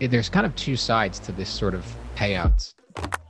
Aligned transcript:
Eh, 0.00 0.06
there's 0.06 0.28
kind 0.28 0.44
of 0.44 0.54
two 0.56 0.76
sides 0.76 1.18
to 1.20 1.32
this 1.32 1.48
sort 1.48 1.74
of 1.74 1.84
payouts 2.16 2.74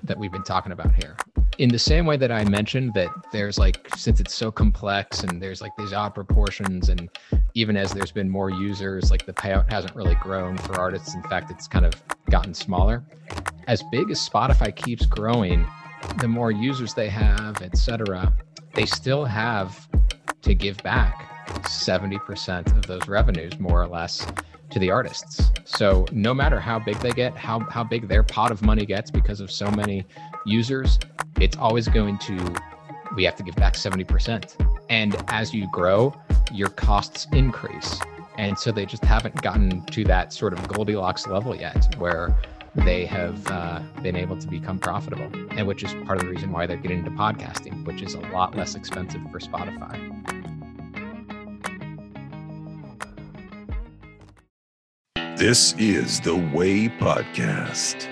that 0.02 0.18
we've 0.18 0.32
been 0.32 0.42
talking 0.42 0.72
about 0.72 0.94
here. 0.94 1.16
In 1.58 1.70
the 1.70 1.78
same 1.78 2.04
way 2.06 2.16
that 2.18 2.30
I 2.30 2.44
mentioned 2.44 2.92
that 2.94 3.08
there's 3.32 3.58
like 3.58 3.88
since 3.96 4.20
it's 4.20 4.34
so 4.34 4.50
complex 4.52 5.22
and 5.22 5.40
there's 5.40 5.62
like 5.62 5.72
these 5.78 5.92
odd 5.92 6.14
proportions 6.14 6.90
and 6.90 7.08
even 7.54 7.76
as 7.76 7.92
there's 7.92 8.12
been 8.12 8.28
more 8.28 8.50
users, 8.50 9.10
like 9.10 9.24
the 9.24 9.32
payout 9.32 9.70
hasn't 9.72 9.94
really 9.96 10.16
grown 10.16 10.58
for 10.58 10.78
artists. 10.78 11.14
In 11.14 11.22
fact, 11.24 11.50
it's 11.50 11.66
kind 11.66 11.86
of 11.86 11.94
gotten 12.30 12.52
smaller. 12.52 13.02
As 13.66 13.82
big 13.90 14.10
as 14.10 14.28
Spotify 14.28 14.74
keeps 14.74 15.06
growing, 15.06 15.66
the 16.18 16.28
more 16.28 16.50
users 16.50 16.94
they 16.94 17.08
have, 17.08 17.62
etc., 17.62 18.32
they 18.74 18.84
still 18.84 19.24
have 19.24 19.88
to 20.42 20.54
give 20.54 20.76
back 20.82 21.26
70% 21.62 22.76
of 22.76 22.86
those 22.86 23.08
revenues, 23.08 23.58
more 23.58 23.82
or 23.82 23.88
less, 23.88 24.26
to 24.70 24.78
the 24.78 24.90
artists. 24.90 25.50
So 25.64 26.06
no 26.12 26.34
matter 26.34 26.60
how 26.60 26.78
big 26.78 26.96
they 26.98 27.10
get, 27.10 27.36
how, 27.36 27.60
how 27.60 27.84
big 27.84 28.08
their 28.08 28.22
pot 28.22 28.50
of 28.50 28.62
money 28.62 28.86
gets 28.86 29.10
because 29.10 29.40
of 29.40 29.50
so 29.50 29.70
many 29.70 30.04
users, 30.44 30.98
it's 31.40 31.56
always 31.56 31.88
going 31.88 32.18
to, 32.18 32.54
we 33.14 33.24
have 33.24 33.36
to 33.36 33.42
give 33.42 33.56
back 33.56 33.74
70%. 33.74 34.54
And 34.88 35.16
as 35.28 35.52
you 35.52 35.68
grow, 35.72 36.14
your 36.52 36.68
costs 36.68 37.26
increase. 37.32 38.00
And 38.38 38.58
so 38.58 38.70
they 38.70 38.86
just 38.86 39.04
haven't 39.04 39.40
gotten 39.42 39.84
to 39.86 40.04
that 40.04 40.32
sort 40.32 40.52
of 40.52 40.66
Goldilocks 40.68 41.26
level 41.26 41.54
yet 41.54 41.94
where 41.98 42.36
they 42.74 43.06
have 43.06 43.46
uh, 43.46 43.80
been 44.02 44.16
able 44.16 44.36
to 44.36 44.46
become 44.46 44.78
profitable. 44.78 45.30
And 45.52 45.66
which 45.66 45.82
is 45.82 45.94
part 46.04 46.18
of 46.18 46.26
the 46.26 46.30
reason 46.30 46.52
why 46.52 46.66
they're 46.66 46.76
getting 46.76 46.98
into 46.98 47.10
podcasting, 47.12 47.84
which 47.86 48.02
is 48.02 48.14
a 48.14 48.20
lot 48.20 48.54
less 48.54 48.74
expensive 48.74 49.22
for 49.30 49.38
Spotify. 49.38 50.45
This 55.36 55.74
is 55.74 56.20
the 56.20 56.34
Way 56.34 56.88
Podcast. 56.88 58.08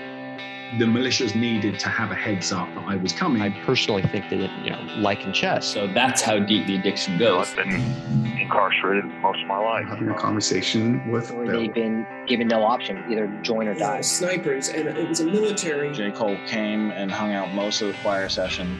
The 0.77 0.85
militias 0.85 1.35
needed 1.35 1.79
to 1.79 1.89
have 1.89 2.11
a 2.11 2.15
heads 2.15 2.51
up 2.51 2.67
that 2.75 2.83
I 2.87 2.95
was 2.97 3.13
coming. 3.13 3.41
I 3.41 3.49
personally 3.65 4.03
think 4.03 4.29
that, 4.29 4.39
it, 4.41 4.51
you 4.63 4.71
know, 4.71 4.81
like 4.97 5.23
in 5.25 5.33
chess. 5.33 5.65
So 5.65 5.87
that's 5.87 6.21
how 6.21 6.39
deep 6.39 6.67
the 6.67 6.75
addiction 6.75 7.17
goes. 7.17 7.49
I've 7.49 7.55
been 7.55 8.37
incarcerated 8.39 9.05
most 9.21 9.41
of 9.41 9.47
my 9.47 9.57
life. 9.57 9.85
Having 9.87 10.09
a 10.09 10.19
conversation 10.19 11.09
with 11.11 11.31
Or 11.31 11.45
Bill. 11.45 11.61
they've 11.61 11.73
been 11.73 12.05
given 12.27 12.47
no 12.47 12.63
option, 12.63 13.03
either 13.11 13.27
join 13.41 13.67
or 13.67 13.73
die. 13.73 14.01
snipers, 14.01 14.69
and 14.69 14.87
it 14.87 15.07
was 15.09 15.19
a 15.21 15.25
military. 15.25 15.91
J. 15.93 16.11
Cole 16.11 16.37
came 16.47 16.91
and 16.91 17.11
hung 17.11 17.33
out 17.33 17.51
most 17.53 17.81
of 17.81 17.87
the 17.87 17.93
choir 18.01 18.29
session. 18.29 18.79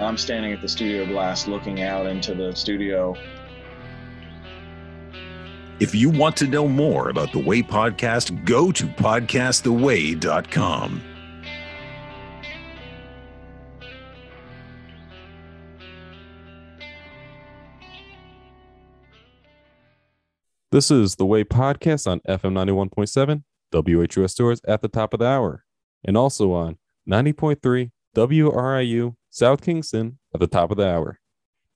I'm 0.00 0.16
standing 0.16 0.52
at 0.52 0.60
the 0.62 0.68
studio 0.68 1.04
glass 1.06 1.46
looking 1.46 1.82
out 1.82 2.06
into 2.06 2.34
the 2.34 2.54
studio. 2.54 3.14
If 5.82 5.94
you 5.96 6.10
want 6.10 6.36
to 6.36 6.46
know 6.46 6.68
more 6.68 7.08
about 7.08 7.32
the 7.32 7.40
Way 7.40 7.60
Podcast, 7.60 8.44
go 8.44 8.70
to 8.70 8.86
podcasttheway.com. 8.86 11.02
This 20.70 20.92
is 20.92 21.16
the 21.16 21.26
Way 21.26 21.42
Podcast 21.42 22.06
on 22.06 22.20
FM 22.28 22.52
91.7, 22.52 23.42
WHUS 23.72 24.30
Storrs 24.30 24.60
at 24.68 24.82
the 24.82 24.88
top 24.88 25.12
of 25.12 25.18
the 25.18 25.26
hour, 25.26 25.64
and 26.04 26.16
also 26.16 26.52
on 26.52 26.78
90.3 27.10 27.90
WRIU 28.14 29.16
South 29.30 29.60
Kingstown 29.60 30.18
at 30.32 30.38
the 30.38 30.46
top 30.46 30.70
of 30.70 30.76
the 30.76 30.88
hour. 30.88 31.18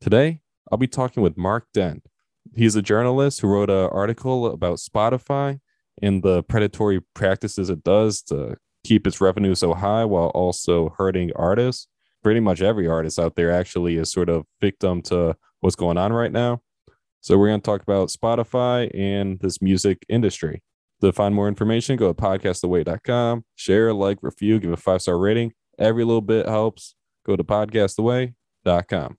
Today, 0.00 0.42
I'll 0.70 0.78
be 0.78 0.86
talking 0.86 1.24
with 1.24 1.36
Mark 1.36 1.66
Dent. 1.74 2.06
He's 2.56 2.74
a 2.74 2.82
journalist 2.82 3.40
who 3.40 3.48
wrote 3.48 3.68
an 3.68 3.90
article 3.92 4.46
about 4.46 4.78
Spotify 4.78 5.60
and 6.00 6.22
the 6.22 6.42
predatory 6.42 7.00
practices 7.14 7.68
it 7.68 7.84
does 7.84 8.22
to 8.22 8.56
keep 8.82 9.06
its 9.06 9.20
revenue 9.20 9.54
so 9.54 9.74
high 9.74 10.06
while 10.06 10.28
also 10.28 10.94
hurting 10.96 11.32
artists. 11.36 11.86
Pretty 12.22 12.40
much 12.40 12.62
every 12.62 12.88
artist 12.88 13.18
out 13.18 13.36
there 13.36 13.52
actually 13.52 13.96
is 13.96 14.10
sort 14.10 14.30
of 14.30 14.44
victim 14.60 15.02
to 15.02 15.36
what's 15.60 15.76
going 15.76 15.98
on 15.98 16.14
right 16.14 16.32
now. 16.32 16.62
So 17.20 17.36
we're 17.36 17.48
going 17.48 17.60
to 17.60 17.64
talk 17.64 17.82
about 17.82 18.08
Spotify 18.08 18.90
and 18.94 19.38
this 19.40 19.60
music 19.60 20.04
industry. 20.08 20.62
To 21.02 21.12
find 21.12 21.34
more 21.34 21.48
information, 21.48 21.96
go 21.96 22.10
to 22.10 22.14
podcasttheway.com, 22.14 23.44
share, 23.54 23.92
like, 23.92 24.18
review, 24.22 24.58
give 24.58 24.72
a 24.72 24.78
five 24.78 25.02
star 25.02 25.18
rating. 25.18 25.52
Every 25.78 26.04
little 26.04 26.22
bit 26.22 26.46
helps. 26.46 26.94
Go 27.26 27.36
to 27.36 27.44
podcasttheway.com. 27.44 29.18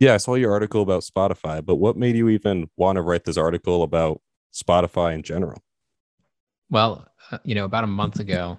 Yeah, 0.00 0.14
I 0.14 0.18
saw 0.18 0.34
your 0.34 0.52
article 0.52 0.82
about 0.82 1.02
Spotify, 1.02 1.64
but 1.64 1.76
what 1.76 1.96
made 1.96 2.16
you 2.16 2.28
even 2.28 2.70
want 2.76 2.96
to 2.96 3.02
write 3.02 3.24
this 3.24 3.36
article 3.36 3.82
about 3.82 4.20
Spotify 4.54 5.14
in 5.14 5.22
general? 5.22 5.60
Well, 6.70 7.08
uh, 7.32 7.38
you 7.44 7.54
know, 7.54 7.64
about 7.64 7.84
a 7.84 7.88
month 7.88 8.20
ago, 8.20 8.58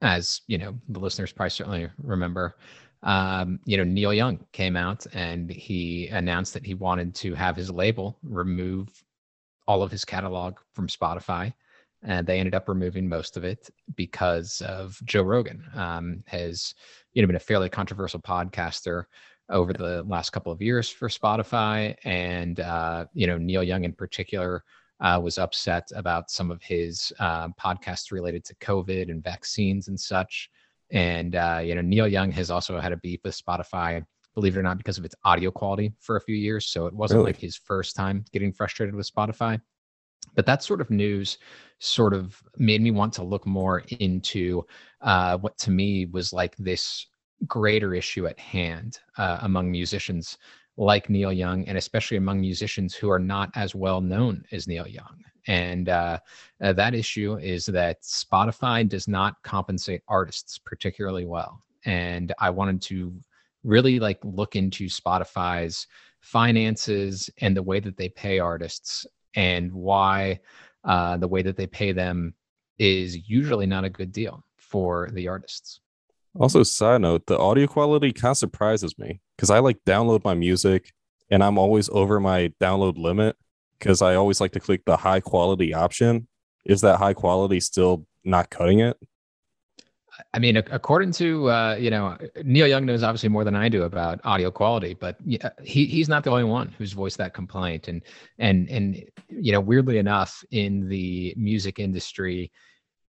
as 0.00 0.40
you 0.46 0.58
know, 0.58 0.78
the 0.88 1.00
listeners 1.00 1.32
probably 1.32 1.50
certainly 1.50 1.88
remember, 1.98 2.56
um, 3.02 3.60
you 3.66 3.76
know, 3.76 3.84
Neil 3.84 4.14
Young 4.14 4.38
came 4.52 4.76
out 4.76 5.06
and 5.12 5.50
he 5.50 6.08
announced 6.08 6.54
that 6.54 6.64
he 6.64 6.74
wanted 6.74 7.14
to 7.16 7.34
have 7.34 7.56
his 7.56 7.70
label 7.70 8.18
remove 8.22 8.88
all 9.66 9.82
of 9.82 9.90
his 9.90 10.04
catalog 10.04 10.58
from 10.72 10.88
Spotify. 10.88 11.52
And 12.02 12.26
they 12.26 12.38
ended 12.38 12.54
up 12.54 12.68
removing 12.68 13.08
most 13.08 13.38
of 13.38 13.44
it 13.44 13.70
because 13.96 14.60
of 14.62 15.00
Joe 15.04 15.22
Rogan 15.22 15.64
um, 15.74 16.22
has, 16.26 16.74
you 17.14 17.22
know, 17.22 17.26
been 17.26 17.36
a 17.36 17.40
fairly 17.40 17.70
controversial 17.70 18.20
podcaster 18.20 19.04
over 19.50 19.72
the 19.72 20.02
last 20.04 20.30
couple 20.30 20.52
of 20.52 20.62
years 20.62 20.88
for 20.88 21.08
Spotify. 21.08 21.96
And, 22.04 22.60
uh, 22.60 23.06
you 23.12 23.26
know, 23.26 23.38
Neil 23.38 23.62
Young 23.62 23.84
in 23.84 23.92
particular 23.92 24.64
uh, 25.00 25.20
was 25.22 25.38
upset 25.38 25.90
about 25.94 26.30
some 26.30 26.50
of 26.50 26.62
his 26.62 27.12
uh, 27.18 27.48
podcasts 27.48 28.10
related 28.10 28.44
to 28.44 28.54
COVID 28.56 29.10
and 29.10 29.22
vaccines 29.22 29.88
and 29.88 29.98
such. 29.98 30.50
And, 30.90 31.36
uh, 31.36 31.60
you 31.62 31.74
know, 31.74 31.82
Neil 31.82 32.08
Young 32.08 32.30
has 32.32 32.50
also 32.50 32.78
had 32.78 32.92
a 32.92 32.96
beef 32.98 33.20
with 33.24 33.36
Spotify, 33.38 34.04
believe 34.34 34.56
it 34.56 34.60
or 34.60 34.62
not, 34.62 34.78
because 34.78 34.98
of 34.98 35.04
its 35.04 35.14
audio 35.24 35.50
quality 35.50 35.92
for 36.00 36.16
a 36.16 36.20
few 36.20 36.36
years. 36.36 36.66
So 36.66 36.86
it 36.86 36.94
wasn't 36.94 37.18
Really? 37.18 37.32
like 37.32 37.40
his 37.40 37.56
first 37.56 37.96
time 37.96 38.24
getting 38.32 38.52
frustrated 38.52 38.94
with 38.94 39.10
Spotify. 39.12 39.60
But 40.34 40.46
that 40.46 40.62
sort 40.62 40.80
of 40.80 40.90
news 40.90 41.38
sort 41.80 42.14
of 42.14 42.42
made 42.56 42.80
me 42.80 42.90
want 42.90 43.12
to 43.14 43.22
look 43.22 43.46
more 43.46 43.82
into 44.00 44.64
uh, 45.02 45.36
what 45.38 45.58
to 45.58 45.70
me 45.70 46.06
was 46.06 46.32
like 46.32 46.56
this 46.56 47.06
greater 47.46 47.94
issue 47.94 48.26
at 48.26 48.38
hand 48.38 49.00
uh, 49.18 49.38
among 49.42 49.70
musicians 49.70 50.38
like 50.76 51.08
Neil 51.08 51.32
Young, 51.32 51.64
and 51.66 51.78
especially 51.78 52.16
among 52.16 52.40
musicians 52.40 52.94
who 52.94 53.10
are 53.10 53.18
not 53.18 53.50
as 53.54 53.74
well 53.74 54.00
known 54.00 54.44
as 54.50 54.66
Neil 54.66 54.88
Young. 54.88 55.22
And 55.46 55.88
uh, 55.88 56.18
uh, 56.62 56.72
that 56.72 56.94
issue 56.94 57.36
is 57.36 57.66
that 57.66 58.02
Spotify 58.02 58.88
does 58.88 59.06
not 59.06 59.42
compensate 59.42 60.02
artists 60.08 60.58
particularly 60.58 61.26
well. 61.26 61.62
And 61.84 62.32
I 62.40 62.50
wanted 62.50 62.80
to 62.82 63.12
really 63.62 63.98
like 64.00 64.18
look 64.24 64.56
into 64.56 64.86
Spotify's 64.86 65.86
finances 66.20 67.28
and 67.40 67.56
the 67.56 67.62
way 67.62 67.80
that 67.80 67.96
they 67.96 68.08
pay 68.08 68.38
artists 68.38 69.06
and 69.36 69.72
why 69.72 70.40
uh, 70.84 71.16
the 71.18 71.28
way 71.28 71.42
that 71.42 71.56
they 71.56 71.66
pay 71.66 71.92
them 71.92 72.34
is 72.78 73.28
usually 73.28 73.66
not 73.66 73.84
a 73.84 73.90
good 73.90 74.12
deal 74.12 74.44
for 74.56 75.10
the 75.12 75.28
artists. 75.28 75.80
Also, 76.36 76.62
side 76.62 77.00
note, 77.00 77.26
the 77.26 77.38
audio 77.38 77.66
quality 77.66 78.12
kind 78.12 78.32
of 78.32 78.36
surprises 78.36 78.98
me 78.98 79.20
because 79.36 79.50
I 79.50 79.60
like 79.60 79.78
download 79.86 80.24
my 80.24 80.34
music 80.34 80.92
and 81.30 81.44
I'm 81.44 81.58
always 81.58 81.88
over 81.90 82.18
my 82.18 82.52
download 82.60 82.98
limit 82.98 83.36
because 83.78 84.02
I 84.02 84.16
always 84.16 84.40
like 84.40 84.52
to 84.52 84.60
click 84.60 84.84
the 84.84 84.96
high 84.96 85.20
quality 85.20 85.72
option. 85.72 86.26
Is 86.64 86.80
that 86.80 86.98
high 86.98 87.14
quality 87.14 87.60
still 87.60 88.06
not 88.24 88.50
cutting 88.50 88.80
it? 88.80 88.96
I 90.32 90.38
mean, 90.38 90.56
according 90.56 91.12
to 91.12 91.50
uh, 91.50 91.76
you 91.78 91.90
know 91.90 92.16
Neil 92.42 92.66
Young 92.66 92.86
knows 92.86 93.02
obviously 93.02 93.28
more 93.28 93.44
than 93.44 93.56
I 93.56 93.68
do 93.68 93.82
about 93.82 94.20
audio 94.24 94.50
quality, 94.50 94.94
but 94.94 95.16
he 95.62 95.86
he's 95.86 96.08
not 96.08 96.24
the 96.24 96.30
only 96.30 96.44
one 96.44 96.74
who's 96.78 96.92
voiced 96.92 97.18
that 97.18 97.34
complaint. 97.34 97.88
And 97.88 98.02
and 98.38 98.68
and 98.68 99.04
you 99.28 99.52
know, 99.52 99.60
weirdly 99.60 99.98
enough, 99.98 100.44
in 100.50 100.88
the 100.88 101.34
music 101.36 101.78
industry, 101.78 102.52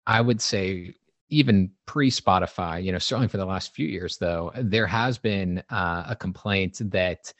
I 0.06 0.20
would 0.20 0.40
say 0.40 0.94
even 1.30 1.70
pre 1.86 2.10
Spotify, 2.10 2.82
you 2.82 2.92
know, 2.92 2.98
certainly 2.98 3.28
for 3.28 3.36
the 3.36 3.46
last 3.46 3.74
few 3.74 3.86
years, 3.86 4.16
though, 4.18 4.52
there 4.56 4.86
has 4.86 5.18
been 5.18 5.62
uh, 5.70 6.04
a 6.08 6.16
complaint 6.16 6.80
that 6.90 7.32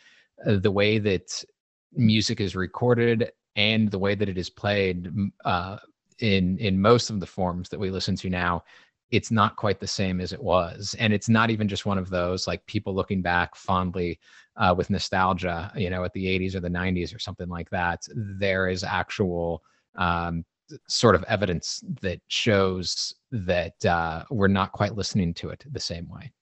uh, 0.47 0.57
the 0.57 0.71
way 0.71 0.99
that 0.99 1.45
music 1.93 2.41
is 2.41 2.55
recorded 2.55 3.33
and 3.57 3.91
the 3.91 3.99
way 3.99 4.15
that 4.15 4.29
it 4.29 4.39
is 4.39 4.51
played 4.51 5.11
uh, 5.45 5.79
in 6.21 6.59
in 6.59 6.81
most 6.81 7.11
of 7.11 7.21
the 7.21 7.27
forms 7.27 7.69
that 7.69 7.79
we 7.81 7.91
listen 7.91 8.17
to 8.17 8.29
now 8.29 8.63
it's 9.11 9.31
not 9.31 9.57
quite 9.57 9.81
the 9.81 9.87
same 9.87 10.21
as 10.21 10.33
it 10.33 10.43
was. 10.43 10.95
And 10.99 11.13
it's 11.13 11.29
not 11.29 11.51
even 11.51 11.67
just 11.67 11.87
one 11.87 11.99
of 11.99 12.11
those 12.11 12.47
like 12.47 12.65
people 12.67 12.95
looking 12.95 13.23
back 13.23 13.57
fondly 13.57 14.19
uh, 14.57 14.75
with 14.77 14.91
nostalgia 14.91 15.73
you 15.77 15.89
know 15.89 16.05
at 16.05 16.13
the 16.13 16.27
80s 16.27 16.55
or 16.55 16.61
the 16.61 16.69
90s 16.69 17.15
or 17.15 17.19
something 17.19 17.49
like 17.49 17.71
that. 17.71 18.03
There 18.15 18.69
is 18.69 18.85
actual 18.85 19.63
um, 19.97 20.45
sort 20.89 21.15
of 21.15 21.25
evidence 21.25 21.83
that 22.01 22.21
shows 22.29 23.15
that 23.31 23.85
uh, 23.85 24.25
we're 24.31 24.49
not 24.49 24.73
quite 24.73 24.95
listening 24.95 25.35
to 25.35 25.49
it 25.51 25.65
the 25.71 25.81
same 25.81 26.09
way 26.09 26.33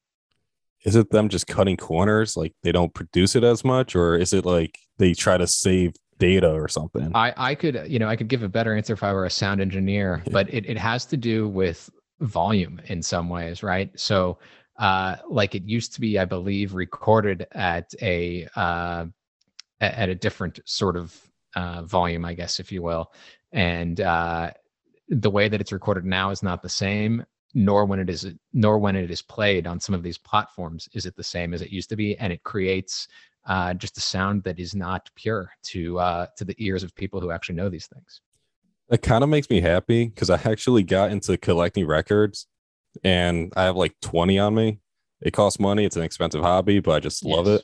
Is 0.84 0.96
it 0.96 1.10
them 1.10 1.28
just 1.28 1.46
cutting 1.46 1.76
corners? 1.76 2.36
Like 2.36 2.54
they 2.62 2.72
don't 2.72 2.94
produce 2.94 3.36
it 3.36 3.44
as 3.44 3.64
much, 3.64 3.94
or 3.94 4.16
is 4.16 4.32
it 4.32 4.44
like 4.44 4.78
they 4.98 5.14
try 5.14 5.36
to 5.36 5.46
save 5.46 5.94
data 6.18 6.50
or 6.50 6.68
something. 6.68 7.10
I, 7.14 7.32
I 7.36 7.54
could, 7.54 7.84
you 7.86 7.98
know, 7.98 8.08
I 8.08 8.16
could 8.16 8.28
give 8.28 8.42
a 8.42 8.48
better 8.48 8.74
answer 8.74 8.92
if 8.92 9.02
I 9.02 9.12
were 9.12 9.26
a 9.26 9.30
sound 9.30 9.60
engineer, 9.60 10.22
but 10.30 10.52
it, 10.52 10.66
it 10.66 10.78
has 10.78 11.04
to 11.06 11.16
do 11.16 11.48
with 11.48 11.90
volume 12.20 12.80
in 12.86 13.02
some 13.02 13.28
ways, 13.28 13.62
right? 13.62 13.90
So, 13.98 14.38
uh, 14.78 15.16
like 15.28 15.54
it 15.54 15.64
used 15.64 15.94
to 15.94 16.00
be, 16.00 16.18
I 16.18 16.26
believe, 16.26 16.74
recorded 16.74 17.46
at 17.52 17.92
a 18.02 18.46
uh, 18.56 19.06
at 19.80 20.08
a 20.08 20.14
different 20.14 20.60
sort 20.66 20.96
of 20.96 21.18
uh, 21.54 21.82
volume, 21.82 22.24
I 22.24 22.34
guess, 22.34 22.60
if 22.60 22.70
you 22.70 22.82
will, 22.82 23.12
and 23.52 24.00
uh, 24.00 24.50
the 25.08 25.30
way 25.30 25.48
that 25.48 25.60
it's 25.60 25.72
recorded 25.72 26.04
now 26.04 26.30
is 26.30 26.42
not 26.42 26.62
the 26.62 26.68
same. 26.68 27.24
Nor 27.54 27.86
when 27.86 28.00
it 28.00 28.10
is, 28.10 28.34
nor 28.52 28.78
when 28.78 28.96
it 28.96 29.10
is 29.10 29.22
played 29.22 29.66
on 29.66 29.80
some 29.80 29.94
of 29.94 30.02
these 30.02 30.18
platforms 30.18 30.90
is 30.92 31.06
it 31.06 31.16
the 31.16 31.24
same 31.24 31.54
as 31.54 31.62
it 31.62 31.70
used 31.70 31.88
to 31.88 31.96
be, 31.96 32.14
and 32.18 32.30
it 32.30 32.42
creates 32.42 33.08
uh, 33.46 33.72
just 33.72 33.96
a 33.96 34.00
sound 34.00 34.42
that 34.42 34.58
is 34.58 34.74
not 34.74 35.08
pure 35.14 35.50
to 35.62 35.98
uh, 35.98 36.26
to 36.36 36.44
the 36.44 36.54
ears 36.58 36.82
of 36.82 36.94
people 36.94 37.18
who 37.20 37.30
actually 37.30 37.54
know 37.54 37.70
these 37.70 37.86
things. 37.86 38.20
It 38.90 39.02
kind 39.02 39.24
of 39.24 39.30
makes 39.30 39.48
me 39.48 39.60
happy 39.60 40.06
because 40.06 40.28
I 40.28 40.40
actually 40.44 40.82
got 40.82 41.10
into 41.10 41.36
collecting 41.38 41.86
records 41.86 42.46
and 43.02 43.52
I 43.56 43.64
have 43.64 43.76
like 43.76 43.94
20 44.02 44.38
on 44.38 44.54
me. 44.54 44.80
It 45.20 45.32
costs 45.32 45.58
money, 45.58 45.84
it's 45.84 45.96
an 45.96 46.02
expensive 46.02 46.42
hobby, 46.42 46.80
but 46.80 46.92
I 46.92 47.00
just 47.00 47.24
love 47.24 47.46
it. 47.48 47.62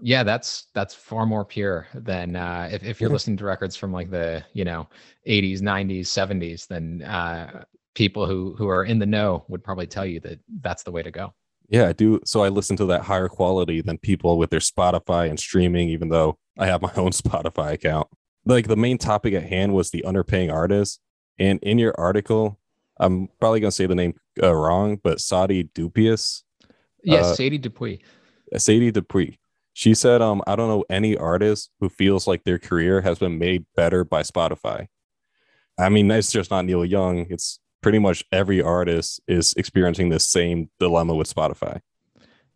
Yeah, 0.00 0.22
that's 0.22 0.66
that's 0.74 0.94
far 0.94 1.24
more 1.24 1.44
pure 1.44 1.86
than 1.94 2.36
uh, 2.36 2.68
if 2.70 2.82
if 2.82 3.00
you're 3.00 3.10
listening 3.10 3.36
to 3.38 3.44
records 3.44 3.76
from 3.76 3.92
like 3.92 4.10
the 4.10 4.44
you 4.52 4.64
know 4.64 4.88
80s, 5.26 5.60
90s, 5.60 6.00
70s. 6.06 6.66
Then 6.66 7.02
uh, 7.02 7.64
people 7.94 8.26
who 8.26 8.54
who 8.58 8.68
are 8.68 8.84
in 8.84 8.98
the 8.98 9.06
know 9.06 9.44
would 9.48 9.62
probably 9.62 9.86
tell 9.86 10.04
you 10.04 10.20
that 10.20 10.40
that's 10.60 10.82
the 10.82 10.90
way 10.90 11.02
to 11.02 11.10
go. 11.10 11.32
Yeah, 11.68 11.88
I 11.88 11.92
do. 11.92 12.20
So 12.26 12.42
I 12.42 12.48
listen 12.48 12.76
to 12.76 12.84
that 12.86 13.02
higher 13.02 13.28
quality 13.28 13.80
than 13.80 13.98
people 13.98 14.36
with 14.36 14.50
their 14.50 14.60
Spotify 14.60 15.30
and 15.30 15.38
streaming, 15.40 15.88
even 15.88 16.08
though 16.08 16.38
I 16.58 16.66
have 16.66 16.82
my 16.82 16.92
own 16.96 17.10
Spotify 17.22 17.72
account. 17.72 18.08
Like 18.44 18.68
the 18.68 18.76
main 18.76 18.98
topic 18.98 19.32
at 19.32 19.44
hand 19.44 19.72
was 19.74 19.90
the 19.90 20.04
underpaying 20.06 20.52
artists. 20.52 20.98
And 21.38 21.58
in 21.62 21.78
your 21.78 21.94
article, 21.98 22.60
I'm 22.98 23.28
probably 23.40 23.60
going 23.60 23.70
to 23.70 23.74
say 23.74 23.86
the 23.86 23.94
name 23.94 24.14
uh, 24.42 24.54
wrong, 24.54 25.00
but 25.02 25.20
Saudi 25.20 25.64
Dupius, 25.64 26.42
Yes, 27.02 27.24
Uh, 27.24 27.34
Sadie 27.34 27.58
Dupuis. 27.58 28.00
Sadie 28.56 28.92
Dupuis, 28.92 29.36
she 29.74 29.92
said, 29.92 30.22
um, 30.22 30.40
I 30.46 30.54
don't 30.54 30.68
know 30.68 30.84
any 30.88 31.16
artist 31.16 31.70
who 31.80 31.88
feels 31.88 32.28
like 32.28 32.44
their 32.44 32.60
career 32.60 33.00
has 33.00 33.18
been 33.18 33.38
made 33.38 33.66
better 33.74 34.04
by 34.04 34.22
Spotify. 34.22 34.86
I 35.76 35.88
mean, 35.88 36.08
it's 36.12 36.30
just 36.30 36.52
not 36.52 36.64
Neil 36.64 36.84
Young. 36.84 37.26
It's 37.28 37.58
pretty 37.82 37.98
much 37.98 38.24
every 38.30 38.62
artist 38.62 39.20
is 39.26 39.52
experiencing 39.56 40.08
the 40.08 40.20
same 40.20 40.70
dilemma 40.78 41.14
with 41.16 41.32
Spotify. 41.32 41.80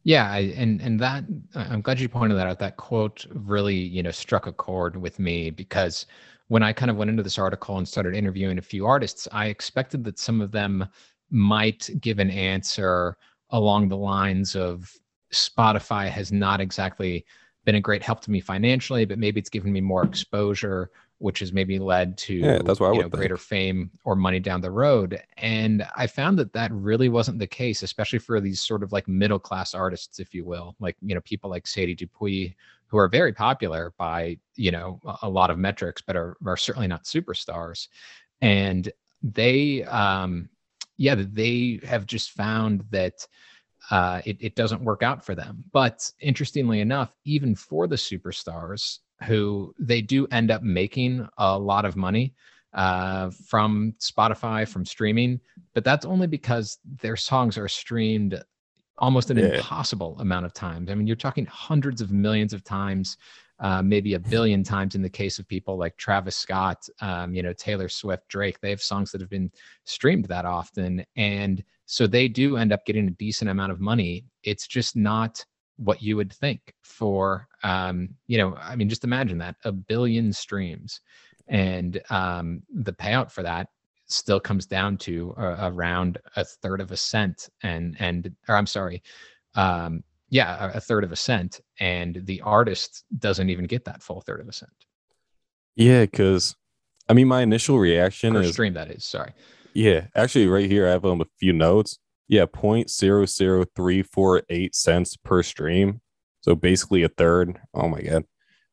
Yeah, 0.04 0.36
and 0.36 0.80
and 0.80 1.00
that 1.00 1.24
I'm 1.56 1.82
glad 1.82 1.98
you 1.98 2.08
pointed 2.08 2.38
that 2.38 2.46
out. 2.46 2.60
That 2.60 2.76
quote 2.76 3.26
really, 3.34 3.74
you 3.74 4.02
know, 4.02 4.12
struck 4.12 4.46
a 4.46 4.52
chord 4.52 4.96
with 4.96 5.18
me 5.18 5.50
because 5.50 6.06
when 6.46 6.62
I 6.62 6.72
kind 6.72 6.90
of 6.90 6.96
went 6.96 7.10
into 7.10 7.24
this 7.24 7.36
article 7.36 7.76
and 7.78 7.86
started 7.86 8.14
interviewing 8.14 8.58
a 8.58 8.62
few 8.62 8.86
artists, 8.86 9.26
I 9.32 9.46
expected 9.46 10.04
that 10.04 10.20
some 10.20 10.40
of 10.40 10.52
them 10.52 10.86
might 11.30 11.90
give 12.00 12.20
an 12.20 12.30
answer 12.30 13.18
along 13.50 13.88
the 13.88 13.96
lines 13.96 14.54
of 14.54 14.90
Spotify 15.32 16.08
has 16.08 16.32
not 16.32 16.60
exactly 16.60 17.24
been 17.64 17.74
a 17.74 17.80
great 17.80 18.02
help 18.02 18.20
to 18.22 18.30
me 18.30 18.40
financially, 18.40 19.04
but 19.04 19.18
maybe 19.18 19.38
it's 19.40 19.50
given 19.50 19.72
me 19.72 19.80
more 19.80 20.02
exposure, 20.04 20.90
which 21.18 21.40
has 21.40 21.52
maybe 21.52 21.78
led 21.78 22.16
to 22.16 22.34
Yeah, 22.34 22.58
that's 22.62 22.80
what 22.80 22.88
I 22.88 22.92
would 22.92 23.02
know, 23.02 23.08
greater 23.08 23.36
fame 23.36 23.90
or 24.04 24.14
money 24.16 24.40
down 24.40 24.60
the 24.60 24.70
road. 24.70 25.20
And 25.36 25.86
I 25.96 26.06
found 26.06 26.38
that 26.38 26.52
that 26.54 26.72
really 26.72 27.08
wasn't 27.08 27.38
the 27.40 27.46
case, 27.46 27.82
especially 27.82 28.20
for 28.20 28.40
these 28.40 28.60
sort 28.62 28.82
of 28.82 28.92
like 28.92 29.06
middle 29.08 29.38
class 29.38 29.74
artists, 29.74 30.18
if 30.20 30.34
you 30.34 30.44
will, 30.44 30.76
like 30.80 30.96
you 31.02 31.14
know 31.14 31.20
people 31.22 31.50
like 31.50 31.66
Sadie 31.66 31.94
Dupuis, 31.94 32.54
who 32.86 32.96
are 32.96 33.08
very 33.08 33.32
popular 33.34 33.92
by 33.98 34.38
you 34.56 34.70
know 34.70 35.00
a- 35.04 35.18
a 35.22 35.28
lot 35.28 35.50
of 35.50 35.58
metrics, 35.58 36.00
but 36.00 36.16
are 36.16 36.36
are 36.46 36.56
certainly 36.56 36.88
not 36.88 37.04
superstars. 37.04 37.88
And 38.40 38.90
they, 39.22 39.82
um, 39.84 40.48
yeah, 40.96 41.16
they 41.18 41.80
have 41.84 42.06
just 42.06 42.30
found 42.30 42.84
that 42.90 43.26
uh, 43.90 44.20
it, 44.24 44.36
it 44.40 44.54
doesn't 44.54 44.82
work 44.82 45.02
out 45.02 45.24
for 45.24 45.34
them. 45.34 45.64
But 45.72 46.10
interestingly 46.20 46.80
enough, 46.80 47.14
even 47.24 47.54
for 47.54 47.86
the 47.86 47.96
superstars 47.96 48.98
who 49.24 49.74
they 49.78 50.00
do 50.00 50.26
end 50.30 50.50
up 50.50 50.62
making 50.62 51.26
a 51.38 51.58
lot 51.58 51.84
of 51.84 51.96
money 51.96 52.34
uh, 52.74 53.30
from 53.46 53.94
Spotify, 53.98 54.68
from 54.68 54.84
streaming, 54.84 55.40
but 55.74 55.84
that's 55.84 56.04
only 56.04 56.26
because 56.26 56.78
their 57.00 57.16
songs 57.16 57.56
are 57.56 57.68
streamed 57.68 58.42
almost 58.98 59.30
an 59.30 59.38
Yeah. 59.38 59.56
impossible 59.56 60.16
amount 60.20 60.44
of 60.44 60.52
times. 60.52 60.90
I 60.90 60.94
mean, 60.94 61.06
you're 61.06 61.16
talking 61.16 61.46
hundreds 61.46 62.00
of 62.00 62.10
millions 62.10 62.52
of 62.52 62.64
times, 62.64 63.16
uh, 63.60 63.80
maybe 63.82 64.14
a 64.14 64.18
billion 64.18 64.62
times 64.62 64.94
in 64.94 65.02
the 65.02 65.08
case 65.10 65.38
of 65.38 65.48
people 65.48 65.76
like 65.78 65.96
Travis 65.96 66.36
Scott, 66.36 66.88
um, 67.00 67.32
you 67.34 67.42
know, 67.42 67.52
Taylor 67.52 67.88
Swift, 67.88 68.28
Drake. 68.28 68.60
They 68.60 68.70
have 68.70 68.82
songs 68.82 69.10
that 69.12 69.20
have 69.20 69.30
been 69.30 69.50
streamed 69.84 70.26
that 70.26 70.44
often. 70.44 71.04
And 71.16 71.62
so 71.90 72.06
they 72.06 72.28
do 72.28 72.58
end 72.58 72.70
up 72.70 72.84
getting 72.84 73.08
a 73.08 73.12
decent 73.12 73.50
amount 73.50 73.72
of 73.72 73.80
money. 73.80 74.26
It's 74.42 74.66
just 74.66 74.94
not 74.94 75.42
what 75.76 76.02
you 76.02 76.16
would 76.16 76.30
think 76.30 76.74
for, 76.82 77.48
um, 77.62 78.10
you 78.26 78.36
know, 78.36 78.54
I 78.56 78.76
mean, 78.76 78.90
just 78.90 79.04
imagine 79.04 79.38
that 79.38 79.56
a 79.64 79.72
billion 79.72 80.30
streams. 80.30 81.00
And 81.48 81.98
um, 82.10 82.62
the 82.70 82.92
payout 82.92 83.30
for 83.30 83.42
that 83.42 83.68
still 84.06 84.38
comes 84.38 84.66
down 84.66 84.98
to 84.98 85.34
uh, 85.38 85.70
around 85.72 86.18
a 86.36 86.44
third 86.44 86.82
of 86.82 86.92
a 86.92 86.96
cent 86.96 87.48
and 87.62 87.94
and 87.98 88.34
or 88.48 88.56
i'm 88.56 88.66
sorry 88.66 89.02
um 89.54 90.02
yeah 90.30 90.70
a, 90.72 90.80
third 90.80 91.04
of 91.04 91.12
a 91.12 91.16
cent. 91.16 91.60
And 91.78 92.20
the 92.24 92.40
artist 92.42 93.04
doesn't 93.18 93.50
even 93.50 93.66
get 93.66 93.84
that 93.86 94.02
full 94.02 94.20
third 94.22 94.40
of 94.40 94.48
a 94.48 94.52
cent. 94.52 94.72
Yeah, 95.74 96.02
because 96.02 96.54
I 97.08 97.14
mean, 97.14 97.28
my 97.28 97.42
initial 97.42 97.78
reaction 97.78 98.34
per 98.34 98.42
is 98.42 98.52
stream 98.52 98.74
that 98.74 98.90
is 98.90 99.04
sorry 99.04 99.32
yeah. 99.74 100.06
Actually, 100.14 100.46
right 100.46 100.70
here 100.70 100.86
I 100.86 100.90
have 100.90 101.04
um, 101.04 101.20
a 101.20 101.26
few 101.38 101.52
notes. 101.52 101.98
Yeah, 102.28 102.46
point 102.46 102.90
zero 102.90 103.24
zero 103.26 103.64
three 103.74 104.02
four 104.02 104.42
eight 104.50 104.74
cents 104.74 105.16
per 105.16 105.42
stream. 105.42 106.00
So 106.40 106.54
basically 106.54 107.02
a 107.02 107.08
third. 107.08 107.58
Oh 107.74 107.88
my 107.88 108.00
god. 108.02 108.24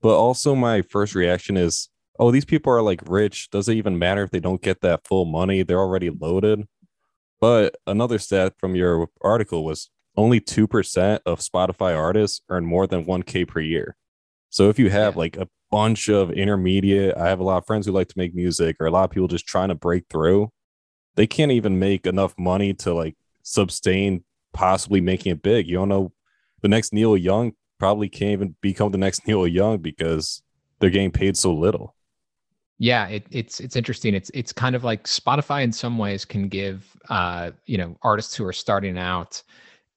But 0.01 0.15
also 0.17 0.55
my 0.55 0.81
first 0.81 1.15
reaction 1.15 1.57
is, 1.57 1.89
oh, 2.19 2.31
these 2.31 2.45
people 2.45 2.71
are 2.71 2.81
like 2.81 3.01
rich. 3.07 3.49
Does 3.49 3.67
it 3.69 3.75
even 3.75 3.97
matter 3.97 4.23
if 4.23 4.31
they 4.31 4.39
don't 4.39 4.61
get 4.61 4.81
that 4.81 5.07
full 5.07 5.25
money? 5.25 5.63
They're 5.63 5.79
already 5.79 6.09
loaded. 6.09 6.65
But 7.41 7.75
another 7.87 8.19
stat 8.19 8.53
from 8.59 8.75
your 8.75 9.07
article 9.21 9.63
was 9.63 9.89
only 10.17 10.39
two 10.39 10.67
percent 10.67 11.21
of 11.25 11.39
Spotify 11.39 11.97
artists 11.97 12.41
earn 12.49 12.65
more 12.65 12.87
than 12.87 13.05
one 13.05 13.23
K 13.23 13.45
per 13.45 13.59
year. 13.61 13.95
So 14.49 14.69
if 14.69 14.79
you 14.79 14.89
have 14.89 15.15
Yeah. 15.15 15.19
like 15.19 15.37
a 15.37 15.47
bunch 15.71 16.09
of 16.09 16.31
intermediate, 16.31 17.17
I 17.17 17.27
have 17.27 17.39
a 17.39 17.43
lot 17.43 17.57
of 17.57 17.65
friends 17.65 17.85
who 17.85 17.91
like 17.91 18.07
to 18.09 18.17
make 18.17 18.33
music, 18.35 18.77
or 18.79 18.85
a 18.87 18.91
lot 18.91 19.03
of 19.05 19.09
people 19.11 19.27
just 19.27 19.45
trying 19.47 19.69
to 19.69 19.75
break 19.75 20.05
through. 20.09 20.49
They 21.15 21.27
can't 21.27 21.51
even 21.51 21.79
make 21.79 22.05
enough 22.05 22.37
money 22.37 22.73
to 22.75 22.93
like 22.93 23.15
sustain 23.43 24.23
possibly 24.53 25.01
making 25.01 25.31
it 25.33 25.41
big. 25.41 25.67
You 25.67 25.75
don't 25.77 25.89
know 25.89 26.11
the 26.61 26.67
next 26.67 26.93
Neil 26.93 27.15
Young 27.17 27.53
probably 27.79 28.09
can't 28.09 28.31
even 28.31 28.55
become 28.61 28.91
the 28.91 28.97
next 28.97 29.27
Neil 29.27 29.47
Young 29.47 29.77
because 29.79 30.41
they're 30.79 30.89
getting 30.89 31.11
paid 31.11 31.37
so 31.37 31.53
little. 31.53 31.95
yeah 32.77 33.07
it, 33.07 33.25
it's 33.31 33.59
it's 33.59 33.75
interesting 33.75 34.13
it's 34.13 34.29
it's 34.33 34.51
kind 34.51 34.75
of 34.75 34.83
like 34.83 35.05
spotify 35.05 35.63
in 35.63 35.71
some 35.71 35.97
ways 35.97 36.25
can 36.25 36.49
give 36.49 36.85
uh 37.09 37.51
you 37.65 37.77
know 37.77 37.95
artists 38.01 38.35
who 38.35 38.45
are 38.45 38.53
starting 38.53 38.97
out 38.97 39.41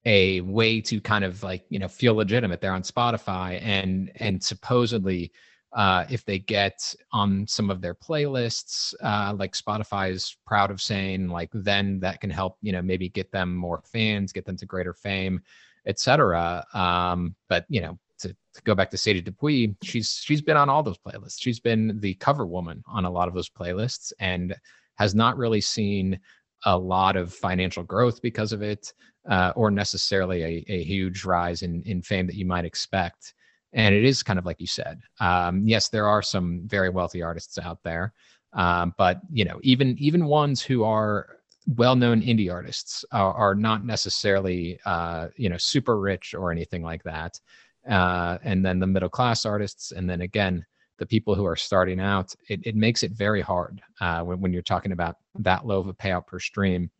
a 0.05 0.39
way 0.41 0.79
to 0.79 1.01
kind 1.01 1.25
of 1.25 1.43
like 1.43 1.65
you 1.69 1.77
know 1.79 1.87
feel 1.89 2.15
legitimate 2.15 2.61
they're 2.61 2.71
on 2.71 2.83
spotify 2.83 3.59
and 3.61 4.11
and 4.15 4.41
supposedly 4.41 5.31
uh 5.73 6.05
if 6.09 6.25
they 6.25 6.39
get 6.39 6.95
on 7.11 7.45
some 7.47 7.69
of 7.69 7.81
their 7.81 7.95
playlists 7.95 8.93
uh 9.03 9.33
like 9.37 9.53
spotify 9.53 10.11
is 10.11 10.37
proud 10.45 10.71
of 10.71 10.81
saying 10.81 11.27
like 11.27 11.49
then 11.53 11.99
that 11.99 12.19
can 12.21 12.29
help 12.29 12.57
you 12.61 12.71
know 12.71 12.81
maybe 12.81 13.09
get 13.09 13.31
them 13.31 13.55
more 13.55 13.81
fans 13.91 14.31
get 14.31 14.45
them 14.45 14.57
to 14.57 14.65
greater 14.65 14.93
fame 14.93 15.41
etc 15.85 16.65
um 16.73 17.35
but 17.47 17.65
you 17.69 17.81
know 17.81 17.97
to, 18.19 18.29
to 18.53 18.61
go 18.63 18.75
back 18.75 18.91
to 18.91 18.97
Sadie 18.97 19.21
Dupuis, 19.21 19.75
she's 19.81 20.21
she's 20.23 20.41
been 20.41 20.57
on 20.57 20.69
all 20.69 20.83
those 20.83 20.97
playlists. 20.97 21.37
She's 21.39 21.59
been 21.59 21.99
the 21.99 22.13
cover 22.15 22.45
woman 22.45 22.83
on 22.85 23.05
a 23.05 23.09
lot 23.09 23.27
of 23.27 23.33
those 23.33 23.49
playlists 23.49 24.11
and 24.19 24.55
has 24.97 25.15
not 25.15 25.37
really 25.37 25.61
seen 25.61 26.19
a 26.65 26.77
lot 26.77 27.15
of 27.15 27.33
financial 27.33 27.83
growth 27.83 28.21
because 28.21 28.51
of 28.51 28.61
it, 28.61 28.93
uh, 29.29 29.53
or 29.55 29.71
necessarily 29.71 30.43
a, 30.43 30.65
a 30.67 30.83
huge 30.83 31.25
rise 31.25 31.61
in 31.61 31.81
in 31.83 32.01
fame 32.01 32.27
that 32.27 32.35
you 32.35 32.45
might 32.45 32.65
expect. 32.65 33.33
And 33.73 33.93
it 33.93 34.03
is 34.03 34.23
kind 34.23 34.39
of 34.39 34.45
like 34.45 34.59
you 34.59 34.67
said. 34.67 34.99
Um, 35.19 35.67
yes, 35.67 35.89
there 35.89 36.07
are 36.07 36.21
some 36.21 36.61
very 36.65 36.89
wealthy 36.89 37.21
artists 37.21 37.57
out 37.57 37.83
there, 37.83 38.13
um, 38.53 38.93
but 38.97 39.21
you 39.31 39.45
know, 39.45 39.59
even 39.61 39.95
even 39.99 40.25
ones 40.25 40.61
who 40.61 40.83
are 40.83 41.37
well-known 41.75 42.21
indie 42.21 42.51
artists 42.51 43.05
are, 43.11 43.33
are 43.33 43.53
not 43.53 43.85
necessarily 43.85 44.79
uh, 44.85 45.27
you 45.35 45.49
know 45.49 45.57
super 45.57 45.99
rich 45.99 46.33
or 46.33 46.51
anything 46.51 46.81
like 46.81 47.03
that 47.03 47.39
uh, 47.87 48.37
and 48.43 48.65
then 48.65 48.79
the 48.79 48.87
middle 48.87 49.09
class 49.09 49.45
artists, 49.45 49.91
and 49.91 50.09
then 50.09 50.21
again 50.21 50.65
the 50.97 51.05
people 51.05 51.33
who 51.33 51.45
are 51.45 51.55
starting 51.55 51.99
out. 51.99 52.35
It, 52.49 52.59
it 52.65 52.75
makes 52.75 53.03
it 53.03 53.11
very 53.11 53.41
hard 53.41 53.81
uh, 54.01 54.21
when, 54.21 54.41
when 54.41 54.53
you're 54.53 54.61
talking 54.61 54.91
about 54.91 55.15
that 55.39 55.65
low 55.65 55.79
of 55.79 55.87
a 55.87 55.93
payout 55.93 56.27
per 56.27 56.39
stream, 56.39 56.91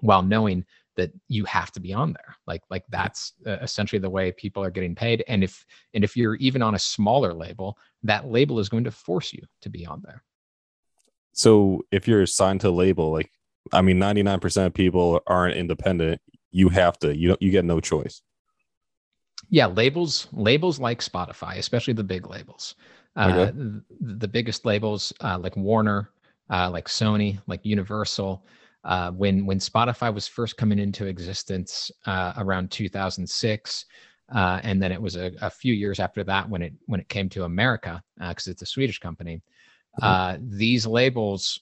while 0.00 0.22
knowing 0.22 0.64
that 1.00 1.12
you 1.28 1.44
have 1.46 1.72
to 1.72 1.80
be 1.80 1.92
on 1.94 2.12
there. 2.12 2.36
Like 2.46 2.62
like 2.70 2.84
that's 2.90 3.32
uh, 3.46 3.56
essentially 3.62 3.98
the 3.98 4.10
way 4.10 4.32
people 4.32 4.62
are 4.62 4.70
getting 4.70 4.94
paid. 4.94 5.24
And 5.28 5.42
if 5.42 5.64
and 5.94 6.04
if 6.04 6.16
you're 6.16 6.36
even 6.36 6.62
on 6.62 6.74
a 6.74 6.78
smaller 6.78 7.32
label, 7.32 7.78
that 8.02 8.26
label 8.26 8.58
is 8.58 8.68
going 8.68 8.84
to 8.84 8.90
force 8.90 9.32
you 9.32 9.42
to 9.62 9.70
be 9.70 9.86
on 9.86 10.02
there. 10.04 10.22
So 11.32 11.82
if 11.90 12.06
you're 12.06 12.26
signed 12.26 12.60
to 12.62 12.68
a 12.68 12.70
label, 12.84 13.10
like 13.10 13.30
I 13.72 13.82
mean, 13.82 13.98
99% 13.98 14.66
of 14.66 14.74
people 14.74 15.20
aren't 15.26 15.56
independent. 15.56 16.20
You 16.50 16.68
have 16.70 16.98
to. 17.00 17.16
You 17.16 17.28
don't. 17.28 17.42
You 17.42 17.50
get 17.50 17.64
no 17.64 17.80
choice. 17.80 18.22
Yeah, 19.48 19.66
labels 19.66 20.28
labels 20.32 20.78
like 20.78 21.00
Spotify, 21.00 21.56
especially 21.56 21.94
the 21.94 22.04
big 22.04 22.26
labels. 22.28 22.74
Uh, 23.16 23.28
Okay. 23.30 23.52
the, 23.56 23.82
the 24.18 24.28
biggest 24.28 24.64
labels 24.64 25.12
uh, 25.20 25.38
like 25.38 25.56
Warner, 25.56 26.10
uh, 26.50 26.70
like 26.70 26.88
Sony, 26.88 27.40
like 27.46 27.60
Universal. 27.64 28.44
Uh, 28.84 29.10
when 29.10 29.44
when 29.44 29.58
Spotify 29.58 30.12
was 30.12 30.26
first 30.26 30.56
coming 30.56 30.78
into 30.78 31.06
existence 31.06 31.90
uh, 32.06 32.32
around 32.38 32.70
2006, 32.70 33.84
uh, 34.34 34.60
and 34.62 34.82
then 34.82 34.92
it 34.92 35.00
was 35.00 35.16
a, 35.16 35.32
a 35.42 35.50
few 35.50 35.74
years 35.74 36.00
after 36.00 36.24
that 36.24 36.48
when 36.48 36.62
it 36.62 36.72
when 36.86 37.00
it 37.00 37.08
came 37.08 37.28
to 37.28 37.44
America 37.44 38.02
because 38.28 38.46
it's 38.46 38.62
a 38.62 38.66
Swedish 38.66 38.98
company. 38.98 39.42
Uh, 40.02 40.36
these 40.40 40.86
labels 40.86 41.60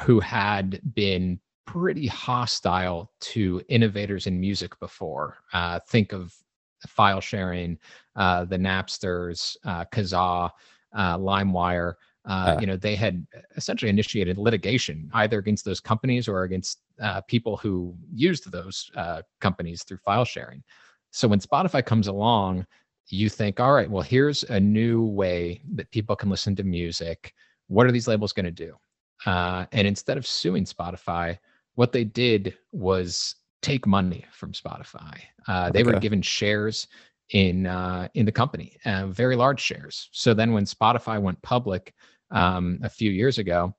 who 0.00 0.20
had 0.20 0.80
been 0.94 1.38
pretty 1.66 2.06
hostile 2.06 3.10
to 3.20 3.60
innovators 3.68 4.26
in 4.26 4.40
music 4.40 4.78
before. 4.78 5.38
Uh, 5.52 5.80
think 5.88 6.12
of 6.12 6.34
file 6.86 7.20
sharing, 7.20 7.78
uh, 8.14 8.44
the 8.44 8.56
Napsters, 8.56 9.56
uh, 9.64 9.84
Kazaa, 9.86 10.50
uh, 10.94 11.18
LimeWire. 11.18 11.94
Uh, 12.26 12.56
Ah. 12.56 12.60
You 12.60 12.66
know, 12.66 12.76
they 12.76 12.96
had 12.96 13.24
essentially 13.56 13.88
initiated 13.88 14.36
litigation 14.36 15.08
either 15.14 15.38
against 15.38 15.64
those 15.64 15.80
companies 15.80 16.26
or 16.28 16.42
against 16.42 16.80
uh, 17.00 17.20
people 17.22 17.56
who 17.56 17.94
used 18.12 18.50
those 18.50 18.90
uh, 18.96 19.22
companies 19.40 19.84
through 19.84 19.98
file 19.98 20.24
sharing. 20.24 20.62
So 21.12 21.28
when 21.28 21.40
Spotify 21.40 21.84
comes 21.84 22.08
along, 22.08 22.66
you 23.08 23.28
think, 23.28 23.60
all 23.60 23.72
right, 23.72 23.88
well, 23.88 24.02
here's 24.02 24.42
a 24.44 24.58
new 24.58 25.04
way 25.04 25.60
that 25.74 25.90
people 25.92 26.16
can 26.16 26.28
listen 26.28 26.56
to 26.56 26.64
music. 26.64 27.32
What 27.68 27.86
are 27.86 27.92
these 27.92 28.08
labels 28.08 28.32
going 28.32 28.46
to 28.46 28.50
do? 28.50 28.74
Uh, 29.24 29.66
and 29.72 29.86
instead 29.86 30.18
of 30.18 30.26
suing 30.26 30.64
Spotify, 30.64 31.38
what 31.76 31.92
they 31.92 32.04
did 32.04 32.54
was 32.72 33.36
take 33.62 33.86
money 33.86 34.24
from 34.32 34.52
Spotify. 34.52 35.20
Uh, 35.46 35.70
they 35.70 35.84
were 35.84 35.98
given 36.00 36.22
shares 36.22 36.88
in 37.30 37.66
uh, 37.66 38.08
in 38.14 38.26
the 38.26 38.32
company, 38.32 38.76
uh, 38.84 39.06
very 39.06 39.36
large 39.36 39.60
shares. 39.60 40.08
So 40.12 40.34
then, 40.34 40.52
when 40.52 40.64
Spotify 40.64 41.20
went 41.20 41.40
public 41.42 41.94
um, 42.30 42.78
a 42.82 42.88
few 42.88 43.10
years 43.10 43.38
ago, 43.38 43.74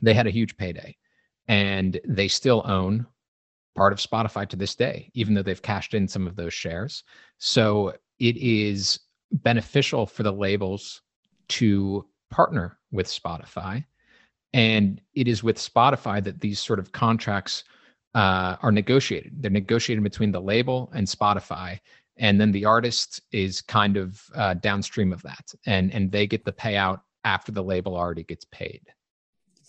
they 0.00 0.14
had 0.14 0.26
a 0.26 0.30
huge 0.30 0.56
payday, 0.56 0.96
and 1.48 2.00
they 2.06 2.28
still 2.28 2.62
own 2.64 3.06
part 3.74 3.92
of 3.92 3.98
Spotify 3.98 4.48
to 4.48 4.56
this 4.56 4.74
day, 4.74 5.10
even 5.14 5.34
though 5.34 5.42
they've 5.42 5.62
cashed 5.62 5.94
in 5.94 6.06
some 6.06 6.26
of 6.26 6.36
those 6.36 6.54
shares. 6.54 7.04
So 7.38 7.94
it 8.18 8.36
is 8.36 9.00
beneficial 9.32 10.06
for 10.06 10.22
the 10.22 10.32
labels 10.32 11.02
to 11.48 12.06
partner 12.30 12.78
with 12.90 13.06
Spotify. 13.06 13.84
And 14.52 15.00
it 15.14 15.28
is 15.28 15.42
with 15.42 15.56
Spotify 15.56 16.22
that 16.22 16.40
these 16.40 16.60
sort 16.60 16.78
of 16.78 16.92
contracts 16.92 17.64
uh, 18.14 18.56
are 18.60 18.72
negotiated. 18.72 19.32
They're 19.40 19.50
negotiated 19.50 20.04
between 20.04 20.32
the 20.32 20.40
label 20.40 20.90
and 20.94 21.06
Spotify. 21.06 21.80
And 22.18 22.38
then 22.38 22.52
the 22.52 22.66
artist 22.66 23.22
is 23.32 23.62
kind 23.62 23.96
of 23.96 24.22
uh, 24.34 24.54
downstream 24.54 25.12
of 25.12 25.22
that. 25.22 25.54
And, 25.64 25.92
and 25.94 26.12
they 26.12 26.26
get 26.26 26.44
the 26.44 26.52
payout 26.52 27.00
after 27.24 27.52
the 27.52 27.62
label 27.62 27.96
already 27.96 28.24
gets 28.24 28.44
paid. 28.44 28.82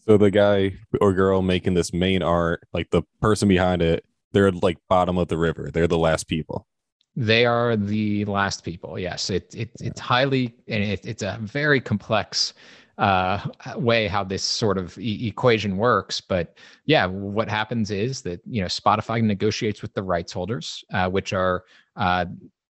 So 0.05 0.17
the 0.17 0.31
guy 0.31 0.73
or 0.99 1.13
girl 1.13 1.41
making 1.41 1.75
this 1.75 1.93
main 1.93 2.21
art, 2.21 2.67
like 2.73 2.89
the 2.91 3.03
person 3.21 3.47
behind 3.47 3.81
it, 3.81 4.05
they're 4.33 4.51
like 4.51 4.77
bottom 4.89 5.17
of 5.17 5.27
the 5.29 5.37
river. 5.37 5.69
They're 5.71 5.87
the 5.87 5.97
last 5.97 6.27
people. 6.27 6.67
They 7.15 7.45
are 7.45 7.77
the 7.77 8.25
last 8.25 8.63
people. 8.63 8.97
Yes, 8.97 9.29
it, 9.29 9.53
it 9.55 9.69
it's 9.79 9.99
highly 9.99 10.55
and 10.67 10.83
it, 10.83 11.05
it's 11.05 11.21
a 11.21 11.37
very 11.41 11.79
complex 11.79 12.53
uh, 12.97 13.39
way 13.75 14.07
how 14.07 14.23
this 14.23 14.43
sort 14.43 14.77
of 14.77 14.97
e- 14.97 15.27
equation 15.27 15.77
works. 15.77 16.19
But 16.19 16.57
yeah, 16.85 17.05
what 17.05 17.49
happens 17.49 17.91
is 17.91 18.21
that 18.23 18.41
you 18.45 18.61
know 18.61 18.67
Spotify 18.67 19.21
negotiates 19.21 19.81
with 19.81 19.93
the 19.93 20.03
rights 20.03 20.33
holders, 20.33 20.83
uh, 20.91 21.09
which 21.09 21.33
are 21.33 21.63
uh, 21.95 22.25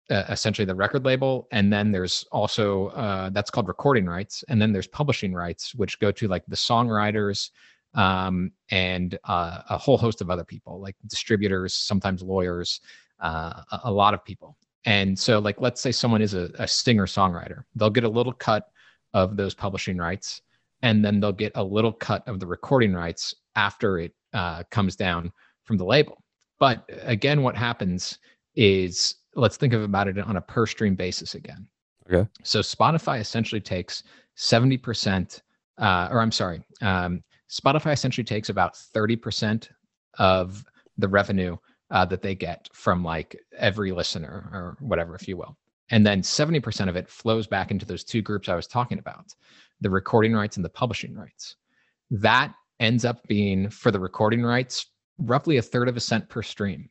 uh, 0.09 0.23
essentially 0.29 0.65
the 0.65 0.75
record 0.75 1.05
label, 1.05 1.47
and 1.51 1.71
then 1.71 1.91
there's 1.91 2.25
also 2.31 2.87
uh, 2.89 3.29
that's 3.29 3.49
called 3.49 3.67
recording 3.67 4.05
rights, 4.05 4.43
and 4.49 4.61
then 4.61 4.71
there's 4.71 4.87
publishing 4.87 5.33
rights, 5.33 5.73
which 5.75 5.99
go 5.99 6.11
to 6.11 6.27
like 6.27 6.43
the 6.47 6.55
songwriters 6.55 7.49
um, 7.95 8.51
and 8.69 9.17
uh, 9.23 9.61
a 9.69 9.77
whole 9.77 9.97
host 9.97 10.21
of 10.21 10.29
other 10.29 10.43
people, 10.43 10.79
like 10.79 10.95
distributors, 11.07 11.73
sometimes 11.73 12.21
lawyers, 12.21 12.81
uh, 13.21 13.61
a, 13.71 13.79
a 13.85 13.91
lot 13.91 14.13
of 14.13 14.23
people. 14.23 14.57
And 14.85 15.17
so, 15.17 15.39
like, 15.39 15.59
let's 15.59 15.81
say 15.81 15.91
someone 15.91 16.21
is 16.21 16.35
a, 16.35 16.51
a 16.59 16.67
singer 16.67 17.07
songwriter, 17.07 17.63
they'll 17.75 17.89
get 17.89 18.03
a 18.03 18.09
little 18.09 18.33
cut 18.33 18.69
of 19.13 19.37
those 19.37 19.55
publishing 19.55 19.97
rights, 19.97 20.41
and 20.81 21.03
then 21.03 21.19
they'll 21.19 21.31
get 21.31 21.53
a 21.55 21.63
little 21.63 21.93
cut 21.93 22.27
of 22.27 22.39
the 22.39 22.45
recording 22.45 22.93
rights 22.93 23.33
after 23.55 23.97
it 23.97 24.13
uh, 24.33 24.63
comes 24.69 24.95
down 24.95 25.31
from 25.63 25.77
the 25.77 25.85
label. 25.85 26.21
But 26.59 26.87
again, 27.01 27.41
what 27.41 27.55
happens 27.55 28.19
is 28.55 29.15
let's 29.35 29.57
think 29.57 29.73
of 29.73 29.83
about 29.83 30.07
it 30.07 30.17
on 30.19 30.37
a 30.37 30.41
per 30.41 30.65
stream 30.65 30.95
basis 30.95 31.35
again. 31.35 31.67
Okay. 32.11 32.29
So 32.43 32.59
Spotify 32.59 33.19
essentially 33.19 33.61
takes 33.61 34.03
70%, 34.37 35.41
uh, 35.77 36.07
or 36.11 36.21
I'm 36.21 36.31
sorry, 36.31 36.63
um, 36.81 37.23
Spotify 37.49 37.93
essentially 37.93 38.23
takes 38.23 38.49
about 38.49 38.73
30% 38.73 39.69
of 40.19 40.63
the 40.97 41.07
revenue 41.07 41.57
uh, 41.91 42.05
that 42.05 42.21
they 42.21 42.35
get 42.35 42.69
from 42.73 43.03
like 43.03 43.35
every 43.57 43.91
listener 43.91 44.49
or 44.51 44.77
whatever, 44.79 45.15
if 45.15 45.27
you 45.27 45.37
will. 45.37 45.57
And 45.91 46.05
then 46.05 46.21
70% 46.21 46.89
of 46.89 46.95
it 46.95 47.09
flows 47.09 47.45
back 47.45 47.69
into 47.69 47.85
those 47.85 48.03
two 48.03 48.21
groups 48.21 48.49
I 48.49 48.55
was 48.55 48.67
talking 48.67 48.97
about 48.97 49.33
the 49.81 49.89
recording 49.89 50.33
rights 50.33 50.55
and 50.55 50.65
the 50.65 50.69
publishing 50.69 51.13
rights. 51.13 51.57
That 52.09 52.53
ends 52.79 53.05
up 53.05 53.21
being 53.27 53.69
for 53.69 53.91
the 53.91 53.99
recording 53.99 54.43
rights 54.43 54.87
roughly 55.19 55.57
a 55.57 55.61
third 55.61 55.87
of 55.87 55.97
a 55.97 56.01
cent 56.01 56.27
per 56.29 56.41
stream. 56.41 56.89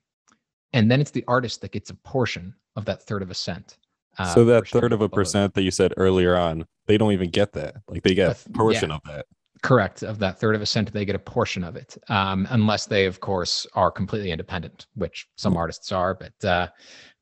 And 0.74 0.90
then 0.90 1.00
it's 1.00 1.12
the 1.12 1.24
artist 1.28 1.60
that 1.62 1.70
gets 1.72 1.88
a 1.90 1.94
portion 1.94 2.52
of 2.76 2.84
that 2.84 3.02
third 3.04 3.22
of 3.22 3.30
a 3.30 3.34
cent. 3.34 3.78
uh, 4.18 4.34
so 4.34 4.44
that 4.44 4.68
third 4.68 4.92
of 4.92 5.00
a 5.00 5.08
percent 5.08 5.54
that 5.54 5.62
you 5.62 5.70
said 5.70 5.94
earlier 5.96 6.36
on, 6.36 6.66
they 6.86 6.98
don't 6.98 7.12
even 7.12 7.30
get 7.30 7.52
that. 7.52 7.76
Like 7.88 8.02
they 8.02 8.14
get 8.14 8.28
A 8.28 8.50
a 8.50 8.52
portion 8.52 8.90
yeah. 8.90 8.96
of 8.96 9.02
that. 9.06 9.26
Correct. 9.62 10.02
Of 10.02 10.18
that 10.18 10.38
third 10.38 10.54
of 10.54 10.60
a 10.60 10.66
cent, 10.66 10.92
they 10.92 11.06
get 11.06 11.14
a 11.14 11.18
portion 11.20 11.64
of 11.64 11.74
it, 11.76 11.96
um, 12.08 12.46
unless 12.50 12.84
they, 12.86 13.06
of 13.06 13.20
course, 13.20 13.66
are 13.74 13.90
completely 13.90 14.30
independent, 14.30 14.86
which 14.94 15.26
some 15.36 15.56
artists 15.56 15.90
are, 15.90 16.12
but 16.14 16.44
uh, 16.44 16.68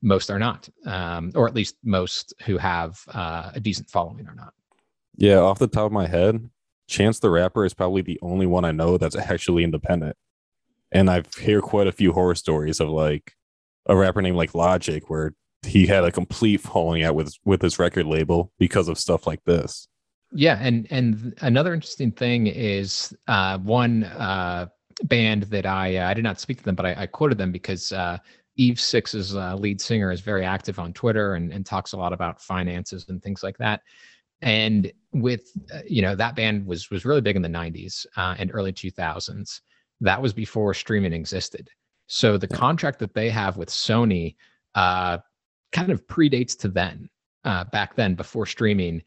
most 0.01 0.29
are 0.29 0.39
not, 0.39 0.67
um, 0.85 1.31
or 1.35 1.47
at 1.47 1.55
least 1.55 1.77
most 1.83 2.33
who 2.45 2.57
have 2.57 2.99
uh, 3.13 3.51
a 3.53 3.61
decent 3.61 3.89
following 3.89 4.27
are 4.27 4.35
not. 4.35 4.53
Yeah, 5.15 5.37
off 5.37 5.59
the 5.59 5.67
top 5.67 5.85
of 5.85 5.91
my 5.93 6.07
head, 6.07 6.49
Chance 6.89 7.19
the 7.19 7.29
Rapper 7.29 7.63
is 7.65 7.73
probably 7.73 8.01
the 8.01 8.19
only 8.21 8.45
one 8.45 8.65
I 8.65 8.71
know 8.71 8.97
that's 8.97 9.15
actually 9.15 9.63
independent. 9.63 10.17
And 10.91 11.09
I've 11.09 11.33
heard 11.33 11.61
quite 11.61 11.87
a 11.87 11.93
few 11.93 12.11
horror 12.11 12.35
stories 12.35 12.79
of 12.79 12.89
like 12.89 13.35
a 13.85 13.95
rapper 13.95 14.21
named 14.21 14.37
like 14.37 14.55
Logic 14.55 15.09
where 15.09 15.33
he 15.65 15.87
had 15.87 16.03
a 16.03 16.11
complete 16.11 16.61
falling 16.61 17.03
out 17.03 17.15
with 17.15 17.33
with 17.45 17.61
his 17.61 17.79
record 17.79 18.05
label 18.05 18.51
because 18.59 18.87
of 18.87 18.97
stuff 18.97 19.25
like 19.27 19.43
this. 19.45 19.87
Yeah, 20.31 20.57
and 20.61 20.87
and 20.89 21.33
another 21.41 21.73
interesting 21.73 22.11
thing 22.11 22.47
is 22.47 23.15
uh, 23.27 23.59
one 23.59 24.03
uh, 24.03 24.67
band 25.03 25.43
that 25.43 25.65
I 25.65 25.97
uh, 25.97 26.09
I 26.09 26.13
did 26.13 26.23
not 26.23 26.39
speak 26.39 26.57
to 26.57 26.63
them, 26.63 26.75
but 26.75 26.85
I, 26.85 26.95
I 27.03 27.05
quoted 27.07 27.37
them 27.37 27.51
because 27.51 27.91
uh, 27.91 28.17
Eve 28.55 28.79
Six's 28.79 29.35
uh, 29.35 29.55
lead 29.55 29.79
singer 29.79 30.11
is 30.11 30.21
very 30.21 30.45
active 30.45 30.79
on 30.79 30.93
Twitter 30.93 31.35
and, 31.35 31.51
and 31.51 31.65
talks 31.65 31.93
a 31.93 31.97
lot 31.97 32.13
about 32.13 32.41
finances 32.41 33.05
and 33.09 33.21
things 33.21 33.43
like 33.43 33.57
that. 33.57 33.81
And 34.41 34.91
with 35.13 35.51
uh, 35.73 35.81
you 35.87 36.01
know 36.01 36.15
that 36.15 36.35
band 36.35 36.65
was 36.65 36.89
was 36.89 37.05
really 37.05 37.21
big 37.21 37.35
in 37.35 37.41
the 37.41 37.47
'90s 37.47 38.05
uh, 38.17 38.35
and 38.37 38.51
early 38.53 38.73
2000s. 38.73 39.61
That 40.01 40.21
was 40.21 40.33
before 40.33 40.73
streaming 40.73 41.13
existed. 41.13 41.69
So 42.07 42.37
the 42.37 42.47
contract 42.47 42.99
that 42.99 43.13
they 43.13 43.29
have 43.29 43.57
with 43.57 43.69
Sony 43.69 44.35
uh, 44.75 45.19
kind 45.71 45.91
of 45.91 46.05
predates 46.07 46.57
to 46.59 46.67
then, 46.67 47.09
uh, 47.43 47.63
back 47.65 47.95
then 47.95 48.15
before 48.15 48.45
streaming. 48.45 49.01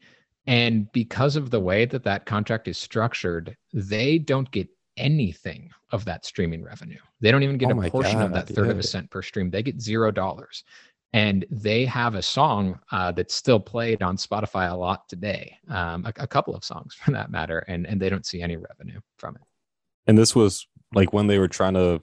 And 0.45 0.91
because 0.91 1.35
of 1.35 1.49
the 1.51 1.59
way 1.59 1.85
that 1.85 2.03
that 2.03 2.25
contract 2.25 2.67
is 2.67 2.77
structured, 2.77 3.55
they 3.73 4.17
don't 4.17 4.49
get 4.51 4.67
anything 4.97 5.69
of 5.91 6.05
that 6.05 6.25
streaming 6.25 6.63
revenue. 6.63 6.99
They 7.21 7.31
don't 7.31 7.43
even 7.43 7.57
get 7.57 7.71
Oh 7.71 7.81
a 7.81 7.89
portion 7.89 8.21
of 8.21 8.31
God, 8.31 8.47
that 8.47 8.53
third 8.53 8.69
of 8.69 8.79
a 8.79 8.83
cent 8.83 9.09
per 9.09 9.21
stream. 9.21 9.49
They 9.49 9.63
get 9.63 9.81
zero 9.81 10.11
dollars. 10.11 10.63
And 11.13 11.45
they 11.49 11.85
have 11.85 12.15
a 12.15 12.21
song 12.21 12.79
uh, 12.91 13.13
that's 13.13 13.33
still 13.33 13.59
played 13.59 14.03
on 14.03 14.17
Spotify 14.17 14.69
a 14.69 14.75
lot 14.75 15.07
today, 15.07 15.57
um, 15.69 16.05
a, 16.05 16.13
a 16.17 16.27
couple 16.27 16.53
of 16.53 16.65
songs 16.65 16.93
for 16.93 17.11
that 17.11 17.31
matter, 17.31 17.59
and, 17.59 17.87
and 17.87 18.01
they 18.01 18.09
don't 18.09 18.25
see 18.25 18.41
any 18.41 18.57
revenue 18.57 18.99
from 19.17 19.35
it. 19.35 19.41
And 20.05 20.17
this 20.17 20.35
was 20.35 20.67
like 20.93 21.13
when 21.13 21.27
they 21.27 21.39
were 21.39 21.47
trying 21.47 21.75
to 21.75 22.01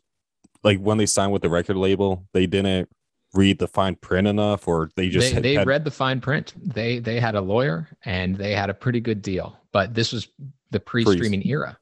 like 0.64 0.80
when 0.80 0.98
they 0.98 1.06
signed 1.06 1.32
with 1.32 1.42
the 1.42 1.48
record 1.48 1.76
label, 1.76 2.26
they 2.32 2.46
didn't 2.46 2.88
read 3.34 3.58
the 3.58 3.68
fine 3.68 3.96
print 3.96 4.26
enough 4.26 4.66
or 4.66 4.90
they 4.96 5.08
just 5.08 5.28
they, 5.28 5.34
had- 5.34 5.42
they 5.42 5.54
had- 5.54 5.66
read 5.66 5.84
the 5.84 5.90
fine 5.90 6.20
print. 6.20 6.54
They 6.56 6.98
they 6.98 7.20
had 7.20 7.34
a 7.34 7.40
lawyer 7.40 7.88
and 8.04 8.36
they 8.36 8.54
had 8.54 8.70
a 8.70 8.74
pretty 8.74 9.00
good 9.00 9.22
deal. 9.22 9.56
But 9.72 9.94
this 9.94 10.12
was 10.12 10.28
the 10.70 10.80
pre-streaming 10.80 11.46
era, 11.46 11.78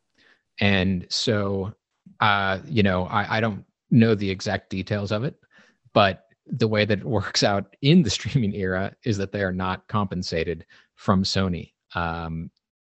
and 0.61 1.07
so 1.09 1.73
uh, 2.21 2.59
you 2.67 2.83
know 2.83 3.05
I, 3.05 3.39
I 3.39 3.41
don't 3.41 3.65
know 3.91 4.15
the 4.15 4.29
exact 4.31 4.71
details 4.71 5.13
of 5.13 5.25
it, 5.25 5.37
but 5.93 6.27
the 6.47 6.67
way 6.69 6.85
that 6.85 6.99
it 7.01 7.05
works 7.19 7.43
out 7.43 7.77
in 7.83 8.03
the 8.03 8.11
streaming 8.11 8.55
era 8.55 8.95
is 9.05 9.17
that 9.19 9.31
they 9.33 9.43
are 9.43 9.53
not 9.53 9.87
compensated 9.89 10.65
from 10.97 11.23
Sony 11.23 11.73
um, 11.95 12.51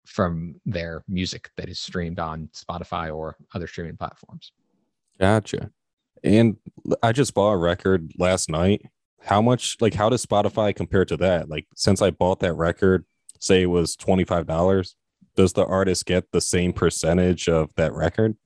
from 0.06 0.54
their 0.64 1.04
music 1.08 1.50
that 1.56 1.68
is 1.68 1.78
streamed 1.78 2.18
on 2.18 2.48
Spotify 2.54 3.14
or 3.14 3.36
other 3.54 3.66
streaming 3.66 3.96
platforms. 3.96 4.52
Gotcha. 5.18 5.70
And 6.22 6.56
I 7.02 7.12
just 7.12 7.34
bought 7.34 7.52
a 7.52 7.56
record 7.56 8.12
last 8.18 8.50
night. 8.50 8.82
How 9.22 9.42
much, 9.42 9.76
like, 9.80 9.94
how 9.94 10.08
does 10.08 10.24
Spotify 10.24 10.74
compare 10.74 11.04
to 11.04 11.16
that? 11.18 11.48
Like, 11.48 11.66
since 11.74 12.00
I 12.00 12.10
bought 12.10 12.40
that 12.40 12.54
record, 12.54 13.04
say 13.40 13.62
it 13.62 13.66
was 13.66 13.96
$25, 13.96 14.94
does 15.34 15.52
the 15.52 15.64
artist 15.64 16.06
get 16.06 16.30
the 16.32 16.40
same 16.40 16.72
percentage 16.72 17.48
of 17.48 17.74
that 17.76 17.92
record? 17.92 18.36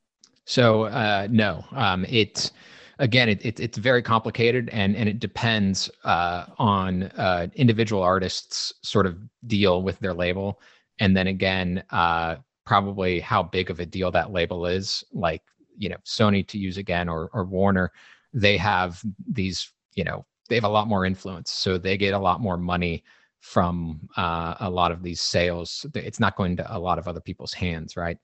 So, 0.44 0.84
uh, 0.84 1.28
no, 1.30 1.64
um, 1.72 2.04
it's, 2.08 2.52
again, 2.98 3.28
it, 3.28 3.44
it, 3.44 3.60
it's 3.60 3.78
very 3.78 4.02
complicated 4.02 4.68
and, 4.72 4.96
and 4.96 5.08
it 5.08 5.20
depends 5.20 5.90
uh, 6.04 6.46
on 6.58 7.04
uh, 7.04 7.48
individual 7.54 8.02
artists' 8.02 8.72
sort 8.82 9.06
of 9.06 9.18
deal 9.46 9.82
with 9.82 9.98
their 10.00 10.14
label. 10.14 10.60
And 10.98 11.16
then 11.16 11.26
again, 11.28 11.84
uh, 11.90 12.36
probably 12.66 13.20
how 13.20 13.42
big 13.42 13.70
of 13.70 13.80
a 13.80 13.86
deal 13.86 14.10
that 14.10 14.32
label 14.32 14.66
is. 14.66 15.04
Like, 15.12 15.42
you 15.80 15.88
know, 15.88 15.96
Sony 16.04 16.46
to 16.46 16.58
use 16.58 16.76
again 16.76 17.08
or, 17.08 17.30
or 17.32 17.44
Warner, 17.44 17.90
they 18.32 18.56
have 18.58 19.02
these, 19.26 19.72
you 19.94 20.04
know, 20.04 20.24
they 20.48 20.54
have 20.54 20.64
a 20.64 20.68
lot 20.68 20.86
more 20.86 21.06
influence. 21.06 21.50
So 21.50 21.78
they 21.78 21.96
get 21.96 22.14
a 22.14 22.18
lot 22.18 22.40
more 22.40 22.56
money 22.56 23.02
from 23.40 24.08
uh, 24.16 24.54
a 24.60 24.68
lot 24.68 24.92
of 24.92 25.02
these 25.02 25.22
sales. 25.22 25.86
It's 25.94 26.20
not 26.20 26.36
going 26.36 26.56
to 26.58 26.76
a 26.76 26.78
lot 26.78 26.98
of 26.98 27.08
other 27.08 27.20
people's 27.20 27.54
hands, 27.54 27.96
right? 27.96 28.18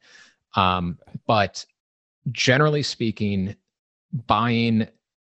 Um, 0.55 0.99
but 1.27 1.65
generally 2.31 2.83
speaking, 2.83 3.57
buying 4.27 4.87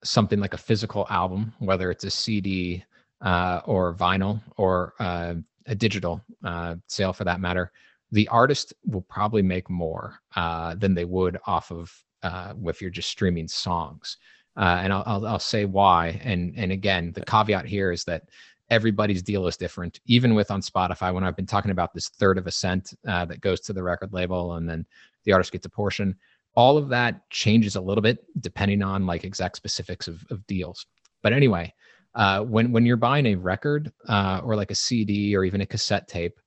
something 0.02 0.40
like 0.40 0.54
a 0.54 0.58
physical 0.58 1.06
album, 1.10 1.52
whether 1.60 1.90
it's 1.90 2.04
a 2.04 2.10
CD 2.10 2.84
uh, 3.20 3.60
or 3.64 3.94
vinyl 3.94 4.40
or 4.56 4.94
uh, 4.98 5.34
a 5.66 5.74
digital 5.74 6.20
uh, 6.44 6.74
sale 6.88 7.12
for 7.12 7.24
that 7.24 7.40
matter, 7.40 7.70
the 8.10 8.26
artist 8.28 8.72
will 8.86 9.02
probably 9.02 9.42
make 9.42 9.68
more 9.68 10.18
uh, 10.34 10.74
than 10.74 10.94
they 10.94 11.04
would 11.04 11.38
off 11.46 11.70
of 11.70 11.92
uh, 12.22 12.54
if 12.64 12.80
you're 12.80 12.90
just 12.90 13.10
streaming 13.10 13.48
songs. 13.48 14.16
Uh, 14.56 14.80
and 14.82 14.92
I'll, 14.92 15.04
I'll, 15.06 15.26
I'll 15.26 15.38
say 15.38 15.64
why. 15.64 16.20
And 16.24 16.52
and 16.56 16.72
again, 16.72 17.12
the 17.12 17.24
caveat 17.24 17.66
here 17.66 17.92
is 17.92 18.04
that 18.04 18.24
everybody's 18.70 19.22
deal 19.22 19.46
is 19.46 19.56
different. 19.56 20.00
Even 20.06 20.34
with 20.34 20.50
on 20.50 20.60
Spotify, 20.60 21.14
when 21.14 21.24
I've 21.24 21.36
been 21.36 21.46
talking 21.46 21.70
about 21.70 21.94
this 21.94 22.08
third 22.08 22.38
of 22.38 22.46
a 22.46 22.50
cent 22.50 22.92
that 23.04 23.40
goes 23.40 23.60
to 23.60 23.72
the 23.72 23.82
record 23.82 24.12
label, 24.12 24.54
and 24.54 24.68
then 24.68 24.84
the 25.24 25.32
artist 25.32 25.52
gets 25.52 25.66
a 25.66 25.70
portion 25.70 26.16
all 26.58 26.76
of 26.76 26.88
that 26.88 27.30
changes 27.30 27.76
a 27.76 27.80
little 27.80 28.02
bit 28.02 28.26
depending 28.40 28.82
on 28.82 29.06
like 29.06 29.22
exact 29.22 29.56
specifics 29.56 30.08
of, 30.08 30.24
of 30.28 30.44
deals. 30.48 30.86
But 31.22 31.32
anyway, 31.32 31.72
uh, 32.16 32.40
when 32.40 32.72
when 32.72 32.84
you're 32.84 32.96
buying 32.96 33.26
a 33.26 33.36
record 33.36 33.92
uh, 34.08 34.40
or 34.42 34.56
like 34.56 34.72
a 34.72 34.74
CD 34.74 35.36
or 35.36 35.44
even 35.44 35.60
a 35.60 35.66
cassette 35.66 36.08
tape, 36.08 36.40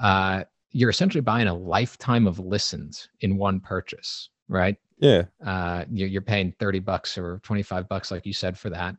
uh, 0.00 0.44
you're 0.70 0.90
essentially 0.90 1.20
buying 1.20 1.48
a 1.48 1.54
lifetime 1.54 2.28
of 2.28 2.38
listens 2.38 3.08
in 3.22 3.36
one 3.36 3.58
purchase, 3.58 4.30
right? 4.48 4.76
Yeah. 4.98 5.24
Uh, 5.44 5.84
you're, 5.90 6.08
you're 6.08 6.22
paying 6.22 6.52
30 6.58 6.80
bucks 6.80 7.18
or 7.18 7.40
25 7.42 7.88
bucks, 7.88 8.10
like 8.10 8.24
you 8.26 8.32
said, 8.32 8.58
for 8.58 8.70
that. 8.70 8.96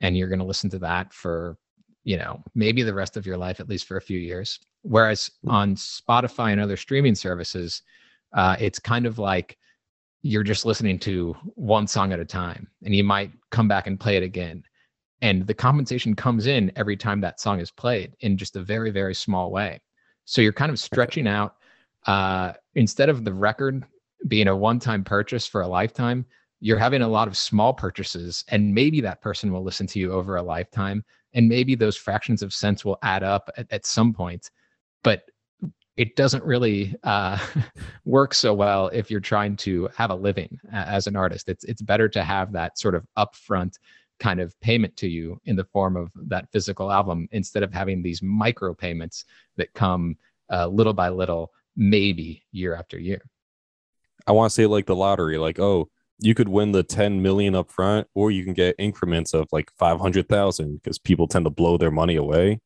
And 0.00 0.16
you're 0.16 0.28
going 0.28 0.38
to 0.38 0.44
listen 0.44 0.70
to 0.70 0.78
that 0.80 1.12
for, 1.12 1.56
you 2.02 2.16
know, 2.16 2.42
maybe 2.54 2.82
the 2.82 2.94
rest 2.94 3.16
of 3.16 3.26
your 3.26 3.36
life, 3.36 3.60
at 3.60 3.68
least 3.68 3.86
for 3.86 3.96
a 3.96 4.02
few 4.02 4.18
years. 4.18 4.58
Whereas 4.82 5.30
on 5.46 5.74
Spotify 5.76 6.52
and 6.52 6.60
other 6.60 6.76
streaming 6.76 7.14
services, 7.14 7.82
uh, 8.34 8.56
it's 8.58 8.78
kind 8.78 9.06
of 9.06 9.18
like 9.18 9.56
you're 10.24 10.42
just 10.42 10.64
listening 10.64 10.98
to 10.98 11.36
one 11.54 11.86
song 11.86 12.12
at 12.12 12.18
a 12.18 12.24
time 12.24 12.66
and 12.82 12.94
you 12.94 13.04
might 13.04 13.30
come 13.50 13.68
back 13.68 13.86
and 13.86 14.00
play 14.00 14.16
it 14.16 14.22
again 14.22 14.64
and 15.20 15.46
the 15.46 15.54
compensation 15.54 16.16
comes 16.16 16.46
in 16.46 16.72
every 16.76 16.96
time 16.96 17.20
that 17.20 17.38
song 17.38 17.60
is 17.60 17.70
played 17.70 18.16
in 18.20 18.36
just 18.36 18.56
a 18.56 18.62
very 18.62 18.90
very 18.90 19.14
small 19.14 19.50
way 19.50 19.80
so 20.24 20.40
you're 20.40 20.52
kind 20.52 20.72
of 20.72 20.78
stretching 20.80 21.28
out 21.28 21.56
uh, 22.06 22.52
instead 22.74 23.10
of 23.10 23.24
the 23.24 23.32
record 23.32 23.84
being 24.28 24.48
a 24.48 24.56
one-time 24.56 25.04
purchase 25.04 25.46
for 25.46 25.62
a 25.62 25.68
lifetime 25.68 26.24
you're 26.60 26.78
having 26.78 27.02
a 27.02 27.08
lot 27.08 27.28
of 27.28 27.36
small 27.36 27.74
purchases 27.74 28.44
and 28.48 28.74
maybe 28.74 29.00
that 29.00 29.20
person 29.20 29.52
will 29.52 29.62
listen 29.62 29.86
to 29.86 29.98
you 29.98 30.12
over 30.12 30.36
a 30.36 30.42
lifetime 30.42 31.04
and 31.34 31.48
maybe 31.48 31.74
those 31.74 31.96
fractions 31.96 32.42
of 32.42 32.52
cents 32.52 32.84
will 32.84 32.98
add 33.02 33.22
up 33.22 33.50
at, 33.56 33.66
at 33.70 33.86
some 33.86 34.12
point 34.12 34.50
but 35.02 35.24
it 35.96 36.16
doesn't 36.16 36.44
really 36.44 36.94
uh, 37.04 37.38
work 38.04 38.34
so 38.34 38.52
well 38.52 38.88
if 38.88 39.10
you're 39.10 39.20
trying 39.20 39.56
to 39.56 39.88
have 39.96 40.10
a 40.10 40.14
living 40.14 40.58
as 40.72 41.06
an 41.06 41.16
artist. 41.16 41.48
It's 41.48 41.64
it's 41.64 41.82
better 41.82 42.08
to 42.08 42.24
have 42.24 42.52
that 42.52 42.78
sort 42.78 42.94
of 42.94 43.06
upfront 43.16 43.78
kind 44.20 44.40
of 44.40 44.58
payment 44.60 44.96
to 44.96 45.08
you 45.08 45.40
in 45.44 45.56
the 45.56 45.64
form 45.64 45.96
of 45.96 46.10
that 46.14 46.50
physical 46.52 46.90
album 46.90 47.28
instead 47.32 47.62
of 47.62 47.72
having 47.72 48.02
these 48.02 48.22
micro 48.22 48.74
payments 48.74 49.24
that 49.56 49.72
come 49.74 50.16
uh, 50.52 50.66
little 50.66 50.92
by 50.92 51.08
little, 51.08 51.52
maybe 51.76 52.44
year 52.52 52.74
after 52.74 52.98
year. 52.98 53.22
I 54.26 54.32
want 54.32 54.50
to 54.50 54.54
say 54.54 54.66
like 54.66 54.86
the 54.86 54.96
lottery, 54.96 55.38
like 55.38 55.58
oh, 55.58 55.88
you 56.18 56.34
could 56.34 56.48
win 56.48 56.72
the 56.72 56.82
10 56.82 57.22
million 57.22 57.54
up 57.54 57.70
front, 57.70 58.06
or 58.14 58.30
you 58.30 58.44
can 58.44 58.54
get 58.54 58.76
increments 58.78 59.34
of 59.34 59.48
like 59.52 59.70
500,000 59.78 60.80
because 60.82 60.98
people 60.98 61.26
tend 61.26 61.44
to 61.44 61.50
blow 61.50 61.76
their 61.76 61.90
money 61.90 62.16
away. 62.16 62.60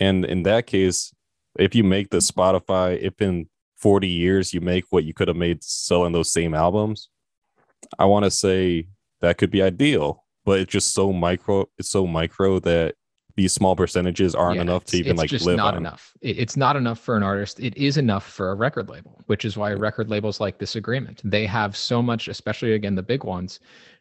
And 0.00 0.24
in 0.24 0.42
that 0.44 0.66
case, 0.66 1.12
if 1.58 1.74
you 1.74 1.84
make 1.84 2.10
the 2.10 2.18
Spotify, 2.18 2.98
if 3.00 3.20
in 3.20 3.48
40 3.76 4.08
years 4.08 4.54
you 4.54 4.60
make 4.60 4.84
what 4.90 5.04
you 5.04 5.12
could 5.12 5.28
have 5.28 5.36
made 5.36 5.62
selling 5.62 6.12
those 6.12 6.32
same 6.32 6.54
albums, 6.54 7.08
I 7.98 8.06
want 8.06 8.24
to 8.24 8.30
say 8.30 8.88
that 9.20 9.38
could 9.38 9.50
be 9.50 9.62
ideal, 9.62 10.24
but 10.44 10.60
it's 10.60 10.72
just 10.72 10.94
so 10.94 11.12
micro. 11.12 11.66
It's 11.78 11.90
so 11.90 12.06
micro 12.06 12.58
that 12.60 12.94
these 13.36 13.52
small 13.52 13.74
percentages 13.76 14.34
aren't 14.34 14.56
Yeah, 14.56 14.62
enough 14.62 14.84
to 14.86 14.96
even 14.96 15.12
it's 15.12 15.18
like 15.18 15.30
just 15.30 15.46
live 15.46 15.56
not 15.56 15.74
on. 15.74 15.80
enough. 15.80 16.12
It- 16.20 16.38
it's 16.38 16.56
not 16.56 16.76
enough 16.76 16.98
for 16.98 17.16
an 17.16 17.22
artist. 17.22 17.60
It 17.60 17.76
is 17.76 17.96
enough 17.96 18.28
for 18.28 18.50
a 18.50 18.54
record 18.54 18.88
label, 18.88 19.22
which 19.26 19.44
is 19.44 19.56
why 19.56 19.72
record 19.72 20.10
labels 20.10 20.40
like 20.40 20.58
this 20.58 20.76
agreement. 20.76 21.20
They 21.24 21.46
have 21.46 21.76
so 21.76 22.02
much, 22.02 22.28
especially 22.28 22.72
again 22.74 22.94
the 22.94 23.02
big 23.02 23.24
ones. 23.24 23.60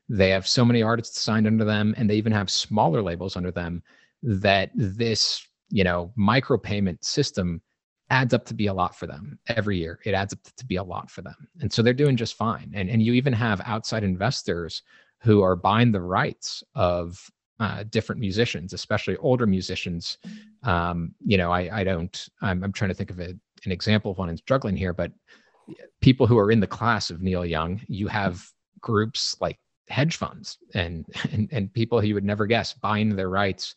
They 0.09 0.29
have 0.29 0.47
so 0.47 0.65
many 0.65 0.83
artists 0.83 1.21
signed 1.21 1.47
under 1.47 1.63
them, 1.63 1.93
and 1.97 2.09
they 2.09 2.15
even 2.15 2.33
have 2.33 2.49
smaller 2.49 3.01
labels 3.01 3.35
under 3.37 3.51
them. 3.51 3.83
That 4.23 4.71
this, 4.75 5.47
you 5.69 5.83
know, 5.83 6.11
micropayment 6.17 7.03
system 7.03 7.61
adds 8.09 8.33
up 8.33 8.43
to 8.45 8.53
be 8.53 8.67
a 8.67 8.73
lot 8.73 8.93
for 8.93 9.07
them 9.07 9.39
every 9.47 9.77
year. 9.77 9.99
It 10.03 10.13
adds 10.13 10.33
up 10.33 10.39
to 10.57 10.65
be 10.65 10.75
a 10.75 10.83
lot 10.83 11.09
for 11.09 11.21
them, 11.21 11.47
and 11.61 11.71
so 11.71 11.81
they're 11.81 11.93
doing 11.93 12.17
just 12.17 12.35
fine. 12.35 12.71
And 12.75 12.89
and 12.89 13.01
you 13.01 13.13
even 13.13 13.31
have 13.33 13.61
outside 13.65 14.03
investors 14.03 14.83
who 15.21 15.41
are 15.41 15.55
buying 15.55 15.91
the 15.93 16.01
rights 16.01 16.61
of 16.75 17.31
uh, 17.61 17.83
different 17.91 18.19
musicians, 18.19 18.73
especially 18.73 19.15
older 19.17 19.45
musicians. 19.45 20.17
Um, 20.63 21.13
you 21.23 21.37
know, 21.37 21.51
I, 21.51 21.81
I 21.81 21.83
don't, 21.83 22.27
I'm, 22.41 22.63
I'm 22.63 22.73
trying 22.73 22.89
to 22.89 22.95
think 22.95 23.11
of 23.11 23.19
a, 23.19 23.35
an 23.65 23.71
example 23.71 24.11
of 24.11 24.17
one 24.17 24.29
I'm 24.29 24.37
struggling 24.37 24.75
here, 24.75 24.93
but 24.93 25.11
people 26.01 26.25
who 26.25 26.39
are 26.39 26.51
in 26.51 26.59
the 26.59 26.65
class 26.65 27.11
of 27.11 27.21
Neil 27.21 27.45
Young, 27.45 27.79
you 27.87 28.07
have 28.07 28.43
groups 28.79 29.35
like 29.39 29.59
hedge 29.89 30.15
funds 30.15 30.57
and, 30.73 31.05
and, 31.31 31.49
and 31.51 31.71
people 31.71 32.01
who 32.01 32.07
you 32.07 32.15
would 32.15 32.25
never 32.25 32.47
guess 32.47 32.73
buying 32.73 33.15
their 33.15 33.29
rights 33.29 33.75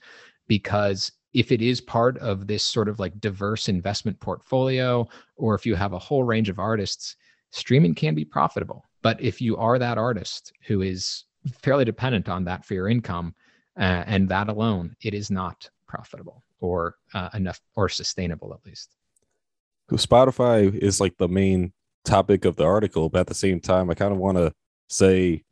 because 0.49 1.13
if 1.35 1.53
it 1.53 1.61
is 1.61 1.83
part 1.83 2.17
of 2.19 2.47
this 2.47 2.65
sort 2.65 2.89
of 2.89 2.99
like 2.99 3.21
diverse 3.21 3.69
investment 3.69 4.19
portfolio, 4.19 5.07
or 5.37 5.55
if 5.55 5.67
you 5.67 5.75
have 5.75 5.93
a 5.93 5.99
whole 5.99 6.25
range 6.25 6.49
of 6.49 6.59
artists, 6.59 7.17
streaming 7.51 7.95
can 7.95 8.15
be 8.15 8.25
profitable. 8.25 8.83
But 9.03 9.21
if 9.21 9.43
you 9.43 9.59
are 9.59 9.79
that 9.79 9.99
artist 9.99 10.55
who 10.67 10.81
is 10.81 11.25
fairly 11.61 11.85
dependent 11.85 12.31
on 12.31 12.45
that 12.45 12.65
for 12.65 12.73
your 12.73 12.89
income, 12.89 13.35
uh, 13.79 14.05
and 14.07 14.29
that 14.29 14.49
alone, 14.49 14.97
it 15.03 15.15
is 15.15 15.31
not 15.31 15.69
profitable 15.87 16.43
or 16.61 16.97
uh, 17.15 17.31
enough 17.35 17.61
or 17.75 17.89
sustainable 17.89 18.55
at 18.55 18.65
least. 18.67 18.95
Spotify 19.93 20.75
is 20.75 21.01
like 21.01 21.17
the 21.19 21.29
main 21.29 21.73
topic 22.05 22.45
of 22.45 22.57
the 22.57 22.65
article, 22.65 23.09
but 23.09 23.21
at 23.21 23.27
the 23.27 23.35
same 23.35 23.61
time, 23.61 23.91
I 23.91 23.95
kind 23.95 24.13
of 24.13 24.19
want 24.19 24.39
to 24.39 24.53
say, 24.89 25.43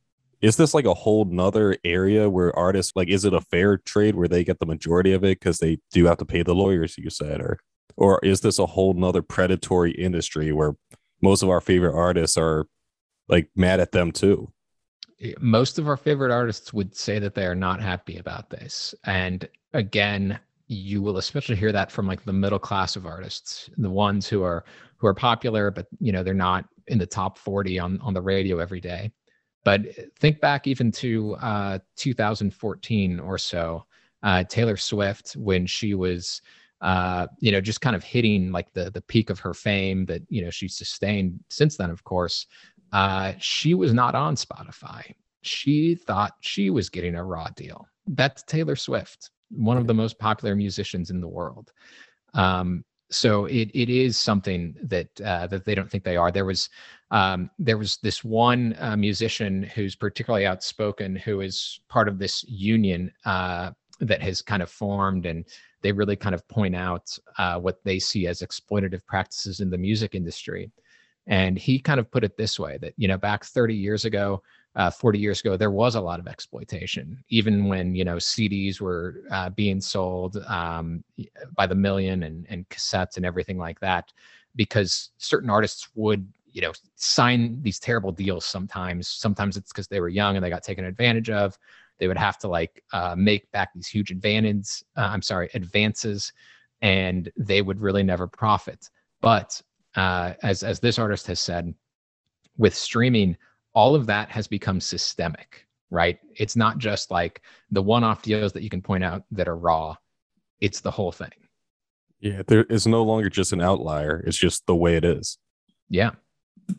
is 0.41 0.57
this 0.57 0.75
like 0.75 0.87
a 0.87 0.95
whole 0.95 1.25
nother 1.25 1.77
area 1.85 2.29
where 2.29 2.57
artists 2.59 2.93
like, 2.97 3.09
is 3.09 3.25
it 3.25 3.35
a 3.35 3.41
fair 3.41 3.77
trade 3.79 4.15
where 4.15 4.29
they 4.29 4.43
get 4.43 4.59
the 4.59 4.67
majority 4.67 5.13
of 5.13 5.23
it 5.23 5.39
because 5.39 5.59
they 5.59 5.79
do 5.93 6.07
have 6.07 6.19
to 6.19 6.25
pay 6.25 6.43
the 6.43 6.55
lawyers 6.55 6.99
you 6.99 7.11
said, 7.11 7.41
or 7.41 7.59
or 7.97 8.19
is 8.23 8.41
this 8.41 8.59
a 8.59 8.67
whole 8.67 8.95
nother 8.95 9.23
predatory 9.23 9.93
industry 9.93 10.51
where 10.51 10.75
most 11.21 11.43
of 11.43 11.51
our 11.51 11.61
favorite 11.61 11.95
artists 11.95 12.37
are 12.37 12.67
like 13.29 13.51
mad 13.55 13.81
at 13.81 13.93
them 13.93 14.13
too? 14.13 14.51
Most 15.41 15.79
of 15.79 15.89
our 15.89 15.97
favorite 15.97 16.33
artists 16.33 16.73
would 16.73 16.95
say 16.97 17.19
that 17.19 17.35
they 17.35 17.47
are 17.47 17.55
not 17.55 17.81
happy 17.81 18.19
about 18.19 18.51
this. 18.51 18.95
And 19.05 19.49
again, 19.73 20.39
you 20.69 21.03
will 21.03 21.19
especially 21.19 21.57
hear 21.57 21.73
that 21.73 21.91
from 21.91 22.07
like 22.07 22.25
the 22.25 22.33
middle 22.33 22.59
class 22.59 22.97
of 22.97 23.07
artists, 23.07 23.71
the 23.77 23.91
ones 23.91 24.27
who 24.27 24.43
are 24.43 24.65
who 24.97 25.07
are 25.07 25.15
popular, 25.15 25.71
but 25.71 25.87
you 26.01 26.13
know 26.13 26.23
they're 26.23 26.35
not 26.35 26.65
in 26.89 26.99
the 26.99 27.07
top 27.07 27.39
40 27.39 27.79
on 27.79 28.01
on 28.01 28.15
the 28.15 28.23
radio 28.23 28.59
every 28.59 28.81
day. 28.81 29.13
But 29.65 29.83
think 30.19 30.41
back 30.41 30.67
even 30.67 30.91
to 30.93 31.35
uh, 31.37 31.79
2014 31.97 33.21
or 33.21 33.39
so, 33.39 33.85
uh, 34.23 34.45
Taylor 34.45 34.77
Swift 34.77 35.35
when 35.35 35.67
she 35.67 35.95
was, 35.95 36.43
uh, 36.81 37.29
you 37.39 37.53
know, 37.53 37.61
just 37.61 37.81
kind 37.81 37.95
of 37.95 38.03
hitting 38.03 38.51
like 38.51 38.73
the 38.73 38.91
the 38.91 39.03
peak 39.03 39.31
of 39.31 39.39
her 39.41 39.55
fame 39.55 40.05
that 40.07 40.23
you 40.29 40.43
know 40.45 40.51
she 40.51 40.69
sustained 40.69 41.39
since 41.49 41.77
then. 41.77 41.91
Of 41.91 42.05
course, 42.05 42.47
uh, 42.92 43.33
she 43.38 43.74
was 43.74 43.92
not 43.92 44.14
on 44.14 44.37
Spotify, 44.37 45.14
she 45.42 45.94
thought 45.94 46.35
she 46.40 46.70
was 46.70 46.88
getting 46.88 47.14
a 47.14 47.24
raw 47.24 47.48
deal. 47.57 47.87
That's 48.07 48.42
Taylor 48.42 48.76
Swift, 48.76 49.31
one 49.50 49.76
of 49.76 49.87
the 49.87 49.94
most 49.94 50.18
popular 50.18 50.55
musicians 50.55 51.11
in 51.11 51.20
the 51.20 51.28
world. 51.28 51.72
Um, 52.35 52.85
so 53.11 53.44
it 53.44 53.70
it 53.74 53.90
is 53.90 54.16
something 54.16 54.74
that 54.83 55.20
uh, 55.20 55.46
that 55.48 55.64
they 55.64 55.74
don't 55.74 55.90
think 55.90 56.05
they 56.05 56.16
are. 56.16 56.33
There 56.33 56.46
was 56.46 56.70
um, 57.11 57.50
there 57.59 57.76
was 57.76 57.98
this 58.02 58.24
one 58.24 58.74
uh, 58.78 58.96
musician 58.96 59.62
who's 59.62 59.94
particularly 59.94 60.46
outspoken, 60.46 61.14
who 61.16 61.42
is 61.42 61.81
part 61.88 62.09
of 62.09 62.18
this 62.18 62.42
union 62.44 63.12
uh, 63.26 63.72
that 64.00 64.22
has 64.22 64.40
kind 64.40 64.62
of 64.62 64.70
formed, 64.70 65.26
and 65.26 65.44
they 65.83 65.92
really 65.92 66.16
kind 66.16 66.35
of 66.35 66.46
point 66.48 66.74
out 66.74 67.16
uh, 67.38 67.61
what 67.61 67.85
they 67.85 67.98
see 67.98 68.26
as 68.26 68.40
exploitative 68.40 69.05
practices 69.07 69.61
in 69.61 69.68
the 69.68 69.78
music 69.78 70.14
industry. 70.14 70.70
And 71.27 71.59
he 71.59 71.79
kind 71.79 72.01
of 72.01 72.11
put 72.11 72.25
it 72.25 72.37
this 72.37 72.59
way: 72.59 72.79
that 72.79 72.95
you 72.97 73.09
know, 73.09 73.19
back 73.19 73.45
30 73.45 73.75
years 73.75 74.05
ago, 74.05 74.43
uh, 74.75 74.91
40 74.91 75.19
years 75.19 75.41
ago, 75.41 75.57
there 75.57 75.71
was 75.71 75.95
a 75.95 76.01
lot 76.01 76.19
of 76.19 76.27
exploitation, 76.27 77.23
even 77.29 77.69
when 77.69 77.95
you 77.95 78.05
know 78.05 78.17
CDs 78.17 78.81
were 78.81 79.23
uh, 79.31 79.51
being 79.51 79.81
sold 79.81 80.37
um, 80.49 81.05
by 81.55 81.67
the 81.67 81.75
million 81.75 82.23
and, 82.23 82.47
and 82.49 82.69
cassettes 82.71 83.17
and 83.17 83.27
everything 83.27 83.59
like 83.59 83.79
that, 83.81 84.13
because 84.57 85.11
certain 85.19 85.51
artists 85.51 85.89
would 85.95 86.27
you 86.51 86.63
know 86.63 86.73
sign 86.97 87.61
these 87.63 87.79
terrible 87.79 88.13
deals 88.13 88.45
sometimes. 88.45 89.09
Sometimes 89.09 89.57
it's 89.57 89.73
because 89.73 89.89
they 89.89 90.01
were 90.01 90.09
young 90.09 90.37
and 90.37 90.45
they 90.45 90.51
got 90.51 90.63
taken 90.63 90.85
advantage 90.85 91.31
of. 91.31 91.59
They 91.99 92.09
would 92.09 92.19
have 92.19 92.39
to 92.39 92.49
like 92.49 92.83
uh, 92.93 93.15
make 93.17 93.51
back 93.53 93.73
these 93.75 93.87
huge 93.87 94.11
advantage. 94.11 94.83
Uh, 94.97 95.03
I'm 95.03 95.23
sorry, 95.23 95.51
advances, 95.55 96.33
and 96.81 97.31
they 97.37 97.63
would 97.63 97.81
really 97.81 98.03
never 98.03 98.27
profit. 98.27 98.89
But 99.21 99.61
uh, 99.94 100.35
as 100.42 100.62
as 100.62 100.81
this 100.81 100.98
artist 100.98 101.26
has 101.26 101.40
said, 101.40 101.74
with 102.57 102.74
streaming 102.74 103.37
all 103.74 103.94
of 103.94 104.07
that 104.07 104.31
has 104.31 104.46
become 104.46 104.81
systemic, 104.81 105.66
right? 105.90 106.18
It's 106.37 106.57
not 106.57 106.78
just 106.78 107.11
like 107.11 107.42
the 107.70 107.83
one 107.83 108.05
off 108.05 108.22
deals 108.22 108.52
that 108.52 108.62
you 108.62 108.70
can 108.70 108.83
point 108.83 109.05
out 109.05 109.24
that 109.31 109.48
are 109.48 109.57
raw, 109.57 109.96
it's 110.61 110.81
the 110.81 110.90
whole 110.90 111.12
thing. 111.12 111.31
Yeah, 112.20 112.42
there 112.46 112.64
is 112.64 112.87
no 112.87 113.02
longer 113.02 113.28
just 113.28 113.52
an 113.52 113.61
outlier, 113.61 114.22
it's 114.26 114.37
just 114.37 114.66
the 114.66 114.76
way 114.76 114.96
it 114.96 115.05
is. 115.05 115.38
Yeah. 115.88 116.12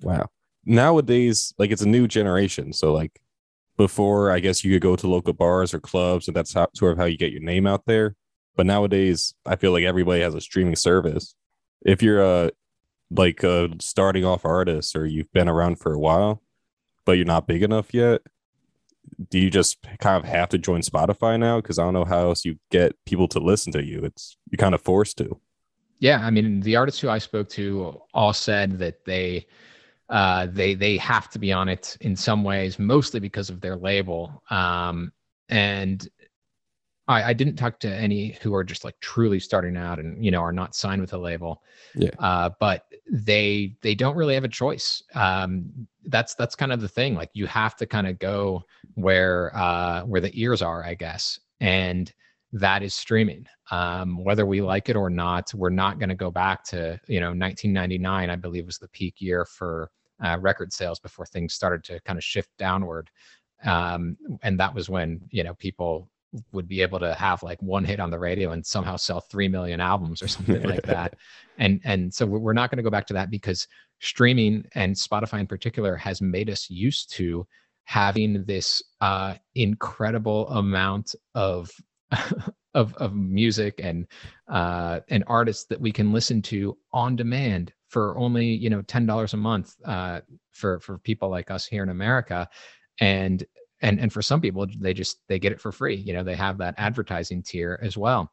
Wow. 0.01 0.29
Nowadays, 0.65 1.53
like 1.57 1.71
it's 1.71 1.81
a 1.81 1.87
new 1.87 2.07
generation. 2.07 2.71
So, 2.71 2.93
like 2.93 3.19
before, 3.75 4.31
I 4.31 4.39
guess 4.39 4.63
you 4.63 4.71
could 4.73 4.81
go 4.81 4.95
to 4.95 5.07
local 5.07 5.33
bars 5.33 5.73
or 5.73 5.79
clubs, 5.79 6.27
and 6.27 6.37
that's 6.37 6.53
how, 6.53 6.67
sort 6.73 6.93
of 6.93 6.97
how 6.97 7.05
you 7.05 7.17
get 7.17 7.33
your 7.33 7.41
name 7.41 7.67
out 7.67 7.85
there. 7.85 8.15
But 8.55 8.67
nowadays, 8.67 9.33
I 9.45 9.55
feel 9.55 9.71
like 9.71 9.83
everybody 9.83 10.21
has 10.21 10.35
a 10.35 10.41
streaming 10.41 10.75
service. 10.75 11.35
If 11.85 12.01
you're 12.01 12.21
a 12.21 12.51
like 13.15 13.43
a 13.43 13.69
starting 13.79 14.25
off 14.25 14.45
artist 14.45 14.95
or 14.95 15.05
you've 15.05 15.31
been 15.31 15.49
around 15.49 15.79
for 15.79 15.93
a 15.93 15.99
while, 15.99 16.41
but 17.05 17.13
you're 17.13 17.25
not 17.25 17.47
big 17.47 17.63
enough 17.63 17.93
yet, 17.93 18.21
do 19.29 19.39
you 19.39 19.49
just 19.49 19.77
kind 19.99 20.23
of 20.23 20.29
have 20.29 20.49
to 20.49 20.57
join 20.57 20.81
Spotify 20.81 21.39
now? 21.39 21.57
Because 21.61 21.79
I 21.79 21.83
don't 21.83 21.93
know 21.93 22.05
how 22.05 22.19
else 22.19 22.45
you 22.45 22.57
get 22.71 22.95
people 23.05 23.27
to 23.29 23.39
listen 23.39 23.71
to 23.73 23.83
you. 23.83 23.99
It's 24.03 24.37
you're 24.49 24.57
kind 24.57 24.75
of 24.75 24.81
forced 24.81 25.17
to. 25.19 25.39
Yeah, 25.99 26.25
I 26.25 26.31
mean, 26.31 26.61
the 26.61 26.75
artists 26.75 26.99
who 26.99 27.09
I 27.09 27.17
spoke 27.17 27.49
to 27.49 28.01
all 28.13 28.33
said 28.33 28.79
that 28.79 29.05
they 29.05 29.47
uh, 30.09 30.47
they 30.51 30.73
they 30.73 30.97
have 30.97 31.29
to 31.31 31.39
be 31.39 31.51
on 31.51 31.69
it 31.69 31.97
in 32.01 32.15
some 32.15 32.43
ways, 32.43 32.79
mostly 32.79 33.19
because 33.19 33.49
of 33.49 33.61
their 33.61 33.75
label. 33.75 34.43
Um, 34.49 35.11
and 35.49 36.07
I, 37.07 37.23
I 37.23 37.33
didn't 37.33 37.57
talk 37.57 37.79
to 37.79 37.93
any 37.93 38.37
who 38.41 38.53
are 38.55 38.63
just 38.63 38.83
like 38.83 38.97
truly 39.01 39.39
starting 39.39 39.75
out 39.75 39.99
and 39.99 40.23
you 40.23 40.31
know 40.31 40.39
are 40.39 40.53
not 40.53 40.75
signed 40.75 41.01
with 41.01 41.13
a 41.13 41.17
label. 41.17 41.61
Yeah. 41.95 42.11
Uh, 42.19 42.49
but 42.59 42.85
they 43.11 43.75
they 43.81 43.95
don't 43.95 44.15
really 44.15 44.35
have 44.35 44.43
a 44.43 44.49
choice. 44.49 45.03
Um, 45.13 45.87
that's 46.05 46.35
that's 46.35 46.55
kind 46.55 46.71
of 46.71 46.81
the 46.81 46.87
thing. 46.87 47.15
Like 47.15 47.31
you 47.33 47.45
have 47.47 47.75
to 47.77 47.85
kind 47.85 48.07
of 48.07 48.19
go 48.19 48.63
where 48.95 49.55
uh, 49.55 50.03
where 50.03 50.21
the 50.21 50.31
ears 50.39 50.61
are, 50.61 50.83
I 50.83 50.93
guess, 50.93 51.39
and 51.59 52.11
that 52.53 52.83
is 52.83 52.93
streaming. 52.95 53.47
Um, 53.71 54.23
whether 54.23 54.45
we 54.45 54.61
like 54.61 54.89
it 54.89 54.95
or 54.95 55.09
not, 55.09 55.53
we're 55.53 55.69
not 55.69 55.99
going 55.99 56.09
to 56.09 56.15
go 56.15 56.31
back 56.31 56.63
to 56.65 56.99
you 57.07 57.19
know 57.19 57.29
1999. 57.29 58.29
I 58.29 58.35
believe 58.35 58.65
was 58.65 58.77
the 58.77 58.87
peak 58.89 59.15
year 59.19 59.43
for 59.43 59.91
uh, 60.23 60.37
record 60.39 60.71
sales 60.71 60.99
before 60.99 61.25
things 61.25 61.53
started 61.53 61.83
to 61.85 61.99
kind 62.01 62.17
of 62.17 62.23
shift 62.23 62.49
downward. 62.57 63.09
Um, 63.65 64.17
and 64.41 64.59
that 64.59 64.73
was 64.73 64.89
when 64.89 65.21
you 65.31 65.43
know 65.43 65.53
people 65.55 66.09
would 66.51 66.67
be 66.67 66.81
able 66.81 66.99
to 66.99 67.13
have 67.13 67.43
like 67.43 67.61
one 67.61 67.85
hit 67.85 67.99
on 67.99 68.09
the 68.09 68.19
radio 68.19 68.51
and 68.51 68.65
somehow 68.65 68.95
sell 68.95 69.21
3 69.21 69.47
million 69.47 69.79
albums 69.79 70.21
or 70.21 70.27
something 70.27 70.63
like 70.63 70.83
that. 70.87 71.15
And 71.57 71.81
and 71.83 72.13
so 72.13 72.25
we're 72.25 72.53
not 72.53 72.71
going 72.71 72.77
to 72.77 72.83
go 72.83 72.89
back 72.89 73.07
to 73.07 73.13
that 73.13 73.29
because 73.29 73.67
streaming 73.99 74.65
and 74.75 74.95
spotify 74.95 75.39
in 75.39 75.47
particular 75.47 75.95
has 75.95 76.21
made 76.21 76.49
us 76.49 76.69
used 76.69 77.13
to 77.13 77.47
having 77.85 78.43
this 78.45 78.81
uh, 79.01 79.35
incredible 79.55 80.47
amount 80.49 81.15
of 81.35 81.71
of 82.73 82.93
of 82.95 83.15
music 83.15 83.79
and 83.83 84.07
uh, 84.49 84.99
and 85.09 85.23
artists 85.27 85.65
that 85.65 85.79
we 85.79 85.91
can 85.91 86.11
listen 86.11 86.41
to 86.41 86.77
on 86.91 87.15
demand 87.15 87.73
for 87.87 88.17
only 88.17 88.45
you 88.45 88.69
know 88.69 88.81
ten 88.83 89.05
dollars 89.05 89.33
a 89.33 89.37
month 89.37 89.75
uh, 89.85 90.21
for 90.51 90.79
for 90.79 90.97
people 90.99 91.29
like 91.29 91.51
us 91.51 91.65
here 91.65 91.83
in 91.83 91.89
America, 91.89 92.47
and 92.99 93.43
and 93.83 93.99
and 93.99 94.11
for 94.11 94.21
some 94.21 94.41
people 94.41 94.65
they 94.79 94.93
just 94.93 95.19
they 95.27 95.37
get 95.37 95.51
it 95.51 95.61
for 95.61 95.71
free 95.71 95.95
you 95.95 96.13
know 96.13 96.23
they 96.23 96.35
have 96.35 96.57
that 96.57 96.73
advertising 96.77 97.43
tier 97.43 97.79
as 97.83 97.95
well. 97.95 98.31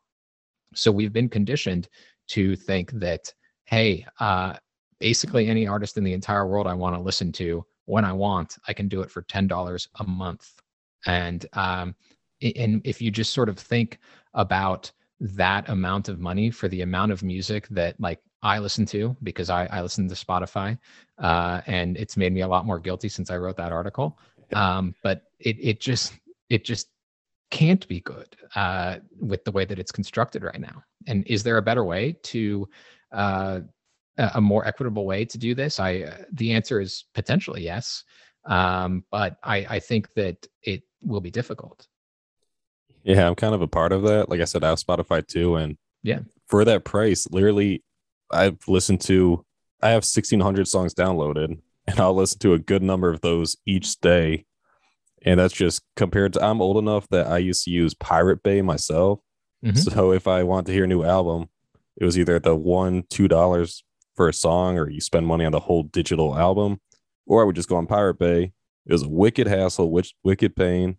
So 0.75 0.91
we've 0.91 1.13
been 1.13 1.29
conditioned 1.29 1.89
to 2.29 2.57
think 2.57 2.93
that 2.93 3.33
hey 3.65 4.07
uh 4.21 4.55
basically 4.99 5.49
any 5.49 5.67
artist 5.67 5.97
in 5.97 6.05
the 6.05 6.13
entire 6.13 6.47
world 6.47 6.67
i 6.67 6.75
want 6.75 6.95
to 6.95 7.01
listen 7.01 7.33
to 7.33 7.65
when 7.87 8.05
i 8.05 8.13
want 8.13 8.57
i 8.69 8.73
can 8.73 8.89
do 8.89 9.03
it 9.03 9.11
for 9.11 9.23
$10 9.23 9.89
a 9.97 10.05
month. 10.05 10.53
And 11.07 11.45
um 11.53 11.95
and 12.41 12.81
if 12.85 13.03
you 13.03 13.11
just 13.11 13.35
sort 13.35 13.51
of 13.51 13.59
think 13.59 13.99
about 14.33 14.91
that 15.21 15.69
amount 15.69 16.09
of 16.09 16.19
money 16.19 16.51
for 16.51 16.69
the 16.69 16.81
amount 16.81 17.13
of 17.13 17.23
music 17.23 17.69
that 17.69 18.01
like 18.01 18.21
I 18.43 18.59
listen 18.59 18.87
to 18.87 19.15
because 19.23 19.51
I, 19.51 19.67
I 19.67 19.83
listen 19.83 20.09
to 20.09 20.15
Spotify, 20.15 20.79
uh, 21.19 21.61
and 21.67 21.99
it's 21.99 22.17
made 22.17 22.33
me 22.33 22.41
a 22.41 22.49
lot 22.49 22.65
more 22.65 22.79
guilty 22.79 23.11
since 23.11 23.31
I 23.31 23.37
wrote 23.37 23.59
that 23.59 23.71
article 23.71 24.19
um, 24.53 24.95
but 25.03 25.23
it 25.39 25.57
it 25.61 25.81
just 25.81 26.15
it 26.49 26.65
just 26.65 26.89
can't 27.51 27.87
be 27.89 28.01
good 28.01 28.37
uh, 28.55 28.97
with 29.21 29.45
the 29.45 29.53
way 29.53 29.65
that 29.65 29.79
it's 29.79 29.93
constructed 29.93 30.43
right 30.45 30.61
now. 30.61 30.83
And 31.07 31.27
is 31.27 31.43
there 31.43 31.57
a 31.57 31.63
better 31.63 31.85
way 31.85 32.17
to 32.25 32.69
uh, 33.13 33.61
a 34.19 34.41
more 34.41 34.67
equitable 34.67 35.05
way 35.05 35.25
to 35.25 35.39
do 35.39 35.55
this? 35.55 35.81
I 35.81 36.03
uh, 36.03 36.17
the 36.33 36.53
answer 36.53 36.81
is 36.81 37.05
potentially 37.15 37.63
yes, 37.63 38.05
um, 38.45 39.05
but 39.11 39.37
I, 39.43 39.67
I 39.69 39.81
think 39.81 40.13
that 40.15 40.47
it 40.63 40.83
will 41.03 41.21
be 41.21 41.31
difficult. 41.31 41.87
Yeah, 43.03 43.27
I'm 43.27 43.35
kind 43.35 43.55
of 43.55 43.63
a 43.63 43.69
part 43.69 43.93
of 43.93 44.03
that. 44.03 44.29
Like 44.29 44.41
I 44.41 44.45
said, 44.45 44.63
I 44.63 44.69
have 44.69 44.79
Spotify 44.79 45.27
too, 45.27 45.57
and 45.57 45.77
yeah, 46.03 46.21
for 46.49 46.65
that 46.65 46.85
price, 46.85 47.27
literally, 47.31 47.83
I've 48.31 48.59
listened 48.69 49.01
to. 49.03 49.45
I 49.83 49.91
have 49.91 50.03
1,600 50.03 50.69
songs 50.69 50.93
downloaded, 50.93 51.59
and 51.91 52.01
I'll 52.01 52.15
listen 52.15 52.39
to 52.41 52.55
a 52.55 52.59
good 52.59 52.83
number 52.83 53.11
of 53.11 53.21
those 53.21 53.57
each 53.67 54.01
day. 54.01 54.47
And 55.23 55.39
that's 55.39 55.55
just 55.55 55.83
compared 55.97 56.33
to 56.35 56.45
I'm 56.45 56.63
old 56.63 56.79
enough 56.79 57.09
that 57.09 57.27
I 57.27 57.39
used 57.39 57.65
to 57.65 57.71
use 57.71 57.95
Pirate 57.95 58.43
Bay 58.43 58.63
myself. 58.63 59.21
Mm-hmm. 59.65 59.77
So 59.77 60.13
if 60.13 60.27
I 60.27 60.43
want 60.45 60.67
to 60.67 60.73
hear 60.73 60.85
a 60.85 60.89
new 60.89 61.03
album, 61.03 61.49
it 61.97 62.05
was 62.05 62.19
either 62.19 62.39
the 62.39 62.57
one, 62.57 63.05
two 63.11 63.29
dollars 63.29 63.85
for 64.15 64.29
a 64.29 64.33
song, 64.33 64.79
or 64.79 64.89
you 64.89 65.01
spend 65.01 65.27
money 65.27 65.45
on 65.45 65.53
the 65.53 65.61
whole 65.61 65.83
digital 65.83 66.39
album, 66.39 66.81
or 67.27 67.43
I 67.43 67.45
would 67.45 67.57
just 67.57 67.69
go 67.69 67.77
on 67.77 67.87
Pirate 67.87 68.19
Bay. 68.19 68.53
It 68.87 68.93
was 68.93 69.03
a 69.03 69.09
wicked 69.09 69.47
hassle, 69.47 69.91
which 69.91 70.15
wicked 70.25 70.57
pain, 70.57 70.97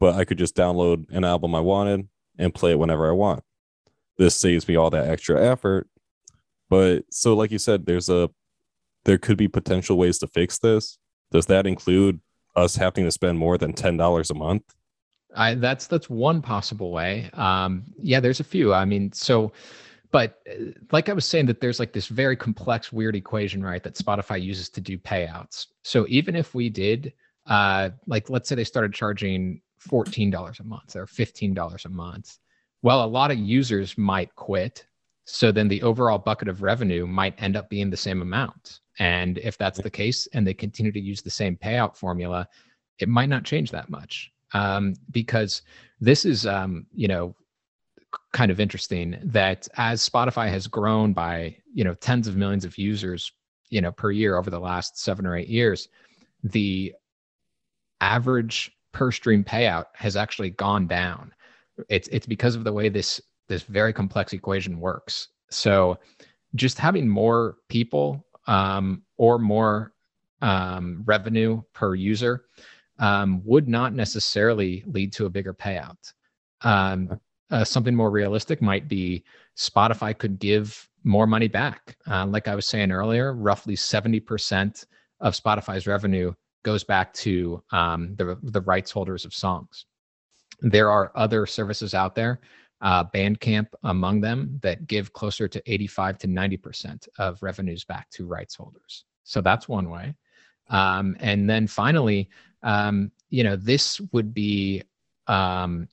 but 0.00 0.16
I 0.16 0.24
could 0.24 0.38
just 0.38 0.56
download 0.56 1.04
an 1.10 1.24
album 1.24 1.54
I 1.54 1.60
wanted 1.60 2.08
and 2.38 2.54
play 2.54 2.72
it 2.72 2.78
whenever 2.78 3.08
I 3.08 3.12
want. 3.12 3.44
This 4.18 4.34
saves 4.34 4.66
me 4.66 4.76
all 4.76 4.90
that 4.90 5.08
extra 5.08 5.40
effort. 5.40 5.88
But 6.68 7.04
so, 7.10 7.34
like 7.34 7.52
you 7.52 7.58
said, 7.58 7.86
there's 7.86 8.08
a 8.08 8.30
there 9.06 9.18
could 9.18 9.38
be 9.38 9.48
potential 9.48 9.96
ways 9.96 10.18
to 10.18 10.26
fix 10.26 10.58
this. 10.58 10.98
Does 11.32 11.46
that 11.46 11.66
include 11.66 12.20
us 12.54 12.76
having 12.76 13.04
to 13.04 13.10
spend 13.10 13.38
more 13.38 13.56
than 13.56 13.72
ten 13.72 13.96
dollars 13.96 14.30
a 14.30 14.34
month? 14.34 14.62
I, 15.34 15.54
that's 15.54 15.86
that's 15.86 16.10
one 16.10 16.42
possible 16.42 16.90
way. 16.90 17.30
Um, 17.32 17.84
yeah, 17.98 18.20
there's 18.20 18.40
a 18.40 18.44
few. 18.44 18.74
I 18.74 18.84
mean, 18.84 19.12
so, 19.12 19.52
but 20.10 20.40
uh, 20.50 20.72
like 20.92 21.08
I 21.08 21.12
was 21.12 21.24
saying, 21.24 21.46
that 21.46 21.60
there's 21.60 21.78
like 21.78 21.92
this 21.92 22.08
very 22.08 22.36
complex, 22.36 22.92
weird 22.92 23.16
equation, 23.16 23.62
right? 23.62 23.82
That 23.82 23.94
Spotify 23.94 24.42
uses 24.42 24.68
to 24.70 24.80
do 24.80 24.98
payouts. 24.98 25.66
So 25.82 26.06
even 26.08 26.36
if 26.36 26.54
we 26.54 26.68
did, 26.68 27.12
uh, 27.46 27.90
like, 28.06 28.30
let's 28.30 28.48
say 28.48 28.54
they 28.54 28.64
started 28.64 28.94
charging 28.94 29.60
fourteen 29.78 30.30
dollars 30.30 30.60
a 30.60 30.64
month 30.64 30.96
or 30.96 31.06
fifteen 31.06 31.54
dollars 31.54 31.84
a 31.84 31.90
month, 31.90 32.38
well, 32.82 33.04
a 33.04 33.06
lot 33.06 33.30
of 33.30 33.38
users 33.38 33.98
might 33.98 34.34
quit. 34.34 34.86
So 35.26 35.52
then 35.52 35.68
the 35.68 35.82
overall 35.82 36.18
bucket 36.18 36.48
of 36.48 36.62
revenue 36.62 37.06
might 37.06 37.34
end 37.42 37.56
up 37.56 37.68
being 37.68 37.90
the 37.90 37.96
same 37.96 38.22
amount. 38.22 38.80
And 38.98 39.38
if 39.38 39.58
that's 39.58 39.80
the 39.80 39.90
case 39.90 40.26
and 40.32 40.46
they 40.46 40.54
continue 40.54 40.92
to 40.92 41.00
use 41.00 41.22
the 41.22 41.30
same 41.30 41.56
payout 41.56 41.96
formula, 41.96 42.48
it 42.98 43.08
might 43.08 43.28
not 43.28 43.44
change 43.44 43.70
that 43.70 43.90
much. 43.90 44.32
Um, 44.52 44.94
because 45.10 45.62
this 46.00 46.24
is, 46.24 46.46
um, 46.46 46.86
you 46.94 47.08
know, 47.08 47.34
kind 48.32 48.50
of 48.50 48.60
interesting 48.60 49.18
that 49.22 49.68
as 49.76 50.08
Spotify 50.08 50.48
has 50.48 50.66
grown 50.66 51.12
by, 51.12 51.56
you 51.74 51.84
know, 51.84 51.94
tens 51.94 52.28
of 52.28 52.36
millions 52.36 52.64
of 52.64 52.78
users, 52.78 53.32
you 53.68 53.80
know, 53.80 53.92
per 53.92 54.10
year 54.10 54.36
over 54.36 54.50
the 54.50 54.60
last 54.60 54.98
seven 54.98 55.26
or 55.26 55.36
eight 55.36 55.48
years, 55.48 55.88
the 56.44 56.94
average 58.00 58.70
per 58.92 59.10
stream 59.10 59.44
payout 59.44 59.86
has 59.94 60.16
actually 60.16 60.50
gone 60.50 60.86
down. 60.86 61.32
It's 61.88 62.08
it's 62.08 62.26
because 62.26 62.54
of 62.54 62.64
the 62.64 62.72
way 62.72 62.88
this 62.88 63.20
this 63.48 63.62
very 63.62 63.92
complex 63.92 64.32
equation 64.32 64.80
works. 64.80 65.28
So 65.50 65.98
just 66.54 66.78
having 66.78 67.08
more 67.08 67.56
people 67.68 68.25
um, 68.46 69.02
or 69.16 69.38
more 69.38 69.92
um, 70.42 71.02
revenue 71.06 71.62
per 71.72 71.94
user 71.94 72.44
um, 72.98 73.42
would 73.44 73.68
not 73.68 73.94
necessarily 73.94 74.84
lead 74.86 75.12
to 75.12 75.26
a 75.26 75.30
bigger 75.30 75.54
payout. 75.54 76.12
Um, 76.62 77.20
uh, 77.50 77.64
something 77.64 77.94
more 77.94 78.10
realistic 78.10 78.60
might 78.60 78.88
be 78.88 79.24
Spotify 79.56 80.16
could 80.16 80.38
give 80.38 80.88
more 81.04 81.26
money 81.26 81.48
back. 81.48 81.96
Uh, 82.10 82.26
like 82.26 82.48
I 82.48 82.54
was 82.54 82.66
saying 82.66 82.90
earlier, 82.90 83.32
roughly 83.32 83.76
70% 83.76 84.84
of 85.20 85.34
Spotify's 85.34 85.86
revenue 85.86 86.32
goes 86.64 86.82
back 86.82 87.12
to 87.14 87.62
um, 87.70 88.14
the, 88.16 88.38
the 88.42 88.60
rights 88.62 88.90
holders 88.90 89.24
of 89.24 89.32
songs. 89.32 89.86
There 90.60 90.90
are 90.90 91.12
other 91.14 91.46
services 91.46 91.94
out 91.94 92.14
there, 92.14 92.40
uh, 92.80 93.04
Bandcamp 93.04 93.68
among 93.84 94.20
them, 94.20 94.58
that 94.62 94.86
give 94.86 95.12
closer 95.12 95.48
to 95.48 95.62
85 95.66 96.18
to 96.18 96.28
90% 96.28 97.08
of 97.18 97.42
revenues 97.42 97.84
back 97.84 98.10
to 98.10 98.26
rights 98.26 98.54
holders. 98.54 99.04
So 99.24 99.40
that's 99.40 99.68
one 99.68 99.90
way. 99.90 100.14
Um, 100.68 101.16
and 101.20 101.48
then 101.48 101.66
finally, 101.66 102.28
um, 102.62 103.10
you 103.30 103.44
know, 103.44 103.56
this 103.56 104.00
would 104.12 104.34
be 104.34 104.82
um, 105.26 105.88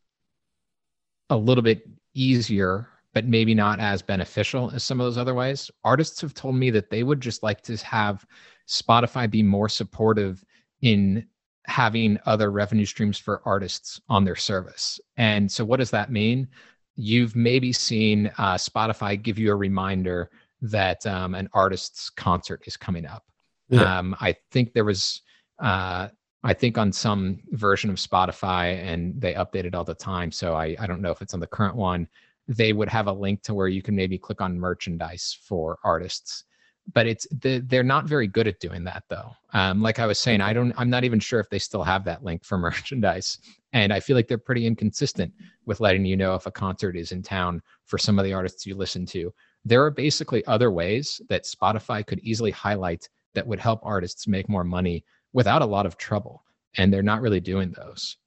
a 1.30 1.38
little 1.38 1.64
bit 1.64 1.88
easier, 2.14 2.88
but 3.14 3.26
maybe 3.26 3.54
not 3.54 3.80
as 3.80 4.02
beneficial 4.02 4.72
as 4.72 4.84
some 4.84 5.00
of 5.00 5.06
those 5.06 5.18
other 5.18 5.34
ways. 5.34 5.70
Artists 5.84 6.22
have 6.22 6.34
told 6.34 6.56
me 6.56 6.70
that 6.72 6.90
they 6.90 7.04
would 7.04 7.22
just 7.22 7.44
like 7.44 7.62
to 7.64 7.78
have 7.78 8.26
Spotify 8.68 9.30
be 9.30 9.44
more 9.44 9.70
supportive 9.70 10.44
in 10.82 11.28
having 11.66 12.20
other 12.26 12.52
revenue 12.52 12.86
streams 12.86 13.18
for 13.18 13.42
artists 13.46 14.02
on 14.10 14.26
their 14.26 14.36
service. 14.36 15.00
And 15.18 15.52
so, 15.52 15.64
what 15.64 15.78
does 15.78 15.92
that 15.92 16.12
mean? 16.12 16.48
You've 16.96 17.36
maybe 17.36 17.74
seen 17.74 18.28
uh, 18.38 18.56
Spotify 18.56 19.22
give 19.22 19.40
you 19.40 19.52
a 19.52 19.56
reminder 19.56 20.30
that 20.62 21.06
um, 21.06 21.36
an 21.36 21.50
artist's 21.54 22.10
concert 22.10 22.64
is 22.66 22.78
coming 22.78 23.06
up. 23.06 23.24
Yeah. 23.70 24.00
Um, 24.00 24.16
I 24.20 24.36
think 24.52 24.74
there 24.74 24.86
was, 24.86 25.22
uh, 25.60 26.10
I 26.44 26.54
think 26.54 26.78
on 26.78 26.92
some 26.92 27.40
version 27.52 27.90
of 27.90 27.98
Spotify, 27.98 28.84
and 28.84 29.20
they 29.20 29.34
update 29.34 29.66
it 29.66 29.76
all 29.76 29.84
the 29.84 29.96
time. 29.96 30.32
So 30.32 30.54
I, 30.56 30.76
I 30.80 30.88
don't 30.88 31.02
know 31.02 31.12
if 31.12 31.22
it's 31.22 31.34
on 31.34 31.40
the 31.40 31.48
current 31.48 31.76
one. 31.76 32.08
They 32.48 32.74
would 32.74 32.90
have 32.90 33.08
a 33.08 33.14
link 33.14 33.42
to 33.44 33.54
where 33.54 33.68
you 33.68 33.82
can 33.82 33.96
maybe 33.96 34.18
click 34.18 34.42
on 34.42 34.60
merchandise 34.60 35.38
for 35.42 35.80
artists 35.84 36.44
but 36.92 37.08
it's 37.08 37.26
they're 37.32 37.84
not 37.84 38.06
very 38.06 38.28
good 38.28 38.48
at 38.48 38.60
doing 38.60 38.84
that 38.84 39.04
though 39.10 39.32
um, 39.54 39.82
like 39.82 40.00
i 40.00 40.06
was 40.06 40.20
saying 40.20 40.42
i 40.42 40.52
don't 40.52 40.74
i'm 40.78 40.90
not 40.90 41.04
even 41.04 41.20
sure 41.20 41.40
if 41.40 41.50
they 41.50 41.60
still 41.60 41.84
have 41.84 42.04
that 42.04 42.24
link 42.24 42.44
for 42.44 42.58
merchandise 42.70 43.38
and 43.74 43.92
i 43.92 44.00
feel 44.00 44.16
like 44.16 44.28
they're 44.28 44.38
pretty 44.38 44.66
inconsistent 44.66 45.32
with 45.66 45.80
letting 45.80 46.06
you 46.06 46.16
know 46.16 46.36
if 46.36 46.46
a 46.46 46.52
concert 46.52 46.96
is 46.96 47.12
in 47.12 47.22
town 47.22 47.62
for 47.86 47.98
some 47.98 48.18
of 48.18 48.26
the 48.26 48.34
artists 48.34 48.66
you 48.66 48.76
listen 48.76 49.06
to 49.06 49.34
there 49.66 49.84
are 49.84 49.92
basically 49.92 50.46
other 50.46 50.72
ways 50.72 51.22
that 51.30 51.44
spotify 51.44 52.06
could 52.06 52.20
easily 52.20 52.52
highlight 52.52 53.08
that 53.34 53.46
would 53.46 53.60
help 53.60 53.80
artists 53.84 54.28
make 54.28 54.48
more 54.48 54.64
money 54.64 55.04
without 55.34 55.62
a 55.62 55.66
lot 55.66 55.86
of 55.86 55.98
trouble 55.98 56.44
and 56.78 56.94
they're 56.94 57.04
not 57.04 57.22
really 57.22 57.40
doing 57.40 57.72
those 57.72 58.18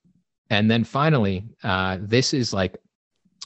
and 0.51 0.71
then 0.71 0.85
finally 0.85 1.45
uh, 1.65 1.99
this 2.01 2.35
is 2.35 2.53
like 2.53 2.77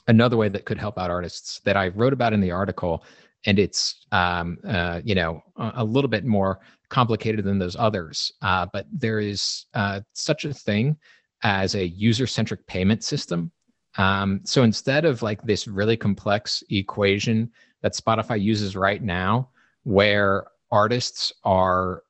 another 0.07 0.37
way 0.37 0.49
that 0.49 0.65
could 0.65 0.77
help 0.77 0.97
out 0.97 1.09
artists 1.09 1.59
that 1.61 1.77
i 1.77 1.87
wrote 1.89 2.13
about 2.13 2.33
in 2.33 2.41
the 2.41 2.51
article 2.51 3.03
and 3.45 3.57
it's 3.57 4.05
um, 4.11 4.57
uh, 4.67 5.01
you 5.03 5.15
know 5.15 5.41
a, 5.57 5.71
a, 5.77 5.83
little 5.83 6.09
bit 6.09 6.25
more 6.25 6.59
complicated 6.91 7.43
than 7.43 7.57
those 7.57 7.75
others. 7.75 8.31
Uh, 8.41 8.67
but 8.71 8.85
there 8.91 9.19
is 9.19 9.65
uh, 9.73 10.01
such 10.13 10.45
a 10.45 10.53
thing 10.53 10.95
as 11.43 11.75
a 11.75 11.87
user-centric 11.87 12.65
payment 12.67 13.03
system. 13.03 13.51
Um, 13.97 14.41
so 14.43 14.63
instead 14.63 15.05
of 15.05 15.21
like 15.21 15.41
this 15.43 15.67
really 15.67 15.97
complex 15.97 16.63
equation 16.69 17.51
that 17.81 17.93
Spotify 17.93 18.41
uses 18.41 18.75
right 18.75 19.03
now, 19.03 19.49
where 19.83 20.45
artists 20.71 21.33
are 21.43 22.03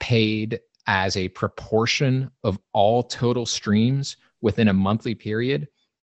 paid 0.00 0.60
as 0.86 1.16
a 1.16 1.28
proportion 1.28 2.30
of 2.42 2.58
all 2.72 3.02
total 3.02 3.46
streams 3.46 4.16
within 4.40 4.68
a 4.68 4.72
monthly 4.72 5.14
period, 5.14 5.68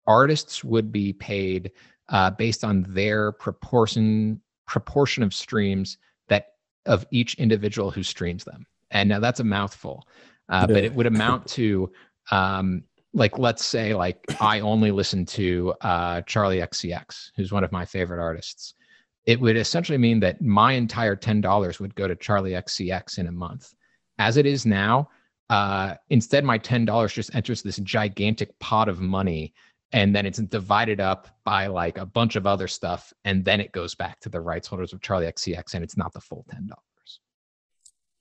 artists 0.07 0.63
would 0.63 0.91
be 0.91 1.13
paid 1.13 1.71
uh, 2.09 2.29
based 2.31 2.63
on 2.63 2.85
their 2.89 3.31
proportion 3.31 4.39
proportion 4.65 5.23
of 5.23 5.33
streams 5.33 5.97
that 6.29 6.53
of 6.85 7.05
each 7.11 7.35
individual 7.35 7.91
who 7.91 8.03
streams 8.03 8.43
them. 8.43 8.65
And 8.91 9.09
now 9.09 9.19
that's 9.19 9.39
a 9.39 9.43
mouthful, 9.43 10.07
uh, 10.49 10.67
but 10.67 10.83
it 10.83 10.93
would 10.93 11.05
amount 11.05 11.47
to 11.49 11.91
um, 12.31 12.83
like 13.13 13.38
let's 13.38 13.63
say 13.63 13.93
like 13.93 14.19
I 14.39 14.59
only 14.62 14.91
listen 14.91 15.25
to 15.27 15.73
uh, 15.81 16.21
Charli 16.21 16.62
XCX, 16.63 17.31
who's 17.36 17.51
one 17.51 17.63
of 17.63 17.71
my 17.71 17.86
favorite 17.86 18.21
artists. 18.21 18.73
It 19.25 19.39
would 19.39 19.55
essentially 19.55 19.97
mean 19.97 20.19
that 20.21 20.41
my 20.41 20.73
entire 20.73 21.15
ten 21.15 21.41
dollars 21.41 21.79
would 21.79 21.95
go 21.95 22.07
to 22.07 22.15
Charli 22.15 22.51
XCX 22.51 23.19
in 23.19 23.27
a 23.27 23.31
month. 23.31 23.73
As 24.19 24.38
it 24.38 24.45
is 24.45 24.65
now, 24.65 25.09
uh, 25.49 25.95
instead 26.09 26.43
my 26.43 26.57
ten 26.57 26.86
dollars 26.86 27.13
just 27.13 27.33
enters 27.36 27.62
this 27.62 27.77
gigantic 27.77 28.57
pot 28.59 28.89
of 28.89 28.99
money 28.99 29.53
and 29.93 30.15
then 30.15 30.25
it's 30.25 30.39
divided 30.39 30.99
up 30.99 31.27
by 31.45 31.67
like 31.67 31.99
a 31.99 32.05
bunch 32.05 32.36
of 32.36 32.47
other 32.47 32.67
stuff 32.67 33.13
and 33.23 33.45
then 33.45 33.62
it 33.62 33.71
goes 33.71 33.93
back 33.95 34.19
to 34.19 34.29
the 34.29 34.41
rights 34.41 34.67
holders 34.67 34.91
of 34.91 34.99
Charli 34.99 35.31
xcx 35.31 35.75
and 35.75 35.83
it's 35.83 35.95
not 35.95 36.12
the 36.13 36.19
full 36.19 36.45
$10 36.53 36.69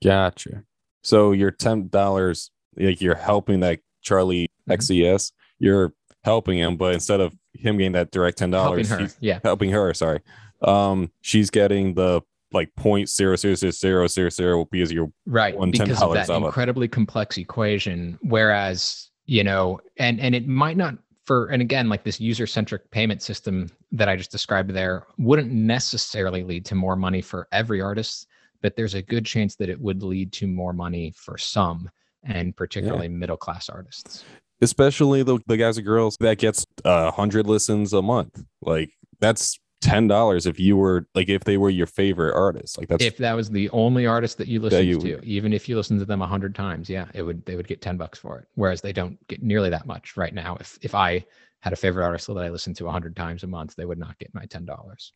gotcha 0.04 0.62
so 1.02 1.32
your 1.32 1.50
$10 1.50 2.50
like 2.76 3.00
you're 3.00 3.14
helping 3.14 3.60
that 3.60 3.80
charli 4.02 4.44
mm-hmm. 4.44 4.72
xcx 4.72 5.32
you're 5.58 5.92
helping 6.24 6.58
him 6.58 6.76
but 6.76 6.94
instead 6.94 7.20
of 7.20 7.34
him 7.54 7.76
getting 7.76 7.92
that 7.92 8.10
direct 8.10 8.38
$10 8.38 8.52
helping 8.52 8.86
her, 8.86 9.08
yeah. 9.20 9.38
helping 9.42 9.70
her 9.70 9.92
sorry. 9.94 10.20
Um 10.62 11.10
she's 11.20 11.50
getting 11.50 11.94
the 11.94 12.22
like 12.52 12.74
point 12.76 13.08
zero 13.08 13.36
zero 13.36 13.54
zero 13.54 13.70
zero 13.72 14.06
zero 14.06 14.28
zero 14.28 14.64
because 14.66 14.92
you're 14.92 15.10
right 15.26 15.54
because 15.70 16.02
of 16.02 16.12
that 16.14 16.28
incredibly 16.28 16.86
complex 16.86 17.38
equation 17.38 18.18
whereas 18.22 19.10
you 19.26 19.42
know 19.42 19.80
and 19.96 20.20
and 20.20 20.34
it 20.34 20.46
might 20.46 20.76
not 20.76 20.96
for 21.24 21.46
and 21.46 21.62
again 21.62 21.88
like 21.88 22.04
this 22.04 22.20
user 22.20 22.46
centric 22.46 22.90
payment 22.90 23.22
system 23.22 23.68
that 23.90 24.08
i 24.08 24.16
just 24.16 24.30
described 24.30 24.70
there 24.70 25.06
wouldn't 25.18 25.50
necessarily 25.50 26.42
lead 26.42 26.64
to 26.64 26.74
more 26.74 26.96
money 26.96 27.22
for 27.22 27.48
every 27.52 27.80
artist 27.80 28.26
but 28.60 28.76
there's 28.76 28.94
a 28.94 29.02
good 29.02 29.24
chance 29.24 29.56
that 29.56 29.68
it 29.68 29.80
would 29.80 30.02
lead 30.02 30.32
to 30.32 30.46
more 30.46 30.72
money 30.72 31.12
for 31.16 31.38
some 31.38 31.90
and 32.24 32.56
particularly 32.56 33.06
yeah. 33.06 33.12
middle 33.12 33.36
class 33.36 33.68
artists. 33.68 34.24
Especially 34.60 35.22
the, 35.22 35.38
the 35.46 35.56
guys 35.56 35.76
and 35.76 35.86
girls 35.86 36.16
that 36.20 36.38
gets 36.38 36.64
a 36.84 36.88
uh, 36.88 37.10
hundred 37.10 37.46
listens 37.46 37.92
a 37.92 38.02
month. 38.02 38.44
Like 38.60 38.90
that's 39.20 39.58
ten 39.82 40.06
dollars 40.06 40.46
if 40.46 40.60
you 40.60 40.76
were 40.76 41.06
like 41.14 41.28
if 41.28 41.42
they 41.44 41.58
were 41.58 41.68
your 41.68 41.86
favorite 41.86 42.34
artist. 42.34 42.78
Like 42.78 42.88
that's 42.88 43.04
if 43.04 43.16
that 43.18 43.34
was 43.34 43.50
the 43.50 43.68
only 43.70 44.06
artist 44.06 44.38
that 44.38 44.48
you 44.48 44.60
listened 44.60 44.86
you, 44.86 45.00
to 45.00 45.24
even 45.24 45.52
if 45.52 45.68
you 45.68 45.76
listened 45.76 45.98
to 46.00 46.06
them 46.06 46.22
a 46.22 46.26
hundred 46.26 46.54
times 46.54 46.88
yeah 46.88 47.06
it 47.12 47.22
would 47.22 47.44
they 47.44 47.56
would 47.56 47.66
get 47.66 47.82
10 47.82 47.96
bucks 47.96 48.18
for 48.18 48.38
it. 48.38 48.46
Whereas 48.54 48.80
they 48.80 48.92
don't 48.92 49.18
get 49.26 49.42
nearly 49.42 49.68
that 49.70 49.86
much 49.86 50.16
right 50.16 50.32
now. 50.32 50.56
If 50.60 50.78
if 50.80 50.94
i 50.94 51.24
had 51.60 51.72
a 51.72 51.76
favorite 51.76 52.04
artist 52.04 52.28
that 52.28 52.38
i 52.38 52.48
listened 52.48 52.76
to 52.76 52.86
a 52.86 52.90
hundred 52.90 53.14
times 53.14 53.42
a 53.42 53.46
month 53.46 53.76
they 53.76 53.84
would 53.84 53.98
not 53.98 54.18
get 54.18 54.32
my 54.32 54.46
ten 54.46 54.64
dollars. 54.64 55.12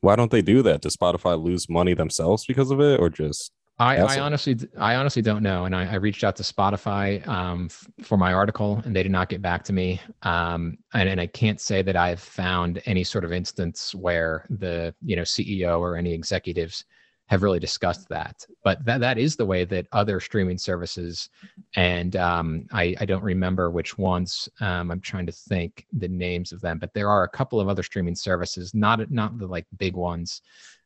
Why 0.00 0.16
don't 0.16 0.30
they 0.30 0.42
do 0.42 0.62
that? 0.62 0.82
Does 0.82 0.96
spotify 0.96 1.42
lose 1.42 1.68
money 1.68 1.94
themselves 1.94 2.46
because 2.46 2.70
of 2.70 2.80
it 2.80 3.00
or 3.00 3.10
just 3.10 3.52
I, 3.78 3.96
I, 3.96 4.20
honestly, 4.20 4.56
I 4.78 4.94
honestly 4.94 5.20
don't 5.20 5.42
know. 5.42 5.64
And 5.64 5.74
I, 5.74 5.90
I 5.90 5.94
reached 5.96 6.22
out 6.22 6.36
to 6.36 6.44
Spotify 6.44 7.26
um, 7.26 7.66
f- 7.68 7.88
for 8.02 8.16
my 8.16 8.32
article, 8.32 8.80
and 8.84 8.94
they 8.94 9.02
did 9.02 9.10
not 9.10 9.28
get 9.28 9.42
back 9.42 9.64
to 9.64 9.72
me. 9.72 10.00
Um, 10.22 10.78
and, 10.92 11.08
and 11.08 11.20
I 11.20 11.26
can't 11.26 11.60
say 11.60 11.82
that 11.82 11.96
I've 11.96 12.20
found 12.20 12.80
any 12.86 13.02
sort 13.02 13.24
of 13.24 13.32
instance 13.32 13.92
where 13.92 14.46
the 14.48 14.94
you 15.02 15.16
know 15.16 15.22
CEO 15.22 15.80
or 15.80 15.96
any 15.96 16.12
executives 16.12 16.84
have 17.26 17.42
really 17.42 17.58
discussed 17.58 18.08
that. 18.10 18.46
But 18.62 18.84
that 18.84 19.00
that 19.00 19.18
is 19.18 19.34
the 19.34 19.46
way 19.46 19.64
that 19.64 19.88
other 19.90 20.20
streaming 20.20 20.58
services, 20.58 21.28
and 21.74 22.14
um, 22.14 22.66
I, 22.70 22.94
I 23.00 23.06
don't 23.06 23.24
remember 23.24 23.72
which 23.72 23.98
ones. 23.98 24.48
Um, 24.60 24.92
I'm 24.92 25.00
trying 25.00 25.26
to 25.26 25.32
think 25.32 25.84
the 25.92 26.08
names 26.08 26.52
of 26.52 26.60
them, 26.60 26.78
but 26.78 26.94
there 26.94 27.08
are 27.08 27.24
a 27.24 27.28
couple 27.28 27.58
of 27.58 27.68
other 27.68 27.82
streaming 27.82 28.14
services, 28.14 28.72
not 28.72 29.10
not 29.10 29.36
the 29.36 29.48
like 29.48 29.66
big 29.78 29.96
ones 29.96 30.42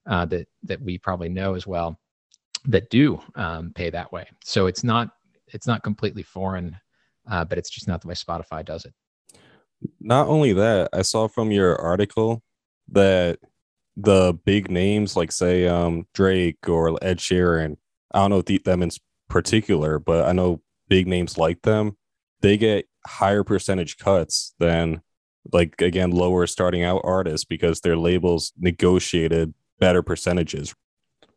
uh, 0.07 0.24
that 0.24 0.48
that 0.62 0.81
we 0.81 0.96
probably 0.96 1.29
know 1.29 1.53
as 1.53 1.66
well 1.66 1.98
that 2.68 2.90
do 2.90 3.20
um, 3.35 3.72
pay 3.74 3.90
that 3.90 4.12
way. 4.12 4.26
So 4.44 4.66
it's 4.66 4.85
not 4.85 5.11
it's 5.48 5.66
not 5.66 5.83
completely 5.83 6.22
foreign, 6.22 6.76
uh, 7.28 7.44
but 7.44 7.59
it's 7.59 7.70
just 7.70 7.88
not 7.88 8.02
the 8.02 8.09
way 8.09 8.14
Spotify 8.14 8.64
does 8.64 8.85
it. 8.85 8.92
Not 10.00 10.28
only 10.28 10.52
that, 10.52 10.90
I 10.92 11.02
saw 11.02 11.28
from 11.28 11.50
your 11.50 11.76
article 11.76 12.42
that 12.90 13.38
the 13.96 14.38
big 14.44 14.70
names 14.70 15.16
like 15.16 15.33
say 15.33 15.66
um, 15.66 16.07
Drake 16.14 16.68
or 16.68 17.02
Ed 17.02 17.18
Sheeran, 17.18 17.76
I 18.12 18.18
don't 18.18 18.31
know 18.31 18.42
the, 18.42 18.61
them 18.64 18.83
in 18.83 18.90
particular, 19.28 19.98
but 19.98 20.26
I 20.26 20.33
know 20.33 20.61
big 20.88 21.07
names 21.07 21.38
like 21.38 21.62
them, 21.62 21.96
they 22.40 22.57
get 22.57 22.87
higher 23.07 23.44
percentage 23.44 23.96
cuts 23.96 24.54
than 24.59 25.00
like 25.52 25.81
again 25.81 26.11
lower 26.11 26.46
starting 26.46 26.85
out 26.85 27.00
artists 27.04 27.46
because 27.46 27.81
their 27.81 27.96
labels 27.96 28.52
negotiated 28.59 29.54
better 29.78 30.02
percentages 30.02 30.74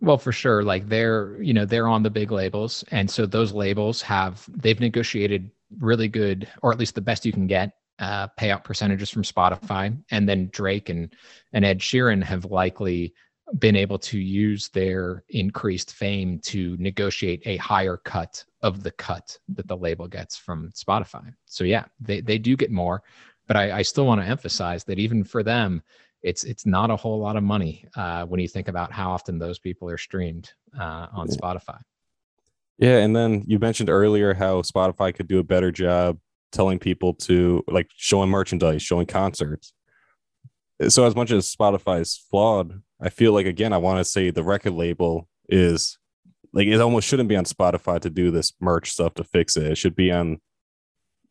Well, 0.02 0.18
for 0.18 0.32
sure. 0.32 0.64
Like 0.64 0.90
they're, 0.90 1.42
you 1.42 1.54
know, 1.54 1.66
they're 1.66 1.88
on 1.88 2.02
the 2.02 2.10
big 2.10 2.32
labels. 2.32 2.84
And 2.90 3.10
so 3.10 3.26
those 3.26 3.54
labels 3.54 4.02
have, 4.02 4.44
they've 4.50 4.80
negotiated 4.80 5.52
really 5.80 6.08
good, 6.08 6.48
or 6.64 6.72
at 6.72 6.80
least 6.80 6.96
the 6.96 7.02
best 7.02 7.26
you 7.26 7.32
can 7.32 7.46
get, 7.46 7.74
uh, 8.00 8.28
payout 8.40 8.64
percentages 8.64 9.12
from 9.12 9.22
Spotify. 9.22 9.96
And 10.10 10.28
then 10.28 10.50
Drake 10.52 10.90
and, 10.90 11.14
and 11.54 11.64
Ed 11.64 11.80
Sheeran 11.80 12.24
have 12.24 12.46
likely 12.46 13.14
been 13.60 13.76
able 13.76 14.00
to 14.00 14.18
use 14.18 14.70
their 14.70 15.24
increased 15.30 15.94
fame 15.94 16.40
to 16.40 16.76
negotiate 16.80 17.44
a 17.46 17.58
higher 17.58 17.98
cut 17.98 18.44
of 18.64 18.82
the 18.82 18.92
cut 18.92 19.38
that 19.50 19.68
the 19.68 19.78
label 19.78 20.08
gets 20.08 20.36
from 20.36 20.72
Spotify. 20.72 21.32
So 21.46 21.64
yeah, 21.64 21.86
they, 22.00 22.22
they 22.22 22.40
do 22.40 22.56
get 22.56 22.72
more, 22.72 23.04
but 23.48 23.56
I, 23.56 23.80
I 23.80 23.82
still 23.84 24.08
want 24.08 24.22
to 24.22 24.28
emphasize 24.28 24.84
that 24.86 25.00
even 25.00 25.24
for 25.24 25.44
them, 25.44 25.84
it's 26.24 26.44
it's 26.44 26.66
not 26.66 26.92
a 26.92 26.96
whole 26.96 27.20
lot 27.20 27.36
of 27.36 27.44
money 27.44 27.86
uh, 27.96 28.26
when 28.26 28.40
you 28.40 28.48
think 28.48 28.68
about 28.68 28.92
how 28.92 29.12
often 29.12 29.40
those 29.40 29.60
people 29.60 29.90
are 29.90 29.98
streamed 29.98 30.52
uh, 30.80 31.08
on 31.12 31.28
yeah. 31.28 31.36
Spotify. 31.36 31.80
Yeah, 32.78 32.98
and 32.98 33.16
then 33.16 33.44
you 33.48 33.60
mentioned 33.60 33.90
earlier 33.90 34.34
how 34.34 34.62
Spotify 34.62 35.14
could 35.14 35.28
do 35.28 35.40
a 35.40 35.44
better 35.44 35.72
job 35.72 36.18
telling 36.52 36.80
people 36.80 37.14
to 37.14 37.64
like 37.68 37.90
showing 37.96 38.30
merchandise, 38.30 38.82
showing 38.82 39.06
concerts. 39.06 39.74
So 40.90 41.06
as 41.06 41.16
much 41.16 41.32
as 41.32 41.54
Spotify 41.54 42.02
is 42.02 42.18
flawed, 42.18 42.82
I 43.00 43.10
feel 43.10 43.34
like 43.34 43.46
again 43.46 43.74
I 43.74 43.78
want 43.78 44.00
to 44.00 44.06
say 44.06 44.30
the 44.30 44.44
record 44.44 44.74
label 44.74 45.28
is 45.50 45.98
like 46.54 46.68
it 46.68 46.82
almost 46.82 47.08
shouldn't 47.08 47.30
be 47.30 47.36
on 47.36 47.46
Spotify 47.46 48.00
to 48.02 48.10
do 48.10 48.32
this 48.32 48.54
merch 48.60 48.92
stuff 48.92 49.14
to 49.16 49.24
fix 49.24 49.58
it. 49.58 49.72
It 49.72 49.78
should 49.78 49.96
be 49.96 50.12
on 50.12 50.40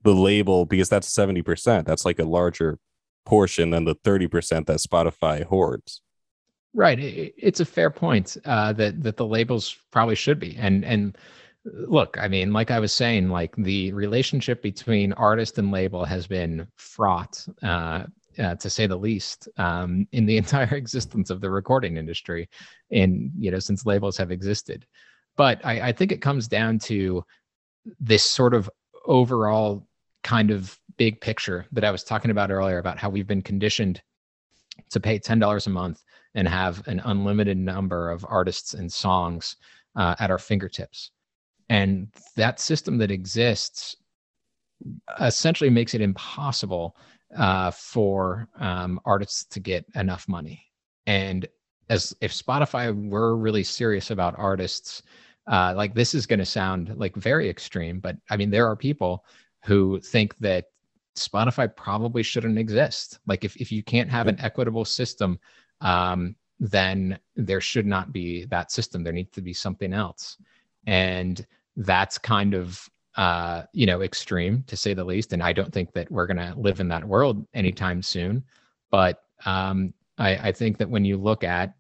the 0.03 0.15
label 0.15 0.65
because 0.65 0.89
that's 0.89 1.15
70%. 1.15 1.85
That's 1.85 2.05
like 2.05 2.19
a 2.19 2.25
larger 2.25 2.79
portion 3.31 3.71
than 3.71 3.85
the 3.85 3.95
30% 3.95 4.67
that 4.67 4.79
Spotify 4.79 5.45
hoards. 5.45 6.03
Right. 6.75 6.99
It's 7.01 7.61
a 7.61 7.65
fair 7.65 7.91
point 7.91 8.37
uh, 8.45 8.73
that 8.75 9.03
that 9.03 9.17
the 9.17 9.27
labels 9.27 9.77
probably 9.91 10.15
should 10.17 10.39
be. 10.39 10.57
And 10.57 10.85
and 10.85 11.17
look, 11.65 12.17
I 12.21 12.29
mean, 12.29 12.53
like 12.53 12.71
I 12.71 12.81
was 12.81 12.93
saying, 12.93 13.29
like 13.29 13.55
the 13.57 13.93
relationship 13.93 14.63
between 14.63 15.13
artist 15.15 15.59
and 15.59 15.73
label 15.73 16.05
has 16.05 16.27
been 16.27 16.67
fraught, 16.77 17.45
uh, 17.63 18.05
uh, 18.39 18.55
to 18.55 18.71
say 18.71 18.87
the 18.87 18.97
least, 18.97 19.49
um, 19.59 20.07
in 20.13 20.27
the 20.27 20.37
entire 20.45 20.75
existence 20.75 21.31
of 21.31 21.41
the 21.41 21.51
recording 21.51 21.97
industry, 21.97 22.49
in 22.91 23.33
you 23.39 23.51
know 23.51 23.61
since 23.61 23.87
labels 23.87 24.17
have 24.17 24.31
existed. 24.31 24.87
But 25.37 25.65
I, 25.65 25.89
I 25.89 25.93
think 25.93 26.13
it 26.13 26.23
comes 26.23 26.47
down 26.49 26.79
to 26.91 27.25
this 27.99 28.25
sort 28.25 28.55
of 28.55 28.71
overall 29.07 29.87
kind 30.23 30.51
of 30.51 30.79
big 30.97 31.21
picture 31.21 31.67
that 31.73 31.85
I 31.85 31.91
was 31.91 32.05
talking 32.05 32.31
about 32.31 32.51
earlier 32.51 32.79
about 32.79 32.99
how 32.99 33.09
we've 33.09 33.27
been 33.27 33.43
conditioned 33.43 34.03
to 34.91 35.01
pay 35.01 35.19
$10 35.19 35.67
a 35.67 35.71
month 35.71 36.03
and 36.35 36.47
have 36.47 36.87
an 36.87 37.01
unlimited 37.05 37.57
number 37.57 38.11
of 38.11 38.25
artists 38.29 38.75
and 38.75 38.93
songs 38.93 39.57
uh, 39.97 40.15
at 40.19 40.31
our 40.31 40.39
fingertips. 40.39 41.11
And 41.69 42.09
that 42.37 42.61
system 42.61 42.99
that 42.99 43.11
exists 43.11 43.97
essentially 45.21 45.71
makes 45.71 45.95
it 45.95 46.01
impossible 46.01 46.97
uh, 47.37 47.71
for 47.71 48.49
um, 48.59 49.01
artists 49.05 49.45
to 49.45 49.61
get 49.61 49.85
enough 49.95 50.29
money. 50.29 50.65
And 51.07 51.47
as 51.89 52.15
if 52.21 52.33
Spotify 52.33 53.09
were 53.09 53.37
really 53.37 53.65
serious 53.65 54.11
about 54.11 54.35
artists, 54.39 55.03
uh, 55.47 55.75
like 55.77 55.95
this 55.95 56.15
is 56.15 56.27
going 56.27 56.39
to 56.39 56.47
sound 56.47 56.93
like 56.97 57.15
very 57.17 57.49
extreme, 57.49 58.01
but 58.01 58.17
I 58.31 58.37
mean, 58.37 58.51
there 58.51 58.67
are 58.67 58.77
people 58.77 59.25
who 59.65 60.01
think 60.01 60.37
that 60.39 60.67
Spotify 61.17 61.75
probably 61.75 62.23
shouldn't 62.23 62.59
exist. 62.59 63.19
Like 63.27 63.45
if, 63.45 63.57
if 63.57 63.71
you 63.71 63.83
can't 63.83 64.11
have 64.11 64.27
an 64.27 64.41
equitable 64.41 64.85
system, 64.85 65.39
um, 65.81 66.37
then 66.59 67.19
there 67.37 67.61
should 67.61 67.87
not 67.87 68.13
be 68.13 68.45
that 68.47 68.71
system. 68.71 69.03
There 69.03 69.13
needs 69.13 69.33
to 69.33 69.43
be 69.43 69.53
something 69.53 69.93
else. 69.93 70.37
And 70.87 71.45
that's 71.77 72.19
kind 72.19 72.55
of 72.55 72.89
uh, 73.17 73.65
you 73.73 73.87
know, 73.87 74.03
extreme 74.03 74.63
to 74.67 74.77
say 74.77 74.95
the 74.95 75.05
least. 75.05 75.33
And 75.33 75.43
I 75.43 75.53
don't 75.53 75.73
think 75.73 75.93
that 75.93 76.11
we're 76.11 76.27
gonna 76.27 76.55
live 76.57 76.81
in 76.81 76.89
that 76.89 77.05
world 77.05 77.47
anytime 77.55 78.03
soon. 78.03 78.45
But 78.91 79.23
um, 79.45 79.93
I, 80.19 80.37
I 80.37 80.53
think 80.53 80.79
that 80.79 80.89
when 80.89 81.05
you 81.05 81.17
look 81.17 81.45
at 81.45 81.75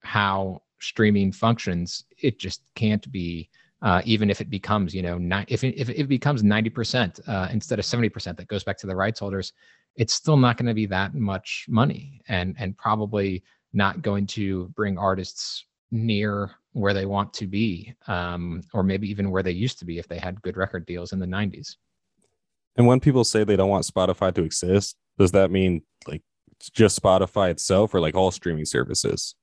how 0.00 0.62
streaming 0.78 1.32
functions, 1.32 2.04
it 2.18 2.38
just 2.38 2.62
can't 2.74 3.10
be 3.10 3.50
uh, 3.82 4.02
even 4.04 4.30
if 4.30 4.40
it 4.40 4.50
becomes, 4.50 4.94
you 4.94 5.02
know, 5.02 5.18
ni- 5.18 5.44
if, 5.48 5.62
it, 5.64 5.78
if 5.78 5.88
it 5.88 6.08
becomes 6.08 6.42
90% 6.42 7.28
uh, 7.28 7.48
instead 7.50 7.78
of 7.78 7.84
70% 7.84 8.36
that 8.36 8.48
goes 8.48 8.64
back 8.64 8.78
to 8.78 8.86
the 8.86 8.96
rights 8.96 9.20
holders, 9.20 9.52
it's 9.96 10.14
still 10.14 10.36
not 10.36 10.56
going 10.56 10.66
to 10.66 10.74
be 10.74 10.86
that 10.86 11.14
much 11.14 11.66
money 11.68 12.20
and, 12.28 12.54
and 12.58 12.76
probably 12.76 13.42
not 13.72 14.02
going 14.02 14.26
to 14.26 14.68
bring 14.68 14.98
artists 14.98 15.64
near 15.90 16.50
where 16.72 16.94
they 16.94 17.06
want 17.06 17.32
to 17.34 17.46
be, 17.46 17.94
um, 18.06 18.62
or 18.74 18.82
maybe 18.82 19.08
even 19.08 19.30
where 19.30 19.42
they 19.42 19.52
used 19.52 19.78
to 19.78 19.84
be 19.84 19.98
if 19.98 20.08
they 20.08 20.18
had 20.18 20.40
good 20.42 20.56
record 20.56 20.84
deals 20.86 21.12
in 21.12 21.18
the 21.18 21.26
90s. 21.26 21.76
And 22.76 22.86
when 22.86 23.00
people 23.00 23.24
say 23.24 23.44
they 23.44 23.56
don't 23.56 23.70
want 23.70 23.86
Spotify 23.86 24.34
to 24.34 24.42
exist, 24.42 24.96
does 25.18 25.32
that 25.32 25.50
mean 25.50 25.82
like 26.06 26.22
just 26.72 27.00
Spotify 27.00 27.50
itself 27.50 27.94
or 27.94 28.00
like 28.00 28.14
all 28.14 28.30
streaming 28.30 28.66
services? 28.66 29.34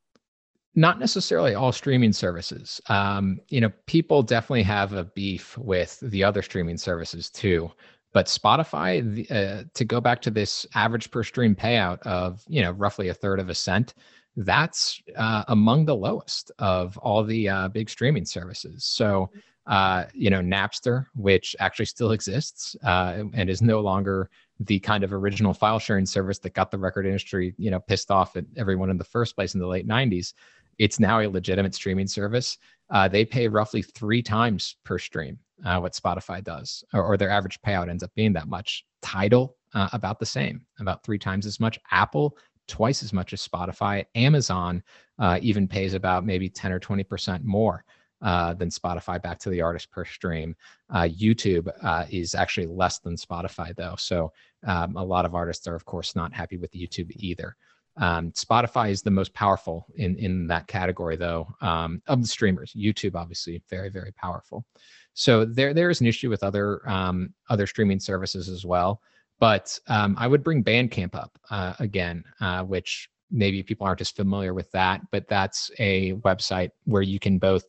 Not 0.76 1.00
necessarily 1.00 1.54
all 1.54 1.72
streaming 1.72 2.14
services. 2.14 2.82
Um, 2.88 3.40
you 3.50 3.62
know, 3.62 3.72
people 3.86 4.24
definitely 4.24 4.64
have 4.64 4.94
a 4.94 5.04
beef 5.04 5.58
with 5.58 6.00
the 6.02 6.24
other 6.24 6.42
streaming 6.42 6.78
services 6.78 7.30
too. 7.30 7.72
But 8.12 8.28
Spotify, 8.28 9.30
uh, 9.32 9.64
to 9.74 9.86
go 9.86 10.00
back 10.00 10.22
to 10.24 10.32
this 10.32 10.68
average 10.76 11.10
per 11.10 11.24
stream 11.24 11.56
payout 11.56 12.00
of 12.04 12.44
you 12.48 12.62
know 12.62 12.72
roughly 12.72 13.10
a 13.10 13.14
third 13.14 13.40
of 13.40 13.50
a 13.50 13.56
cent, 13.56 13.96
that's 14.36 15.02
uh, 15.16 15.44
among 15.48 15.86
the 15.86 15.96
lowest 15.96 16.52
of 16.60 16.98
all 17.00 17.24
the 17.24 17.50
uh, 17.50 17.68
big 17.70 17.90
streaming 17.90 18.26
services. 18.26 18.84
So, 18.84 19.30
uh, 19.68 20.06
you 20.14 20.30
know, 20.30 20.42
Napster, 20.42 21.06
which 21.16 21.56
actually 21.60 21.86
still 21.86 22.12
exists 22.12 22.76
uh, 22.84 23.24
and 23.34 23.50
is 23.50 23.62
no 23.62 23.80
longer 23.80 24.30
the 24.60 24.80
kind 24.80 25.04
of 25.04 25.14
original 25.14 25.54
file 25.54 25.80
sharing 25.80 26.06
service 26.06 26.40
that 26.40 26.54
got 26.54 26.72
the 26.72 26.78
record 26.78 27.06
industry, 27.06 27.54
you 27.58 27.72
know, 27.72 27.80
pissed 27.80 28.12
off 28.12 28.36
at 28.36 28.46
everyone 28.58 28.90
in 28.90 28.98
the 28.98 29.04
first 29.04 29.36
place 29.36 29.56
in 29.56 29.60
the 29.60 29.68
late 29.68 29.88
90s 29.88 30.34
it's 30.80 31.00
now 31.00 31.20
a 31.20 31.28
legitimate 31.28 31.76
streaming 31.76 32.08
service. 32.08 32.58
Uh, 32.90 33.08
they 33.08 33.26
pay 33.26 33.48
roughly 33.48 33.82
three 33.82 34.22
times 34.22 34.76
per 34.84 35.00
stream 35.00 35.40
uh, 35.66 35.80
what 35.80 35.94
Spotify 35.94 36.44
does, 36.44 36.84
or, 36.94 37.04
or, 37.04 37.18
their 37.18 37.30
average 37.30 37.60
payout 37.62 37.90
ends 37.90 38.04
up 38.04 38.12
being 38.16 38.34
that 38.34 38.48
much. 38.48 38.86
Tidal, 39.02 39.56
uh, 39.74 39.90
about 39.94 40.20
the 40.20 40.26
same, 40.26 40.66
about 40.80 41.04
three 41.04 41.18
times 41.18 41.46
as 41.46 41.60
much. 41.60 41.80
Apple, 41.92 42.38
twice 42.68 43.04
as 43.04 43.14
much 43.14 43.34
as 43.34 43.48
Spotify. 43.48 44.06
Amazon 44.16 44.84
uh, 45.20 45.40
even 45.42 45.68
pays 45.68 45.94
about 45.94 46.26
maybe 46.26 46.50
10 46.50 46.72
or 46.72 46.80
20% 46.80 47.44
more. 47.44 47.84
Uh, 48.22 48.54
than 48.54 48.70
Spotify 48.70 49.22
back 49.22 49.38
to 49.38 49.50
the 49.50 49.60
artist 49.60 49.92
per 49.92 50.06
stream. 50.06 50.56
Uh, 50.90 51.02
YouTube 51.02 51.70
is 52.10 52.34
actually 52.36 52.68
less 52.68 53.00
than 53.00 53.18
Spotify, 53.18 53.76
though. 53.76 53.96
So 53.98 54.32
um, 54.66 54.96
a 54.96 55.04
lot 55.04 55.26
of 55.26 55.36
artists 55.36 55.68
are, 55.68 55.76
of 55.76 55.84
course, 55.84 56.16
not 56.16 56.32
happy 56.32 56.56
with 56.56 56.72
YouTube 56.72 57.12
either. 57.18 57.58
Um, 57.98 58.32
Spotify 58.32 58.90
is 58.90 59.02
the 59.02 59.12
most 59.12 59.34
powerful 59.34 59.86
in 59.96 60.18
in 60.18 60.48
that 60.48 60.68
category, 60.68 61.16
though, 61.16 61.48
um, 61.62 62.02
of 62.08 62.22
the 62.22 62.28
streamers. 62.28 62.74
YouTube, 62.76 63.16
obviously, 63.16 63.62
very 63.70 63.90
very 63.90 64.12
powerful. 64.14 64.66
So 65.14 65.46
there 65.46 65.74
there 65.74 65.90
is 65.90 66.02
an 66.02 66.08
issue 66.08 66.30
with 66.30 66.44
other 66.44 66.88
um, 66.90 67.34
other 67.50 67.68
streaming 67.68 68.00
services 68.00 68.50
as 68.50 68.66
well. 68.66 69.02
But 69.40 69.78
um, 69.88 70.16
I 70.18 70.28
would 70.28 70.44
bring 70.44 70.64
Bandcamp 70.64 71.16
up 71.16 71.38
uh, 71.50 71.74
again, 71.80 72.24
uh, 72.40 72.64
which 72.64 73.10
maybe 73.30 73.64
people 73.64 73.86
aren't 73.86 74.02
as 74.02 74.12
familiar 74.12 74.54
with 74.54 74.72
that, 74.72 75.02
but 75.12 75.28
that's 75.28 75.70
a 75.80 76.14
website 76.14 76.70
where 76.86 77.02
you 77.02 77.20
can 77.20 77.40
both 77.40 77.66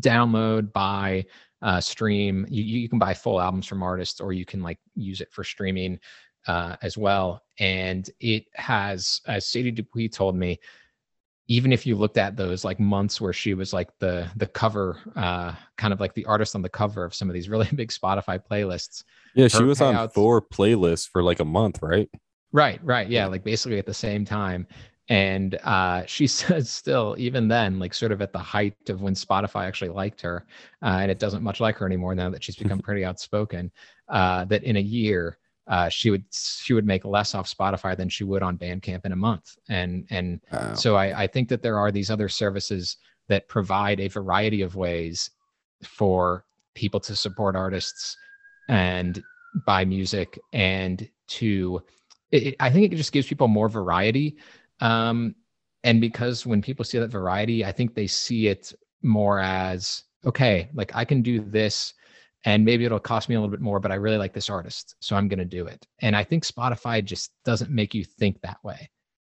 download, 0.00 0.72
buy, 0.72 1.24
uh, 1.62 1.80
stream. 1.80 2.44
You, 2.50 2.62
you 2.62 2.88
can 2.88 2.98
buy 2.98 3.14
full 3.14 3.40
albums 3.40 3.66
from 3.66 3.82
artists, 3.82 4.20
or 4.20 4.32
you 4.32 4.44
can 4.44 4.62
like 4.62 4.78
use 4.94 5.20
it 5.20 5.32
for 5.32 5.44
streaming 5.44 5.98
uh, 6.46 6.76
as 6.82 6.96
well. 6.96 7.42
And 7.58 8.08
it 8.20 8.46
has, 8.54 9.20
as 9.26 9.46
Sadie 9.46 9.70
Dupuis 9.70 10.10
told 10.10 10.36
me, 10.36 10.58
even 11.46 11.72
if 11.72 11.86
you 11.86 11.94
looked 11.94 12.16
at 12.16 12.36
those 12.36 12.64
like 12.64 12.80
months 12.80 13.20
where 13.20 13.32
she 13.32 13.52
was 13.54 13.72
like 13.72 13.90
the 13.98 14.28
the 14.36 14.46
cover, 14.46 14.98
uh, 15.14 15.52
kind 15.76 15.92
of 15.92 16.00
like 16.00 16.14
the 16.14 16.24
artist 16.24 16.54
on 16.54 16.62
the 16.62 16.68
cover 16.68 17.04
of 17.04 17.14
some 17.14 17.28
of 17.28 17.34
these 17.34 17.48
really 17.48 17.68
big 17.74 17.90
Spotify 17.90 18.40
playlists. 18.42 19.04
Yeah, 19.34 19.48
she 19.48 19.62
was 19.62 19.78
payouts, 19.78 19.98
on 19.98 20.08
four 20.10 20.40
playlists 20.40 21.08
for 21.08 21.22
like 21.22 21.40
a 21.40 21.44
month, 21.44 21.82
right? 21.82 22.08
Right, 22.52 22.80
right. 22.84 23.08
Yeah, 23.08 23.26
like 23.26 23.44
basically 23.44 23.78
at 23.78 23.86
the 23.86 23.94
same 23.94 24.24
time. 24.24 24.66
And 25.08 25.56
uh, 25.64 26.04
she 26.06 26.26
says 26.26 26.70
still, 26.70 27.14
even 27.18 27.48
then, 27.48 27.78
like 27.78 27.92
sort 27.92 28.12
of 28.12 28.22
at 28.22 28.32
the 28.32 28.38
height 28.38 28.88
of 28.88 29.02
when 29.02 29.14
Spotify 29.14 29.66
actually 29.66 29.90
liked 29.90 30.20
her, 30.22 30.46
uh, 30.82 30.98
and 31.00 31.10
it 31.10 31.18
doesn't 31.18 31.42
much 31.42 31.60
like 31.60 31.76
her 31.76 31.86
anymore 31.86 32.14
now 32.14 32.30
that 32.30 32.42
she's 32.42 32.56
become 32.56 32.78
pretty 32.82 33.04
outspoken, 33.04 33.70
uh, 34.08 34.44
that 34.46 34.64
in 34.64 34.76
a 34.76 34.80
year 34.80 35.36
uh, 35.66 35.88
she 35.88 36.10
would 36.10 36.24
she 36.30 36.74
would 36.74 36.86
make 36.86 37.04
less 37.04 37.34
off 37.34 37.50
Spotify 37.50 37.96
than 37.96 38.08
she 38.08 38.24
would 38.24 38.42
on 38.42 38.58
Bandcamp 38.58 39.04
in 39.04 39.12
a 39.12 39.16
month. 39.16 39.56
And 39.68 40.06
and 40.10 40.40
wow. 40.52 40.74
so 40.74 40.96
I, 40.96 41.22
I 41.22 41.26
think 41.26 41.48
that 41.48 41.62
there 41.62 41.78
are 41.78 41.90
these 41.90 42.10
other 42.10 42.28
services 42.28 42.96
that 43.28 43.48
provide 43.48 44.00
a 44.00 44.08
variety 44.08 44.60
of 44.62 44.76
ways 44.76 45.30
for 45.82 46.44
people 46.74 47.00
to 47.00 47.16
support 47.16 47.56
artists 47.56 48.16
and 48.68 49.22
buy 49.66 49.84
music 49.84 50.38
and 50.52 51.08
to 51.26 51.82
it, 52.30 52.56
I 52.60 52.70
think 52.70 52.92
it 52.92 52.96
just 52.96 53.12
gives 53.12 53.26
people 53.26 53.48
more 53.48 53.68
variety. 53.68 54.36
Um, 54.80 55.34
and 55.84 56.00
because 56.00 56.44
when 56.44 56.60
people 56.60 56.84
see 56.84 56.98
that 56.98 57.08
variety, 57.08 57.64
I 57.64 57.72
think 57.72 57.94
they 57.94 58.06
see 58.06 58.48
it 58.48 58.72
more 59.02 59.38
as 59.38 60.02
okay, 60.26 60.68
like 60.74 60.94
I 60.94 61.04
can 61.04 61.22
do 61.22 61.40
this 61.40 61.94
and 62.44 62.64
maybe 62.64 62.84
it'll 62.84 62.98
cost 62.98 63.28
me 63.28 63.34
a 63.34 63.40
little 63.40 63.50
bit 63.50 63.60
more, 63.60 63.80
but 63.80 63.90
I 63.90 63.96
really 63.96 64.18
like 64.18 64.34
this 64.34 64.50
artist, 64.50 64.96
so 65.00 65.16
I'm 65.16 65.28
going 65.28 65.38
to 65.38 65.44
do 65.44 65.66
it. 65.66 65.86
And 66.00 66.14
I 66.14 66.24
think 66.24 66.44
Spotify 66.44 67.04
just 67.04 67.32
doesn't 67.44 67.70
make 67.70 67.94
you 67.94 68.04
think 68.04 68.40
that 68.42 68.62
way 68.62 68.90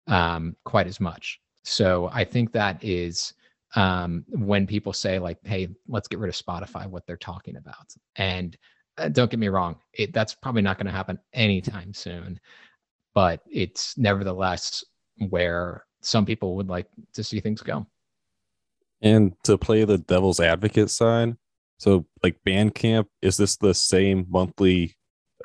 um, 0.08 0.56
quite 0.66 0.88
as 0.88 1.00
much. 1.00 1.40
So 1.64 2.10
I 2.14 2.24
think 2.24 2.52
that 2.54 2.84
is 2.84 3.34
um, 3.76 4.26
when 4.30 4.68
people 4.68 4.94
say 4.94 5.20
like, 5.20 5.38
"Hey, 5.44 5.70
let's 5.88 6.08
get 6.08 6.20
rid 6.20 6.30
of 6.30 6.36
Spotify," 6.36 6.88
what 6.88 7.06
they're 7.06 7.18
talking 7.18 7.58
about. 7.58 7.94
And 8.16 8.58
uh, 8.98 9.10
don't 9.10 9.30
get 9.30 9.40
me 9.40 9.50
wrong, 9.50 9.78
it, 9.94 10.14
that's 10.14 10.34
probably 10.34 10.62
not 10.62 10.78
going 10.78 10.88
to 10.88 10.92
happen 10.92 11.20
anytime 11.34 11.94
soon, 11.94 12.40
but 13.14 13.42
it's 13.50 13.98
nevertheless 13.98 14.84
where 15.30 15.86
some 16.02 16.26
people 16.26 16.56
would 16.56 16.70
like 16.70 16.88
to 17.14 17.24
see 17.24 17.40
things 17.40 17.62
go. 17.62 17.86
And 19.02 19.34
to 19.44 19.58
play 19.58 19.84
the 19.84 19.98
devil's 20.00 20.40
advocate 20.40 20.90
side, 20.90 21.38
so 21.78 22.06
like 22.24 22.40
Bandcamp, 22.46 23.06
is 23.22 23.38
this 23.38 23.58
the 23.58 23.74
same 23.74 24.26
monthly? 24.30 24.96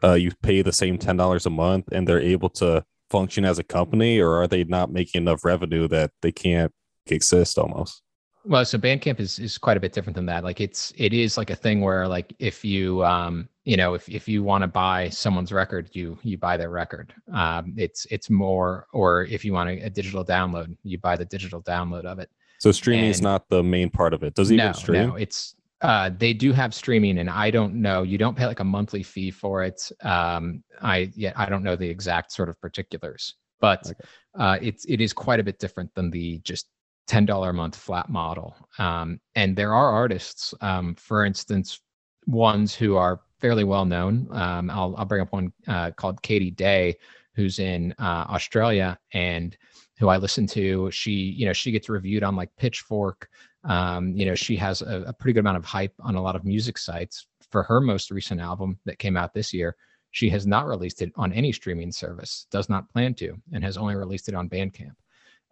Uh, 0.02 0.14
you 0.14 0.32
pay 0.42 0.62
the 0.62 0.72
same 0.72 0.98
ten 0.98 1.16
dollars 1.16 1.46
a 1.46 1.50
month, 1.50 1.88
and 1.92 2.08
they're 2.08 2.20
able 2.20 2.48
to 2.50 2.84
function 3.10 3.44
as 3.44 3.58
a 3.58 3.64
company, 3.64 4.18
or 4.18 4.40
are 4.40 4.46
they 4.46 4.64
not 4.64 4.90
making 4.90 5.22
enough 5.22 5.44
revenue 5.44 5.86
that 5.88 6.10
they 6.22 6.32
can't 6.32 6.72
exist 7.06 7.58
almost? 7.58 8.02
Well, 8.44 8.64
so 8.64 8.76
Bandcamp 8.78 9.20
is 9.20 9.38
is 9.38 9.56
quite 9.56 9.76
a 9.76 9.80
bit 9.80 9.92
different 9.92 10.16
than 10.16 10.26
that. 10.26 10.42
Like 10.42 10.60
it's 10.60 10.92
it 10.96 11.12
is 11.12 11.36
like 11.36 11.50
a 11.50 11.54
thing 11.54 11.80
where 11.80 12.08
like 12.08 12.34
if 12.40 12.64
you 12.64 13.04
um 13.04 13.48
you 13.64 13.76
know 13.76 13.94
if 13.94 14.08
if 14.08 14.26
you 14.26 14.42
want 14.42 14.62
to 14.62 14.68
buy 14.68 15.10
someone's 15.10 15.52
record, 15.52 15.90
you 15.92 16.18
you 16.22 16.38
buy 16.38 16.56
their 16.56 16.70
record. 16.70 17.14
Um, 17.32 17.74
it's 17.76 18.06
it's 18.10 18.30
more 18.30 18.88
or 18.92 19.24
if 19.26 19.44
you 19.44 19.52
want 19.52 19.70
a, 19.70 19.82
a 19.82 19.90
digital 19.90 20.24
download, 20.24 20.76
you 20.82 20.98
buy 20.98 21.16
the 21.16 21.24
digital 21.24 21.62
download 21.62 22.04
of 22.04 22.18
it. 22.18 22.30
So 22.58 22.72
streaming 22.72 23.10
is 23.10 23.20
not 23.20 23.48
the 23.48 23.62
main 23.62 23.90
part 23.90 24.14
of 24.14 24.22
it. 24.22 24.34
Does 24.34 24.50
it 24.50 24.56
no, 24.56 24.64
even 24.64 24.74
stream? 24.74 25.08
No, 25.08 25.14
it's 25.16 25.54
uh, 25.82 26.10
they 26.16 26.32
do 26.32 26.52
have 26.52 26.72
streaming, 26.74 27.18
and 27.18 27.28
I 27.28 27.50
don't 27.50 27.74
know. 27.74 28.02
You 28.02 28.16
don't 28.16 28.36
pay 28.36 28.46
like 28.46 28.60
a 28.60 28.64
monthly 28.64 29.02
fee 29.02 29.30
for 29.30 29.62
it. 29.64 29.90
Um, 30.02 30.62
I 30.80 31.10
yeah, 31.14 31.32
I 31.36 31.46
don't 31.48 31.62
know 31.64 31.76
the 31.76 31.88
exact 31.88 32.32
sort 32.32 32.48
of 32.48 32.60
particulars, 32.60 33.34
but 33.60 33.86
Okay. 33.86 33.94
uh, 34.38 34.58
it's 34.62 34.84
it 34.86 35.00
is 35.00 35.12
quite 35.12 35.40
a 35.40 35.44
bit 35.44 35.58
different 35.58 35.92
than 35.94 36.10
the 36.10 36.38
just 36.44 36.68
ten 37.08 37.26
dollar 37.26 37.50
a 37.50 37.54
month 37.54 37.76
flat 37.76 38.08
model. 38.08 38.54
Um, 38.78 39.20
and 39.34 39.56
there 39.56 39.74
are 39.74 39.90
artists, 39.90 40.54
um, 40.60 40.94
for 40.94 41.24
instance, 41.24 41.80
ones 42.26 42.74
who 42.74 42.96
are 42.96 43.20
fairly 43.40 43.64
well 43.64 43.84
known. 43.84 44.28
Um, 44.30 44.70
I'll 44.70 44.94
I'll 44.96 45.04
bring 45.04 45.22
up 45.22 45.32
one 45.32 45.52
uh, 45.66 45.90
called 45.90 46.22
Katie 46.22 46.52
Dey, 46.52 46.96
who's 47.34 47.58
in 47.58 47.92
uh, 47.98 48.26
Australia 48.28 48.98
and 49.12 49.56
who 49.98 50.08
I 50.08 50.16
listen 50.16 50.46
to. 50.48 50.90
She 50.92 51.10
you 51.10 51.46
know 51.46 51.52
she 51.52 51.72
gets 51.72 51.88
reviewed 51.88 52.22
on 52.22 52.36
like 52.36 52.54
Pitchfork. 52.56 53.28
Um, 53.64 54.16
you 54.16 54.26
know 54.26 54.34
she 54.34 54.56
has 54.56 54.82
a, 54.82 55.04
a 55.06 55.12
pretty 55.12 55.34
good 55.34 55.40
amount 55.40 55.58
of 55.58 55.64
hype 55.64 55.94
on 56.00 56.16
a 56.16 56.22
lot 56.22 56.34
of 56.34 56.44
music 56.44 56.78
sites 56.78 57.26
for 57.50 57.62
her 57.62 57.80
most 57.80 58.10
recent 58.10 58.40
album 58.40 58.78
that 58.86 58.98
came 58.98 59.16
out 59.16 59.34
this 59.34 59.52
year. 59.52 59.76
She 60.10 60.28
has 60.30 60.46
not 60.46 60.66
released 60.66 61.00
it 61.00 61.12
on 61.16 61.32
any 61.32 61.52
streaming 61.52 61.92
service, 61.92 62.46
does 62.50 62.68
not 62.68 62.90
plan 62.90 63.14
to, 63.14 63.34
and 63.52 63.64
has 63.64 63.76
only 63.76 63.94
released 63.94 64.28
it 64.28 64.34
on 64.34 64.48
Bandcamp. 64.48 64.94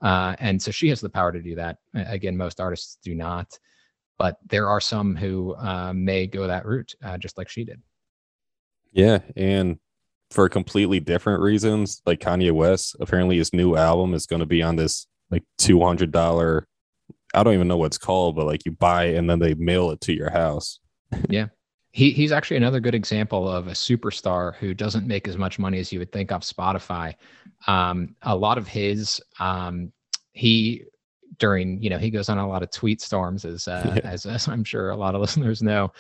Uh, 0.03 0.35
and 0.39 0.61
so 0.61 0.71
she 0.71 0.89
has 0.89 1.01
the 1.01 1.09
power 1.09 1.33
to 1.33 1.41
do 1.41 1.55
that. 1.55 1.79
Again, 1.95 2.37
most 2.37 2.61
artists 2.61 2.99
do 3.03 3.15
not, 3.15 3.59
but 4.19 4.39
there 4.47 4.69
are 4.69 4.81
some 4.81 5.15
who 5.15 5.55
uh, 5.55 5.93
may 5.95 6.27
go 6.27 6.47
that 6.47 6.67
route, 6.67 6.95
uh, 7.03 7.17
just 7.17 7.39
like 7.39 7.49
she 7.49 7.65
did. 7.65 7.81
Yeah, 8.93 9.21
and 9.37 9.79
for 10.31 10.49
completely 10.49 11.01
different 11.01 11.43
reasons, 11.43 12.03
like 12.07 12.21
Kanye 12.21 12.53
West, 12.53 12.97
apparently 13.01 13.39
his 13.39 13.53
new 13.53 13.77
album 13.77 14.15
is 14.15 14.27
going 14.27 14.41
to 14.41 14.47
be 14.47 14.63
on 14.63 14.77
this 14.77 15.07
like 15.31 15.45
two 15.59 15.81
hundred 15.81 16.11
dollar. 16.13 16.67
I 17.35 17.43
don't 17.43 17.55
even 17.55 17.69
know 17.69 17.77
what 17.77 17.87
it's 17.87 17.99
called, 17.99 18.37
but 18.37 18.47
like 18.47 18.65
you 18.65 18.73
buy 18.73 19.05
and 19.05 19.29
then 19.29 19.39
they 19.39 19.55
mail 19.55 19.91
it 19.91 20.01
to 20.03 20.13
your 20.13 20.31
house. 20.31 20.79
Yeah. 21.29 21.47
He 21.93 22.13
he's 22.13 22.31
actually 22.31 22.59
another 22.59 22.79
good 22.79 22.95
example 22.95 23.49
of 23.49 23.67
a 23.67 23.73
superstar 23.73 24.55
who 24.55 24.75
doesn't 24.75 25.09
make 25.09 25.27
as 25.27 25.37
much 25.37 25.59
money 25.59 25.81
as 25.81 25.93
you 25.93 25.99
would 25.99 26.13
think 26.13 26.31
off 26.31 26.43
Spotify. 26.43 27.15
Um, 27.67 28.15
a 28.23 28.37
lot 28.37 28.59
of 28.59 28.69
his 28.69 29.21
um, 29.41 29.93
he 30.33 30.85
during 31.39 31.83
you 31.83 31.91
know 31.91 31.99
he 31.99 32.11
goes 32.11 32.29
on 32.29 32.39
a 32.39 32.49
lot 32.49 32.63
of 32.63 32.71
tweet 32.71 33.01
storms 33.01 33.45
as 33.45 33.67
uh, 33.67 33.93
Yeah. 34.05 34.09
as, 34.09 34.25
as 34.25 34.47
I'm 34.47 34.63
sure 34.63 34.91
a 34.91 34.97
lot 34.97 35.17
of 35.17 35.21
listeners 35.27 35.63
know. 35.63 35.91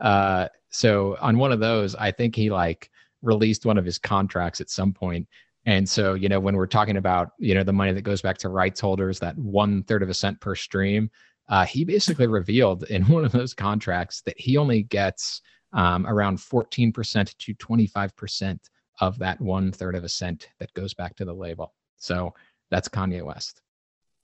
Uh, 0.00 0.48
so 0.70 1.16
on 1.20 1.38
one 1.38 1.52
of 1.52 1.60
those, 1.60 1.94
I 1.94 2.10
think 2.10 2.34
he 2.34 2.50
like 2.50 2.90
released 3.22 3.64
one 3.64 3.78
of 3.78 3.84
his 3.84 3.98
contracts 3.98 4.60
at 4.60 4.68
some 4.68 4.92
point. 4.92 5.28
And 5.66 5.88
so, 5.88 6.14
you 6.14 6.28
know, 6.28 6.38
when 6.38 6.56
we're 6.56 6.66
talking 6.66 6.96
about, 6.96 7.32
you 7.38 7.52
know, 7.54 7.64
the 7.64 7.72
money 7.72 7.92
that 7.92 8.02
goes 8.02 8.22
back 8.22 8.38
to 8.38 8.48
rights 8.48 8.80
holders, 8.80 9.18
that 9.18 9.36
one 9.36 9.82
third 9.82 10.02
of 10.02 10.08
a 10.08 10.14
cent 10.14 10.40
per 10.40 10.54
stream, 10.54 11.10
uh, 11.48 11.66
he 11.66 11.84
basically 11.84 12.28
revealed 12.28 12.84
in 12.84 13.02
one 13.08 13.24
of 13.24 13.32
those 13.32 13.52
contracts 13.52 14.22
that 14.22 14.38
he 14.38 14.56
only 14.56 14.84
gets 14.84 15.42
um, 15.72 16.06
around 16.06 16.38
14% 16.38 17.36
to 17.38 17.54
25% 17.54 18.58
of 19.00 19.18
that 19.18 19.40
one 19.40 19.72
third 19.72 19.94
of 19.96 20.04
a 20.04 20.08
cent 20.08 20.48
that 20.60 20.72
goes 20.74 20.94
back 20.94 21.16
to 21.16 21.24
the 21.24 21.34
label. 21.34 21.74
So 21.96 22.32
that's 22.70 22.88
Kanye 22.88 23.22
West. 23.24 23.60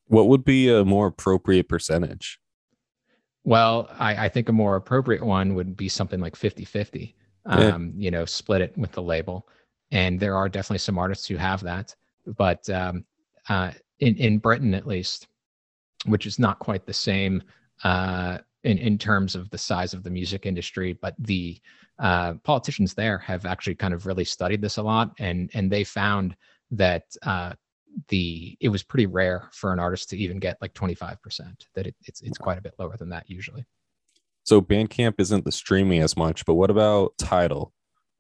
What 0.06 0.28
would 0.28 0.44
be 0.44 0.72
a 0.72 0.84
more 0.84 1.08
appropriate 1.08 1.68
percentage? 1.68 2.38
Well, 3.44 3.90
I, 3.98 4.26
I 4.26 4.28
think 4.28 4.48
a 4.48 4.52
more 4.52 4.76
appropriate 4.76 5.24
one 5.24 5.54
would 5.56 5.76
be 5.76 5.88
something 5.88 6.20
like 6.20 6.36
50 6.36 6.64
50, 6.64 7.16
Yeah. 7.46 7.52
um, 7.54 7.92
you 7.96 8.10
know, 8.10 8.24
split 8.24 8.60
it 8.60 8.78
with 8.78 8.92
the 8.92 9.02
label. 9.02 9.48
And 9.92 10.18
there 10.18 10.36
are 10.36 10.48
definitely 10.48 10.78
some 10.78 10.98
artists 10.98 11.26
who 11.26 11.36
have 11.36 11.62
that. 11.62 11.94
But 12.26 12.68
um, 12.68 13.04
uh, 13.48 13.70
in, 14.00 14.16
in 14.16 14.38
Britain, 14.38 14.74
at 14.74 14.86
least, 14.86 15.28
which 16.06 16.26
is 16.26 16.38
not 16.38 16.58
quite 16.58 16.84
the 16.84 16.92
same 16.92 17.42
uh, 17.84 18.38
in, 18.64 18.78
in 18.78 18.98
terms 18.98 19.36
of 19.36 19.48
the 19.50 19.58
size 19.58 19.94
of 19.94 20.02
the 20.02 20.10
music 20.10 20.46
industry, 20.46 20.94
but 20.94 21.14
the 21.18 21.60
uh, 22.00 22.34
politicians 22.42 22.94
there 22.94 23.18
have 23.18 23.46
actually 23.46 23.76
kind 23.76 23.94
of 23.94 24.06
really 24.06 24.24
studied 24.24 24.60
this 24.60 24.78
a 24.78 24.82
lot. 24.82 25.12
And, 25.20 25.50
and 25.54 25.70
they 25.70 25.84
found 25.84 26.34
that 26.72 27.04
uh, 27.22 27.52
the 28.08 28.56
it 28.60 28.68
was 28.68 28.82
pretty 28.82 29.06
rare 29.06 29.48
for 29.52 29.72
an 29.72 29.78
artist 29.78 30.10
to 30.10 30.16
even 30.16 30.38
get 30.38 30.60
like 30.60 30.74
25% 30.74 31.18
that 31.74 31.86
it, 31.86 31.94
it's 32.06 32.20
it's 32.22 32.38
quite 32.38 32.58
a 32.58 32.62
bit 32.62 32.74
lower 32.78 32.96
than 32.96 33.10
that 33.10 33.28
usually 33.28 33.66
So 34.44 34.60
Bandcamp 34.60 35.14
isn't 35.18 35.44
the 35.44 35.52
streaming 35.52 36.00
as 36.00 36.16
much, 36.16 36.44
but 36.44 36.54
what 36.54 36.70
about 36.70 37.16
Tidal? 37.18 37.72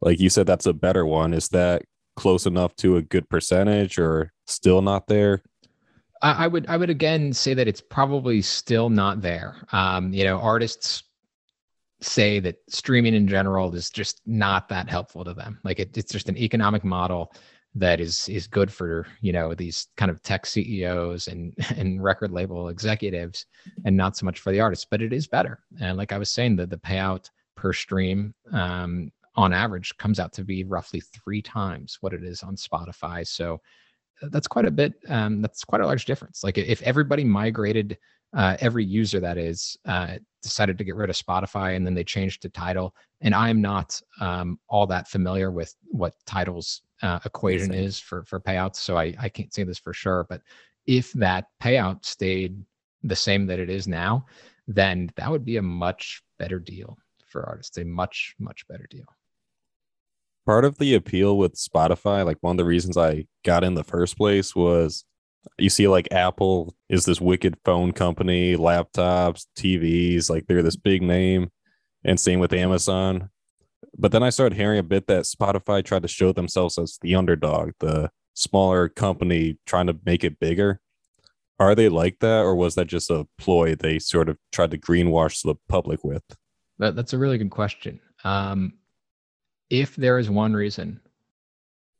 Like 0.02 0.20
you 0.20 0.28
said, 0.28 0.46
that's 0.46 0.66
a 0.66 0.72
better 0.72 1.06
one. 1.06 1.32
Is 1.32 1.48
that 1.48 1.82
close 2.16 2.44
enough 2.44 2.76
to 2.76 2.96
a 2.96 3.02
good 3.02 3.28
percentage, 3.30 3.98
or 3.98 4.32
still 4.46 4.82
not 4.82 5.06
there? 5.06 5.42
I, 6.22 6.44
I 6.44 6.46
would 6.46 6.66
I 6.68 6.76
would 6.76 6.90
again 6.90 7.32
say 7.32 7.54
that 7.54 7.68
it's 7.68 7.80
probably 7.80 8.40
still 8.40 8.88
not 8.88 9.20
there 9.20 9.56
um 9.72 10.12
you 10.14 10.24
know 10.24 10.38
artists 10.38 11.02
say 12.00 12.40
that 12.40 12.56
streaming 12.68 13.14
in 13.14 13.28
general 13.28 13.74
is 13.74 13.90
just 13.90 14.20
not 14.26 14.68
that 14.68 14.88
helpful 14.88 15.24
to 15.24 15.34
them 15.34 15.60
like 15.64 15.78
it, 15.78 15.96
it's 15.96 16.12
just 16.12 16.28
an 16.28 16.36
economic 16.36 16.84
model 16.84 17.32
that 17.74 18.00
is 18.00 18.28
is 18.28 18.46
good 18.46 18.72
for 18.72 19.06
you 19.20 19.32
know 19.32 19.54
these 19.54 19.88
kind 19.96 20.10
of 20.10 20.22
tech 20.22 20.46
CEOs 20.46 21.28
and 21.28 21.54
and 21.76 22.02
record 22.02 22.30
label 22.30 22.68
executives 22.68 23.46
and 23.84 23.96
not 23.96 24.16
so 24.16 24.24
much 24.24 24.40
for 24.40 24.52
the 24.52 24.60
artists 24.60 24.86
but 24.88 25.02
it 25.02 25.12
is 25.12 25.26
better 25.26 25.60
and 25.80 25.96
like 25.96 26.12
I 26.12 26.18
was 26.18 26.30
saying 26.30 26.56
the 26.56 26.66
the 26.66 26.78
payout 26.78 27.28
per 27.56 27.72
stream 27.72 28.34
um 28.52 29.10
on 29.34 29.52
average 29.52 29.96
comes 29.98 30.20
out 30.20 30.32
to 30.32 30.44
be 30.44 30.64
roughly 30.64 31.00
three 31.00 31.42
times 31.42 31.98
what 32.00 32.12
it 32.12 32.22
is 32.22 32.42
on 32.42 32.56
Spotify 32.56 33.26
so 33.26 33.60
uh, 34.22 34.28
that's 34.30 34.48
quite 34.48 34.66
a 34.66 34.70
bit 34.70 34.94
um 35.08 35.42
that's 35.42 35.64
quite 35.64 35.80
a 35.80 35.86
large 35.86 36.04
difference 36.04 36.42
like 36.44 36.58
if 36.58 36.82
everybody 36.82 37.24
migrated 37.24 37.98
uh, 38.34 38.56
every 38.60 38.84
user 38.84 39.20
that 39.20 39.36
is 39.36 39.76
uh, 39.84 40.16
decided 40.42 40.78
to 40.78 40.84
get 40.84 40.96
rid 40.96 41.10
of 41.10 41.16
Spotify 41.16 41.76
and 41.76 41.86
then 41.86 41.94
they 41.94 42.04
changed 42.04 42.42
to 42.42 42.48
Tidal. 42.48 42.94
And 43.20 43.34
I'm 43.34 43.60
not 43.60 44.00
um, 44.20 44.58
all 44.68 44.86
that 44.86 45.08
familiar 45.08 45.50
with 45.50 45.74
what 45.84 46.14
Tidal's 46.26 46.82
uh, 47.02 47.18
equation 47.24 47.74
is 47.74 47.98
for 47.98 48.24
for 48.24 48.40
payouts, 48.40 48.76
so 48.76 48.96
I 48.96 49.14
I 49.18 49.28
can't 49.28 49.52
say 49.52 49.64
this 49.64 49.78
for 49.78 49.92
sure. 49.92 50.26
But 50.28 50.42
if 50.86 51.12
that 51.14 51.46
payout 51.60 52.04
stayed 52.04 52.64
the 53.02 53.16
same 53.16 53.46
that 53.46 53.58
it 53.58 53.68
is 53.68 53.88
now, 53.88 54.26
then 54.68 55.10
that 55.16 55.30
would 55.30 55.44
be 55.44 55.56
a 55.56 55.62
much 55.62 56.22
better 56.38 56.58
deal 56.58 56.96
for 57.26 57.44
artists. 57.48 57.76
A 57.78 57.84
much 57.84 58.34
much 58.38 58.66
better 58.68 58.86
deal. 58.88 59.06
Part 60.46 60.64
of 60.64 60.78
the 60.78 60.94
appeal 60.94 61.36
with 61.36 61.54
Spotify, 61.54 62.24
like 62.24 62.38
one 62.40 62.52
of 62.52 62.58
the 62.58 62.64
reasons 62.64 62.96
I 62.96 63.26
got 63.44 63.64
in 63.64 63.74
the 63.74 63.84
first 63.84 64.16
place 64.16 64.54
was 64.54 65.04
you 65.58 65.70
see 65.70 65.88
like 65.88 66.08
Apple 66.12 66.74
is 66.88 67.04
this 67.04 67.20
wicked 67.20 67.56
phone 67.64 67.92
company, 67.92 68.56
laptops, 68.56 69.46
TVs, 69.58 70.30
like 70.30 70.46
they're 70.46 70.62
this 70.62 70.76
big 70.76 71.02
name, 71.02 71.50
and 72.04 72.18
same 72.18 72.40
with 72.40 72.52
Amazon. 72.52 73.30
But 73.96 74.12
then 74.12 74.22
I 74.22 74.30
started 74.30 74.56
hearing 74.56 74.78
a 74.78 74.84
bit 74.84 75.06
that 75.08 75.24
Spotify 75.24 75.84
tried 75.84 76.02
to 76.02 76.08
show 76.08 76.32
themselves 76.32 76.78
as 76.78 76.98
the 77.02 77.14
underdog, 77.14 77.72
the 77.80 78.10
smaller 78.34 78.88
company 78.88 79.58
trying 79.66 79.86
to 79.88 79.98
make 80.04 80.24
it 80.24 80.40
bigger. 80.40 80.80
Are 81.58 81.74
they 81.74 81.88
like 81.88 82.18
that, 82.20 82.40
or 82.40 82.56
was 82.56 82.74
that 82.74 82.86
just 82.86 83.10
a 83.10 83.26
ploy 83.38 83.74
they 83.74 83.98
sort 83.98 84.28
of 84.28 84.38
tried 84.50 84.70
to 84.72 84.78
greenwash 84.78 85.42
the 85.42 85.54
public 85.68 86.02
with? 86.02 86.24
That, 86.78 86.96
that's 86.96 87.12
a 87.12 87.18
really 87.18 87.38
good 87.38 87.50
question. 87.50 88.00
Um, 88.24 88.74
if 89.72 89.96
there 89.96 90.18
is 90.18 90.28
one 90.28 90.52
reason 90.52 91.00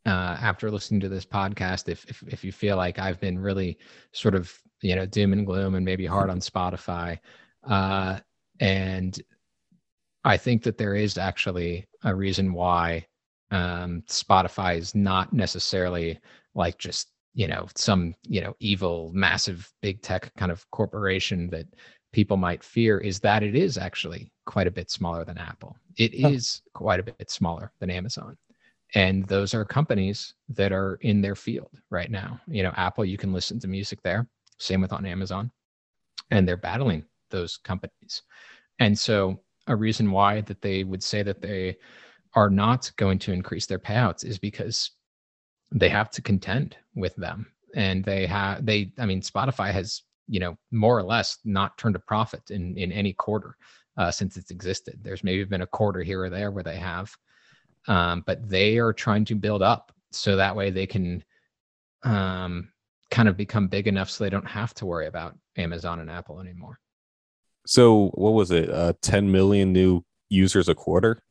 uh, 0.04 0.36
after 0.40 0.70
listening 0.70 1.00
to 1.00 1.08
this 1.08 1.24
podcast, 1.24 1.88
if, 1.88 2.04
if 2.04 2.22
if 2.28 2.44
you 2.44 2.52
feel 2.52 2.76
like 2.76 2.98
I've 2.98 3.18
been 3.18 3.38
really 3.38 3.78
sort 4.12 4.34
of 4.34 4.52
you 4.82 4.94
know 4.94 5.06
doom 5.06 5.32
and 5.32 5.46
gloom 5.46 5.74
and 5.74 5.84
maybe 5.84 6.04
hard 6.04 6.28
on 6.28 6.40
Spotify, 6.40 7.18
uh, 7.66 8.18
and 8.60 9.18
I 10.22 10.36
think 10.36 10.64
that 10.64 10.76
there 10.76 10.94
is 10.94 11.16
actually 11.16 11.86
a 12.04 12.14
reason 12.14 12.52
why 12.52 13.06
um, 13.50 14.02
Spotify 14.06 14.76
is 14.76 14.94
not 14.94 15.32
necessarily 15.32 16.18
like 16.54 16.76
just 16.78 17.08
you 17.32 17.46
know 17.46 17.68
some 17.74 18.14
you 18.24 18.42
know 18.42 18.54
evil 18.60 19.10
massive 19.14 19.72
big 19.80 20.02
tech 20.02 20.30
kind 20.36 20.52
of 20.52 20.70
corporation 20.72 21.48
that 21.50 21.66
people 22.12 22.36
might 22.36 22.62
fear 22.62 22.98
is 22.98 23.20
that 23.20 23.42
it 23.42 23.54
is 23.54 23.78
actually 23.78 24.31
quite 24.44 24.66
a 24.66 24.70
bit 24.70 24.90
smaller 24.90 25.24
than 25.24 25.38
apple. 25.38 25.76
It 25.96 26.14
is 26.14 26.62
quite 26.74 27.00
a 27.00 27.02
bit 27.02 27.30
smaller 27.30 27.72
than 27.78 27.90
amazon. 27.90 28.36
And 28.94 29.26
those 29.26 29.54
are 29.54 29.64
companies 29.64 30.34
that 30.50 30.72
are 30.72 30.96
in 31.00 31.22
their 31.22 31.34
field 31.34 31.70
right 31.90 32.10
now. 32.10 32.40
You 32.46 32.62
know 32.62 32.72
apple 32.76 33.04
you 33.04 33.18
can 33.18 33.32
listen 33.32 33.60
to 33.60 33.68
music 33.68 34.02
there. 34.02 34.26
Same 34.58 34.80
with 34.80 34.92
on 34.92 35.06
amazon. 35.06 35.50
And 36.30 36.46
they're 36.46 36.56
battling 36.56 37.04
those 37.30 37.56
companies. 37.56 38.22
And 38.78 38.98
so 38.98 39.40
a 39.66 39.76
reason 39.76 40.10
why 40.10 40.40
that 40.42 40.60
they 40.60 40.84
would 40.84 41.02
say 41.02 41.22
that 41.22 41.40
they 41.40 41.76
are 42.34 42.50
not 42.50 42.90
going 42.96 43.18
to 43.20 43.32
increase 43.32 43.66
their 43.66 43.78
payouts 43.78 44.24
is 44.24 44.38
because 44.38 44.90
they 45.70 45.88
have 45.88 46.10
to 46.10 46.22
contend 46.22 46.76
with 46.94 47.14
them. 47.16 47.46
And 47.74 48.04
they 48.04 48.26
have 48.26 48.66
they 48.66 48.92
i 48.98 49.06
mean 49.06 49.22
spotify 49.22 49.72
has 49.72 50.02
you 50.28 50.40
know 50.40 50.56
more 50.70 50.98
or 50.98 51.02
less 51.02 51.38
not 51.44 51.76
turned 51.78 51.96
a 51.96 52.00
profit 52.00 52.50
in 52.50 52.76
in 52.76 52.92
any 52.92 53.12
quarter 53.12 53.56
uh, 53.96 54.10
since 54.10 54.36
it's 54.36 54.50
existed. 54.50 54.98
There's 55.02 55.24
maybe 55.24 55.44
been 55.44 55.62
a 55.62 55.66
quarter 55.66 56.02
here 56.02 56.22
or 56.22 56.30
there 56.30 56.50
where 56.50 56.64
they 56.64 56.76
have 56.76 57.14
um, 57.88 58.22
but 58.26 58.48
they 58.48 58.78
are 58.78 58.92
trying 58.92 59.24
to 59.26 59.34
build 59.34 59.62
up 59.62 59.92
so 60.10 60.36
that 60.36 60.54
way 60.54 60.70
they 60.70 60.86
can 60.86 61.24
um, 62.02 62.70
kind 63.10 63.28
of 63.28 63.36
become 63.36 63.68
big 63.68 63.88
enough 63.88 64.10
so 64.10 64.24
they 64.24 64.30
don't 64.30 64.48
have 64.48 64.74
to 64.74 64.86
worry 64.86 65.06
about 65.06 65.36
amazon 65.56 66.00
and 66.00 66.10
apple 66.10 66.40
anymore. 66.40 66.78
So 67.66 68.08
what 68.14 68.32
was 68.32 68.50
it 68.50 68.70
uh 68.70 68.94
10 69.02 69.30
million 69.30 69.72
new 69.72 70.02
users 70.28 70.68
a 70.68 70.74
quarter? 70.74 71.22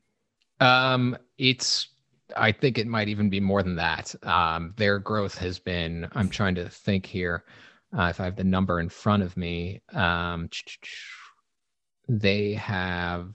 Um 0.60 1.18
it's 1.38 1.90
I 2.38 2.54
think 2.54 2.78
it 2.78 2.88
might 2.88 3.10
even 3.10 3.30
be 3.30 3.42
more 3.42 3.62
than 3.62 3.76
that. 3.76 4.16
Um, 4.24 4.74
their 4.78 5.00
growth 5.00 5.38
has 5.40 5.60
been, 5.60 6.08
I'm 6.14 6.30
trying 6.30 6.56
to 6.56 6.70
think 6.70 7.06
here, 7.06 7.44
uh, 7.98 8.04
if 8.04 8.22
I 8.22 8.24
have 8.24 8.38
the 8.38 8.46
number 8.46 8.80
in 8.80 8.88
front 8.88 9.22
of 9.22 9.36
me, 9.36 9.82
um, 9.92 10.48
they 12.20 12.54
have, 12.56 13.34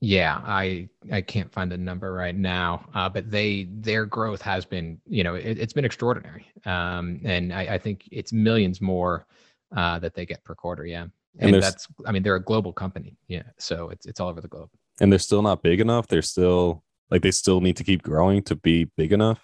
yeah, 0.00 0.40
I 0.44 0.88
I 1.12 1.20
can't 1.20 1.52
find 1.52 1.70
the 1.70 1.78
number 1.78 2.12
right 2.12 2.34
now, 2.34 2.88
uh, 2.94 3.08
but 3.08 3.30
they 3.30 3.68
their 3.70 4.04
growth 4.06 4.42
has 4.42 4.64
been, 4.64 5.00
you 5.06 5.22
know, 5.22 5.36
it, 5.36 5.58
has 5.58 5.72
been 5.72 5.84
extraordinary, 5.84 6.46
um, 6.64 7.20
and 7.24 7.52
I, 7.52 7.74
I, 7.74 7.78
think 7.78 8.08
it's 8.10 8.32
millions 8.32 8.80
more 8.80 9.26
uh, 9.74 10.00
that 10.00 10.14
they 10.14 10.26
get 10.26 10.42
per 10.42 10.54
quarter. 10.54 10.84
Yeah, 10.84 11.06
and, 11.38 11.54
and 11.54 11.62
that's, 11.62 11.86
I 12.04 12.12
mean, 12.12 12.24
they're 12.24 12.36
a 12.36 12.42
global 12.42 12.72
company, 12.72 13.16
yeah, 13.28 13.44
so 13.58 13.90
it's 13.90 14.04
it's 14.04 14.18
all 14.18 14.28
over 14.28 14.40
the 14.40 14.48
globe. 14.48 14.70
And 15.00 15.12
they're 15.12 15.18
still 15.18 15.42
not 15.42 15.62
big 15.62 15.80
enough. 15.80 16.08
They're 16.08 16.22
still 16.22 16.82
like 17.10 17.22
they 17.22 17.30
still 17.30 17.60
need 17.60 17.76
to 17.76 17.84
keep 17.84 18.02
growing 18.02 18.42
to 18.44 18.56
be 18.56 18.90
big 18.96 19.12
enough. 19.12 19.40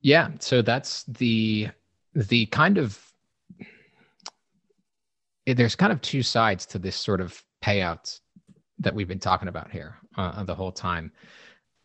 Yeah, 0.00 0.30
so 0.38 0.62
that's 0.62 1.04
the 1.04 1.68
the 2.14 2.46
kind 2.46 2.78
of 2.78 2.98
there's 5.46 5.76
kind 5.76 5.92
of 5.92 6.00
two 6.00 6.22
sides 6.22 6.66
to 6.66 6.78
this 6.78 6.96
sort 6.96 7.20
of 7.20 7.40
payouts 7.62 8.20
that 8.78 8.94
we've 8.94 9.08
been 9.08 9.18
talking 9.18 9.48
about 9.48 9.70
here 9.70 9.96
uh, 10.16 10.44
the 10.44 10.54
whole 10.54 10.72
time. 10.72 11.12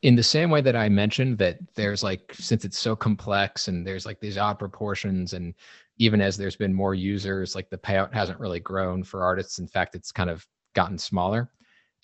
In 0.02 0.16
the 0.16 0.24
same 0.24 0.50
way 0.50 0.62
that 0.62 0.76
I 0.76 0.90
mentioned 0.90 1.38
that 1.38 1.60
there's 1.76 2.04
like 2.04 2.34
since 2.34 2.66
it's 2.66 2.80
so 2.80 2.96
complex 2.96 3.68
and 3.68 3.86
there's 3.86 4.06
like 4.06 4.20
these 4.20 4.38
odd 4.38 4.58
proportions 4.58 5.34
and 5.34 5.54
even 5.98 6.22
as 6.22 6.38
there's 6.38 6.56
been 6.56 6.74
more 6.74 6.96
users 6.96 7.56
like 7.56 7.70
the 7.70 7.78
payout 7.78 8.12
hasn't 8.14 8.40
really 8.40 8.60
grown 8.60 9.04
for 9.04 9.24
artists. 9.24 9.60
In 9.60 9.68
fact 9.68 9.94
it's 9.96 10.12
kind 10.12 10.30
of 10.30 10.46
gotten 10.74 10.98
smaller. 10.98 11.52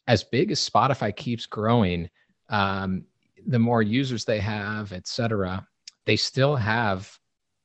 As 0.08 0.24
big 0.24 0.52
as 0.52 0.70
Spotify 0.70 1.16
keeps 1.16 1.46
growing 1.46 2.10
um, 2.50 3.04
the 3.46 3.60
more 3.60 3.82
users 3.82 4.26
they 4.26 4.40
have, 4.40 4.92
et 4.94 5.08
cetera, 5.08 5.66
they 6.06 6.16
still 6.16 6.56
have 6.56 7.18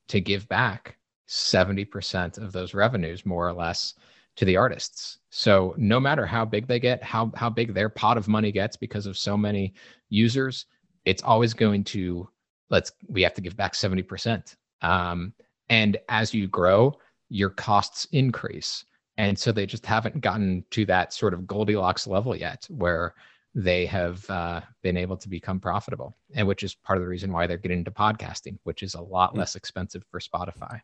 to 0.08 0.20
give 0.20 0.48
back 0.48 0.96
70% 1.28 2.38
of 2.38 2.52
those 2.52 2.74
revenues, 2.74 3.24
more 3.24 3.48
or 3.48 3.52
less, 3.52 3.94
to 4.36 4.44
the 4.44 4.56
artists. 4.56 5.18
So 5.30 5.74
no 5.76 6.00
matter 6.00 6.26
how 6.26 6.44
big 6.44 6.66
they 6.66 6.80
get, 6.80 7.02
how 7.02 7.30
how 7.34 7.50
big 7.50 7.74
their 7.74 7.88
pot 7.88 8.16
of 8.16 8.28
money 8.28 8.52
gets 8.52 8.76
because 8.76 9.06
of 9.06 9.18
so 9.18 9.36
many 9.36 9.74
users, 10.08 10.66
it's 11.04 11.22
always 11.22 11.54
going 11.54 11.84
to 11.84 12.28
let's 12.70 12.92
we 13.08 13.22
have 13.22 13.34
to 13.34 13.40
give 13.40 13.56
back 13.56 13.74
70%. 13.74 14.56
Um, 14.80 15.32
and 15.68 15.96
as 16.08 16.34
you 16.34 16.48
grow, 16.48 16.98
your 17.28 17.50
costs 17.50 18.06
increase. 18.12 18.84
And 19.18 19.38
so 19.38 19.52
they 19.52 19.66
just 19.66 19.86
haven't 19.86 20.20
gotten 20.20 20.64
to 20.70 20.84
that 20.86 21.12
sort 21.12 21.34
of 21.34 21.46
Goldilocks 21.46 22.06
level 22.06 22.34
yet 22.34 22.66
where 22.68 23.14
they 23.54 23.84
have 23.86 24.28
uh, 24.30 24.62
been 24.82 24.96
able 24.96 25.16
to 25.18 25.28
become 25.28 25.60
profitable, 25.60 26.16
and 26.34 26.46
which 26.46 26.62
is 26.62 26.74
part 26.74 26.96
of 26.96 27.02
the 27.02 27.08
reason 27.08 27.32
why 27.32 27.46
they're 27.46 27.58
getting 27.58 27.78
into 27.78 27.90
podcasting, 27.90 28.58
which 28.64 28.82
is 28.82 28.94
a 28.94 29.00
lot 29.00 29.34
mm. 29.34 29.38
less 29.38 29.56
expensive 29.56 30.04
for 30.10 30.20
Spotify. 30.20 30.80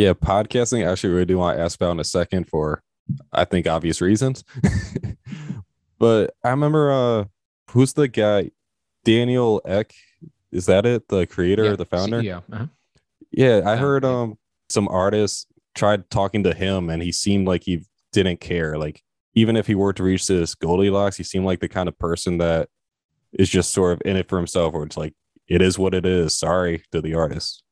Yeah, 0.00 0.14
podcasting. 0.14 0.88
I 0.88 0.92
actually 0.92 1.12
really 1.12 1.26
do 1.26 1.36
want 1.36 1.58
to 1.58 1.62
ask 1.62 1.78
about 1.78 1.90
in 1.90 2.00
a 2.00 2.04
second 2.04 2.48
for, 2.48 2.82
I 3.34 3.44
think, 3.44 3.66
obvious 3.66 4.00
reasons. 4.00 4.44
but 5.98 6.34
I 6.42 6.48
remember, 6.48 6.90
uh, 6.90 7.24
who's 7.68 7.92
the 7.92 8.08
guy? 8.08 8.50
Daniel 9.04 9.60
Ek. 9.66 9.94
Is 10.52 10.64
that 10.64 10.86
it? 10.86 11.08
The 11.08 11.26
creator, 11.26 11.64
yeah, 11.66 11.76
the 11.76 11.84
founder? 11.84 12.22
Uh-huh. 12.50 12.66
Yeah, 13.30 13.60
I 13.66 13.76
heard 13.76 14.06
um 14.06 14.38
some 14.70 14.88
artists 14.88 15.44
tried 15.74 16.08
talking 16.08 16.44
to 16.44 16.54
him, 16.54 16.88
and 16.88 17.02
he 17.02 17.12
seemed 17.12 17.46
like 17.46 17.64
he 17.64 17.84
didn't 18.10 18.40
care. 18.40 18.78
Like 18.78 19.02
even 19.34 19.54
if 19.54 19.66
he 19.66 19.74
were 19.74 19.92
to 19.92 20.02
reach 20.02 20.26
this 20.26 20.54
Goldilocks, 20.54 21.18
he 21.18 21.24
seemed 21.24 21.44
like 21.44 21.60
the 21.60 21.68
kind 21.68 21.90
of 21.90 21.98
person 21.98 22.38
that 22.38 22.70
is 23.34 23.50
just 23.50 23.70
sort 23.70 23.92
of 23.92 24.02
in 24.06 24.16
it 24.16 24.30
for 24.30 24.38
himself, 24.38 24.72
or 24.72 24.82
it's 24.84 24.96
like 24.96 25.12
it 25.46 25.60
is 25.60 25.78
what 25.78 25.92
it 25.92 26.06
is. 26.06 26.34
Sorry 26.34 26.84
to 26.90 27.02
the 27.02 27.14
artist. 27.14 27.62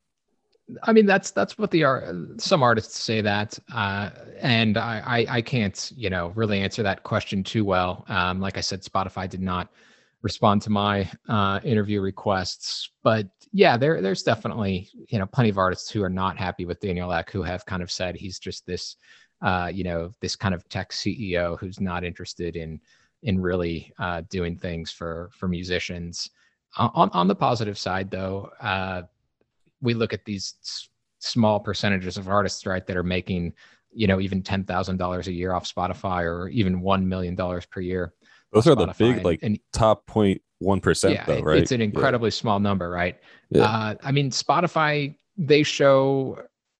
I 0.83 0.93
mean, 0.93 1.05
that's 1.05 1.31
that's 1.31 1.57
what 1.57 1.71
the 1.71 1.83
art. 1.83 2.05
Some 2.41 2.63
artists 2.63 2.99
say 2.99 3.21
that, 3.21 3.57
uh, 3.73 4.11
and 4.39 4.77
I, 4.77 5.01
I, 5.05 5.37
I 5.37 5.41
can't 5.41 5.91
you 5.95 6.09
know 6.09 6.31
really 6.35 6.59
answer 6.59 6.83
that 6.83 7.03
question 7.03 7.43
too 7.43 7.65
well. 7.65 8.05
Um, 8.07 8.39
like 8.39 8.57
I 8.57 8.61
said, 8.61 8.83
Spotify 8.83 9.29
did 9.29 9.41
not 9.41 9.69
respond 10.21 10.61
to 10.63 10.69
my 10.69 11.09
uh, 11.27 11.59
interview 11.63 12.01
requests, 12.01 12.91
but 13.03 13.27
yeah, 13.51 13.77
there 13.77 14.01
there's 14.01 14.23
definitely 14.23 14.89
you 15.07 15.17
know 15.19 15.25
plenty 15.25 15.49
of 15.49 15.57
artists 15.57 15.89
who 15.89 16.03
are 16.03 16.09
not 16.09 16.37
happy 16.37 16.65
with 16.65 16.79
Daniel 16.79 17.11
Ek 17.11 17.31
who 17.31 17.41
have 17.41 17.65
kind 17.65 17.81
of 17.81 17.91
said 17.91 18.15
he's 18.15 18.37
just 18.39 18.65
this 18.65 18.95
uh, 19.41 19.71
you 19.73 19.83
know, 19.83 20.13
this 20.19 20.35
kind 20.35 20.53
of 20.53 20.67
tech 20.69 20.91
CEO 20.91 21.57
who's 21.59 21.79
not 21.79 22.03
interested 22.03 22.55
in 22.55 22.79
in 23.23 23.39
really 23.39 23.91
uh, 23.99 24.21
doing 24.29 24.57
things 24.57 24.91
for 24.91 25.29
for 25.33 25.47
musicians. 25.47 26.29
On 26.77 27.09
on 27.13 27.27
the 27.27 27.35
positive 27.35 27.77
side, 27.77 28.11
though, 28.11 28.49
uh, 28.61 29.03
we 29.81 29.93
look 29.93 30.13
at 30.13 30.25
these 30.25 30.55
s- 30.63 30.89
small 31.19 31.59
percentages 31.59 32.17
of 32.17 32.27
artists, 32.27 32.65
right, 32.65 32.85
that 32.85 32.97
are 32.97 33.03
making, 33.03 33.53
you 33.91 34.07
know, 34.07 34.19
even 34.19 34.41
ten 34.41 34.63
thousand 34.63 34.97
dollars 34.97 35.27
a 35.27 35.33
year 35.33 35.53
off 35.53 35.71
Spotify, 35.71 36.23
or 36.23 36.47
even 36.49 36.81
one 36.81 37.07
million 37.07 37.35
dollars 37.35 37.65
per 37.65 37.81
year. 37.81 38.13
Those 38.51 38.67
are 38.67 38.75
Spotify. 38.75 38.97
the 38.97 39.13
big, 39.13 39.25
like, 39.25 39.39
and, 39.43 39.59
top 39.73 40.05
point 40.05 40.41
one 40.59 40.79
percent, 40.79 41.13
yeah, 41.13 41.25
though, 41.25 41.41
right? 41.41 41.59
It's 41.59 41.71
an 41.71 41.81
incredibly 41.81 42.27
yeah. 42.27 42.33
small 42.33 42.59
number, 42.59 42.89
right? 42.89 43.17
Yeah. 43.49 43.63
Uh, 43.63 43.95
I 44.03 44.11
mean, 44.11 44.31
Spotify 44.31 45.15
they 45.37 45.63
show 45.63 46.37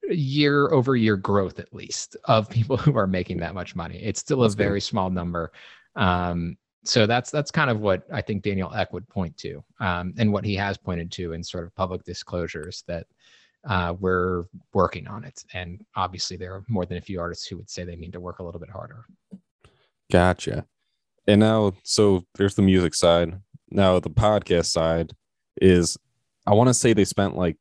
year 0.10 0.72
over 0.72 0.96
year 0.96 1.16
growth 1.16 1.60
at 1.60 1.74
least 1.74 2.18
of 2.26 2.50
people 2.50 2.78
who 2.78 2.98
are 2.98 3.08
making 3.08 3.38
that 3.38 3.56
much 3.56 3.76
money. 3.76 4.00
It's 4.04 4.20
still 4.20 4.42
that's 4.42 4.54
a 4.54 4.58
very 4.58 4.80
good. 4.80 4.86
small 4.86 5.10
number. 5.10 5.52
Um, 5.96 6.58
so 6.86 7.06
that's 7.06 7.30
that's 7.32 7.52
kind 7.52 7.70
of 7.70 7.80
what 7.80 8.04
I 8.12 8.22
think 8.22 8.44
Daniel 8.44 8.74
Ek 8.74 8.94
would 8.94 9.08
point 9.10 9.36
to, 9.38 9.64
um, 9.80 10.14
and 10.18 10.32
what 10.32 10.46
he 10.46 10.56
has 10.56 10.78
pointed 10.78 11.12
to 11.14 11.34
in 11.34 11.44
sort 11.44 11.66
of 11.66 11.76
public 11.76 12.04
disclosures 12.04 12.84
that 12.88 13.06
uh, 13.68 13.94
we're 14.00 14.46
working 14.74 15.08
on 15.08 15.24
it. 15.24 15.44
And 15.54 15.84
obviously, 15.96 16.38
there 16.38 16.54
are 16.54 16.64
more 16.68 16.86
than 16.86 16.98
a 16.98 17.02
few 17.02 17.20
artists 17.20 17.48
who 17.48 17.58
would 17.58 17.70
say 17.70 17.84
they 17.84 17.96
need 17.96 18.14
to 18.14 18.20
work 18.20 18.40
a 18.40 18.44
little 18.44 18.60
bit 18.60 18.70
harder. 18.70 19.06
Gotcha. 20.12 20.66
And 21.28 21.42
now, 21.42 21.74
so 21.84 22.26
there's 22.36 22.56
the 22.56 22.62
music 22.62 22.96
side. 22.96 23.40
Now 23.70 24.00
the 24.00 24.10
podcast 24.10 24.68
side 24.68 25.14
is, 25.62 25.98
I 26.48 26.54
want 26.54 26.70
to 26.70 26.74
say 26.74 26.94
they 26.94 27.06
spent 27.06 27.38
like 27.38 27.58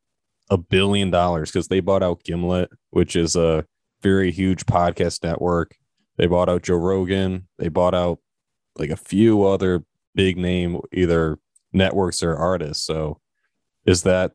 a 0.49 0.57
billion 0.57 1.11
dollars 1.11 1.51
because 1.51 1.67
they 1.67 1.79
bought 1.79 2.01
out 2.01 2.23
Gimlet, 2.23 2.71
which 2.89 3.15
is 3.15 3.35
a 3.35 3.65
very 4.01 4.31
huge 4.31 4.65
podcast 4.65 5.23
network. 5.23 5.75
They 6.17 6.25
bought 6.25 6.49
out 6.49 6.63
Joe 6.63 6.77
Rogan. 6.77 7.47
They 7.59 7.67
bought 7.67 7.93
out 7.93 8.19
like 8.79 8.89
a 8.89 8.97
few 8.97 9.43
other 9.43 9.83
big 10.15 10.37
name 10.37 10.79
either 10.93 11.37
networks 11.73 12.23
or 12.23 12.35
artists. 12.35 12.85
So 12.85 13.19
is 13.85 14.03
that 14.03 14.31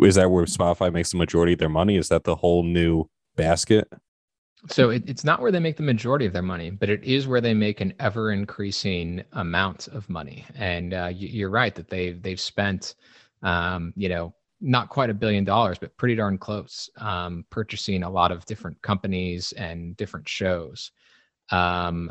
is 0.00 0.14
that 0.14 0.30
where 0.30 0.44
Spotify 0.44 0.92
makes 0.92 1.10
the 1.10 1.18
majority 1.18 1.52
of 1.52 1.58
their 1.58 1.68
money? 1.68 1.96
Is 1.96 2.08
that 2.08 2.24
the 2.24 2.36
whole 2.36 2.62
new 2.62 3.04
basket? 3.36 3.88
So 4.68 4.90
it, 4.90 5.02
it's 5.06 5.24
not 5.24 5.40
where 5.40 5.50
they 5.50 5.58
make 5.58 5.76
the 5.76 5.82
majority 5.82 6.26
of 6.26 6.32
their 6.32 6.42
money, 6.42 6.70
but 6.70 6.90
it 6.90 7.02
is 7.02 7.26
where 7.26 7.40
they 7.40 7.54
make 7.54 7.80
an 7.80 7.94
ever 7.98 8.30
increasing 8.30 9.22
amount 9.32 9.88
of 9.88 10.08
money. 10.08 10.44
And 10.54 10.94
uh, 10.94 11.10
you, 11.14 11.46
are 11.46 11.50
right 11.50 11.74
that 11.74 11.88
they've 11.88 12.22
they've 12.22 12.40
spent 12.40 12.94
um, 13.42 13.92
you 13.96 14.08
know, 14.08 14.34
not 14.60 14.90
quite 14.90 15.10
a 15.10 15.14
billion 15.14 15.44
dollars, 15.44 15.78
but 15.78 15.96
pretty 15.96 16.14
darn 16.14 16.36
close, 16.36 16.90
um, 16.98 17.44
purchasing 17.50 18.02
a 18.02 18.10
lot 18.10 18.30
of 18.30 18.44
different 18.44 18.80
companies 18.82 19.52
and 19.52 19.96
different 19.96 20.28
shows. 20.28 20.92
Um, 21.50 22.10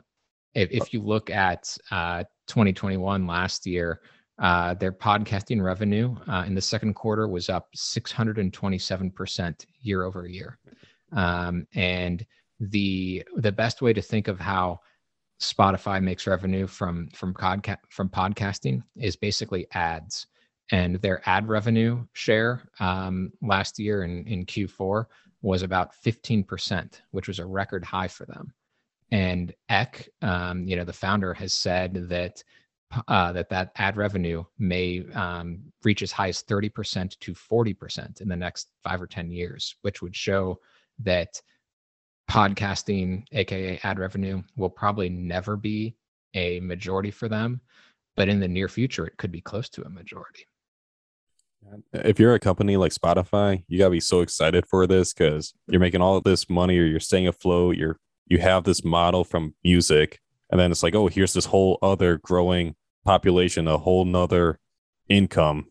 if, 0.54 0.72
if 0.72 0.93
you 0.93 1.02
look 1.02 1.30
at 1.30 1.78
uh, 1.91 2.24
2021 2.47 3.28
last 3.28 3.66
year, 3.66 4.02
uh, 4.39 4.74
their 4.74 4.91
podcasting 4.91 5.62
revenue 5.62 6.16
uh, 6.28 6.43
in 6.47 6.56
the 6.56 6.62
second 6.62 6.93
quarter 6.93 7.28
was 7.28 7.50
up 7.50 7.68
627% 7.76 9.66
year 9.82 10.04
over 10.04 10.28
year. 10.28 10.58
Um, 11.12 11.68
and 11.74 12.26
the 12.60 13.24
the 13.38 13.52
best 13.52 13.82
way 13.82 13.93
to 13.93 14.02
think 14.02 14.28
of 14.28 14.39
how 14.39 14.80
Spotify 15.41 16.02
makes 16.02 16.28
revenue 16.28 16.68
from 16.68 17.08
from 17.10 17.34
podca- 17.34 17.78
from 17.89 18.10
podcasting 18.10 18.84
is 18.97 19.16
basically 19.16 19.68
ads, 19.74 20.28
and 20.72 20.95
their 21.02 21.22
ad 21.28 21.47
revenue 21.47 22.06
share 22.14 22.70
um, 22.80 23.32
last 23.41 23.80
year 23.80 24.04
in 24.04 24.26
in 24.28 24.45
Q4 24.45 25.06
was 25.41 25.64
about 25.64 25.93
15%, 26.06 27.02
which 27.12 27.30
was 27.30 27.39
a 27.39 27.45
record 27.45 27.86
high 27.86 28.10
for 28.10 28.26
them. 28.26 28.54
And 29.12 29.53
Ek, 29.70 30.10
um, 30.22 30.68
you 30.68 30.76
know, 30.76 30.84
the 30.84 30.93
founder 30.93 31.34
has 31.34 31.53
said 31.53 32.10
that 32.10 32.43
uh, 33.07 33.32
that 33.34 33.49
that 33.49 33.72
ad 33.76 33.97
revenue 33.97 34.43
may 34.57 35.05
um, 35.14 35.60
reach 35.84 36.01
as 36.01 36.12
high 36.12 36.30
as 36.30 36.43
30% 36.43 37.18
to 37.20 37.34
40% 37.34 38.22
in 38.22 38.28
the 38.28 38.36
next 38.36 38.70
five 38.84 39.01
or 39.01 39.07
10 39.07 39.30
years, 39.30 39.76
which 39.84 40.01
would 40.01 40.16
show 40.16 40.60
that 40.99 41.39
podcasting, 42.30 43.26
aka 43.32 43.80
ad 43.84 43.99
revenue, 43.99 44.41
will 44.57 44.70
probably 44.70 45.10
never 45.10 45.55
be 45.55 45.95
a 46.36 46.60
majority 46.60 47.12
for 47.12 47.28
them, 47.28 47.62
but 48.16 48.30
in 48.30 48.39
the 48.39 48.47
near 48.47 48.68
future, 48.68 49.05
it 49.05 49.18
could 49.18 49.32
be 49.32 49.41
close 49.41 49.70
to 49.70 49.84
a 49.84 49.89
majority. 49.89 50.45
If 51.93 52.20
you're 52.20 52.34
a 52.34 52.39
company 52.39 52.78
like 52.78 52.93
Spotify, 52.93 53.64
you 53.68 53.78
gotta 53.78 53.91
be 53.91 53.99
so 53.99 54.22
excited 54.22 54.66
for 54.68 54.88
this 54.88 55.14
because 55.14 55.53
you're 55.68 55.82
making 55.82 56.01
all 56.01 56.18
of 56.18 56.24
this 56.24 56.49
money, 56.49 56.78
or 56.78 56.86
you're 56.86 56.99
staying 56.99 57.28
afloat. 57.28 57.78
You're 57.78 57.99
you 58.30 58.38
have 58.38 58.63
this 58.63 58.86
model 58.86 59.23
from 59.23 59.53
music, 59.63 60.19
and 60.49 60.59
then 60.59 60.71
it's 60.71 60.84
like, 60.84 60.95
oh, 60.95 61.07
here's 61.07 61.34
this 61.34 61.45
whole 61.45 61.77
other 61.82 62.17
growing 62.17 62.75
population, 63.03 63.67
a 63.67 63.77
whole 63.77 64.05
nother 64.05 64.59
income. 65.09 65.65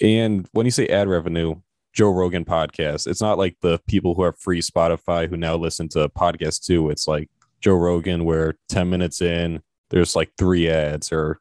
And 0.00 0.48
when 0.52 0.64
you 0.64 0.70
say 0.70 0.86
ad 0.86 1.08
revenue, 1.08 1.56
Joe 1.98 2.10
Rogan 2.10 2.44
podcast. 2.44 3.08
It's 3.08 3.20
not 3.20 3.38
like 3.38 3.56
the 3.60 3.80
people 3.88 4.14
who 4.14 4.22
have 4.22 4.38
free 4.38 4.60
Spotify 4.60 5.28
who 5.28 5.36
now 5.36 5.56
listen 5.56 5.88
to 5.90 6.08
podcasts 6.08 6.64
too. 6.64 6.90
It's 6.90 7.08
like 7.08 7.28
Joe 7.60 7.74
Rogan, 7.74 8.24
where 8.24 8.54
10 8.68 8.88
minutes 8.88 9.20
in, 9.20 9.62
there's 9.90 10.14
like 10.14 10.30
three 10.38 10.68
ads 10.68 11.10
or 11.10 11.40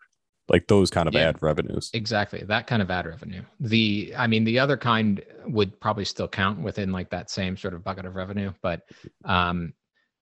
like 0.50 0.68
those 0.68 0.90
kind 0.90 1.08
of 1.08 1.14
yeah, 1.14 1.30
ad 1.30 1.44
revenues. 1.44 1.92
Exactly. 1.94 2.42
That 2.44 2.66
kind 2.66 2.82
of 2.82 2.90
ad 2.90 3.06
revenue. 3.06 3.44
The, 3.60 4.14
I 4.18 4.26
mean, 4.26 4.46
the 4.46 4.58
other 4.58 4.78
kind 4.78 5.22
would 5.46 5.80
probably 5.80 6.06
still 6.06 6.28
count 6.28 6.60
within 6.60 6.92
like 6.92 7.12
that 7.12 7.30
same 7.30 7.56
sort 7.56 7.76
of 7.76 7.84
bucket 7.84 8.06
of 8.06 8.16
revenue, 8.16 8.52
but 8.64 8.82
um, 9.26 9.74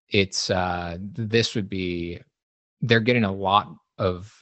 it's, 0.08 0.50
uh, 0.50 0.98
this 1.00 1.54
would 1.54 1.68
be, 1.68 2.20
they're 2.80 3.00
getting 3.00 3.24
a 3.24 3.32
lot 3.32 3.68
of 3.98 4.32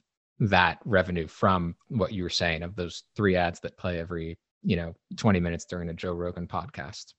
that 0.41 0.79
revenue 0.85 1.27
from 1.27 1.77
what 1.89 2.13
you 2.13 2.23
were 2.23 2.31
saying 2.31 2.63
of 2.63 2.75
those 2.77 3.05
three 3.15 3.37
ads 3.37 3.61
that 3.61 3.77
play 3.79 3.99
every 3.99 4.39
you 4.63 4.77
know 4.77 4.95
20 5.17 5.41
minutes 5.41 5.65
during 5.65 5.89
a 5.89 5.95
joe 5.95 6.13
rogan 6.13 6.47
podcast. 6.47 7.15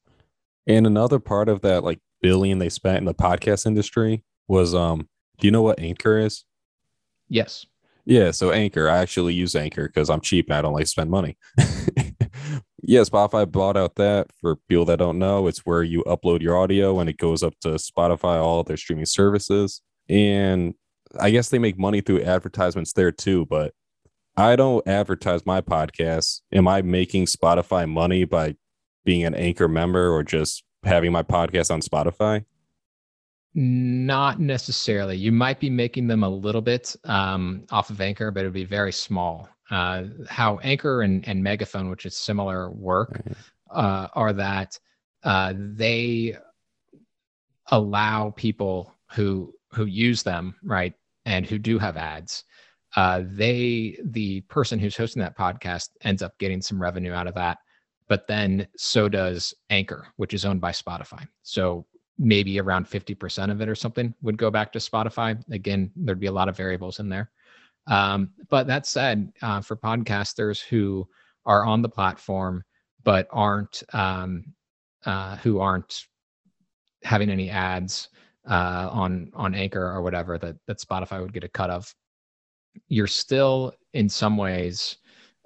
And 0.67 0.87
another 0.87 1.19
part 1.19 1.47
of 1.47 1.61
that 1.61 1.83
like 1.83 1.99
billion 2.21 2.59
they 2.59 2.69
spent 2.69 2.97
in 2.97 3.05
the 3.05 3.13
podcast 3.13 3.65
industry 3.65 4.23
was 4.47 4.75
um 4.75 5.07
do 5.39 5.47
you 5.47 5.51
know 5.51 5.61
what 5.61 5.79
anchor 5.79 6.17
is? 6.17 6.43
Yes. 7.29 7.65
Yeah 8.05 8.31
so 8.31 8.51
anchor 8.51 8.89
i 8.89 8.97
actually 8.97 9.33
use 9.33 9.55
anchor 9.55 9.87
because 9.87 10.09
i'm 10.09 10.21
cheap 10.21 10.47
and 10.47 10.55
i 10.55 10.61
don't 10.61 10.73
like 10.73 10.87
spend 10.87 11.09
money 11.09 11.37
yeah 12.87 13.01
spotify 13.01 13.49
bought 13.49 13.77
out 13.77 13.95
that 13.95 14.27
for 14.39 14.55
people 14.67 14.85
that 14.85 14.99
don't 14.99 15.19
know 15.19 15.47
it's 15.47 15.65
where 15.65 15.83
you 15.83 16.03
upload 16.03 16.41
your 16.41 16.57
audio 16.57 16.99
and 16.99 17.09
it 17.09 17.17
goes 17.17 17.43
up 17.43 17.53
to 17.59 17.69
spotify 17.69 18.41
all 18.41 18.63
their 18.63 18.77
streaming 18.77 19.05
services 19.05 19.81
and 20.09 20.73
i 21.19 21.29
guess 21.29 21.49
they 21.49 21.59
make 21.59 21.77
money 21.77 22.01
through 22.01 22.21
advertisements 22.21 22.93
there 22.93 23.11
too 23.11 23.45
but 23.45 23.73
I 24.37 24.57
don't 24.57 24.85
advertise 24.85 25.45
my 25.45 25.61
podcast. 25.61 26.41
Am 26.51 26.67
I 26.67 26.81
making 26.81 27.25
Spotify 27.25 27.89
money 27.89 28.25
by 28.25 28.55
being 29.05 29.23
an 29.23 29.33
anchor 29.33 29.69
member 29.69 30.13
or 30.13 30.23
just 30.23 30.63
having 30.83 31.11
my 31.13 31.23
podcast 31.23 31.71
on 31.71 31.79
Spotify? 31.81 32.43
Not 33.53 34.41
necessarily. 34.41 35.15
You 35.15 35.31
might 35.31 35.61
be 35.61 35.69
making 35.69 36.07
them 36.07 36.23
a 36.23 36.29
little 36.29 36.61
bit 36.61 36.93
um, 37.05 37.63
off 37.71 37.89
of 37.89 38.01
Anchor, 38.01 38.29
but 38.29 38.41
it 38.41 38.47
would 38.47 38.53
be 38.53 38.65
very 38.65 38.91
small. 38.91 39.47
Uh, 39.71 40.03
how 40.29 40.59
Anchor 40.59 41.01
and, 41.01 41.27
and 41.27 41.43
Megaphone, 41.43 41.89
which 41.89 42.05
is 42.05 42.15
similar 42.15 42.69
work, 42.69 43.21
uh, 43.71 44.07
are 44.13 44.33
that 44.33 44.79
uh, 45.23 45.53
they 45.55 46.35
allow 47.71 48.31
people 48.31 48.93
who 49.11 49.53
who 49.71 49.85
use 49.85 50.23
them 50.23 50.55
right 50.63 50.93
and 51.25 51.45
who 51.45 51.57
do 51.57 51.79
have 51.79 51.97
ads 51.97 52.43
uh, 52.95 53.23
they 53.25 53.97
the 54.05 54.41
person 54.41 54.79
who's 54.79 54.95
hosting 54.95 55.21
that 55.21 55.37
podcast 55.37 55.89
ends 56.01 56.21
up 56.21 56.37
getting 56.37 56.61
some 56.61 56.81
revenue 56.81 57.11
out 57.11 57.27
of 57.27 57.33
that 57.33 57.57
but 58.07 58.27
then 58.27 58.67
so 58.77 59.09
does 59.09 59.53
anchor 59.69 60.07
which 60.17 60.33
is 60.33 60.45
owned 60.45 60.61
by 60.61 60.71
spotify. 60.71 61.27
So 61.41 61.85
maybe 62.17 62.59
around 62.59 62.85
50% 62.85 63.51
of 63.51 63.59
it 63.59 63.67
or 63.67 63.75
something 63.75 64.13
would 64.21 64.37
go 64.37 64.49
back 64.49 64.71
to 64.71 64.79
spotify. 64.79 65.41
Again 65.51 65.91
there'd 65.95 66.19
be 66.19 66.27
a 66.27 66.31
lot 66.31 66.47
of 66.47 66.55
variables 66.55 66.99
in 66.99 67.09
there 67.09 67.31
um, 67.87 68.29
but 68.49 68.67
that 68.67 68.85
said 68.85 69.31
uh, 69.41 69.61
for 69.61 69.75
podcasters 69.75 70.61
who 70.61 71.07
are 71.45 71.65
on 71.65 71.81
the 71.81 71.89
platform 71.89 72.63
but 73.03 73.27
aren't 73.31 73.83
um, 73.93 74.45
uh, 75.05 75.35
who 75.37 75.59
aren't 75.59 76.05
having 77.03 77.29
any 77.29 77.49
ads 77.49 78.09
uh, 78.49 78.89
on 78.91 79.31
on 79.35 79.53
anchor 79.55 79.85
or 79.91 80.01
whatever 80.01 80.37
that 80.37 80.55
that 80.67 80.79
spotify 80.79 81.21
would 81.21 81.33
get 81.33 81.43
a 81.43 81.49
cut 81.49 81.69
of 81.69 81.93
you're 82.87 83.07
still 83.07 83.73
in 83.93 84.09
some 84.09 84.37
ways 84.37 84.97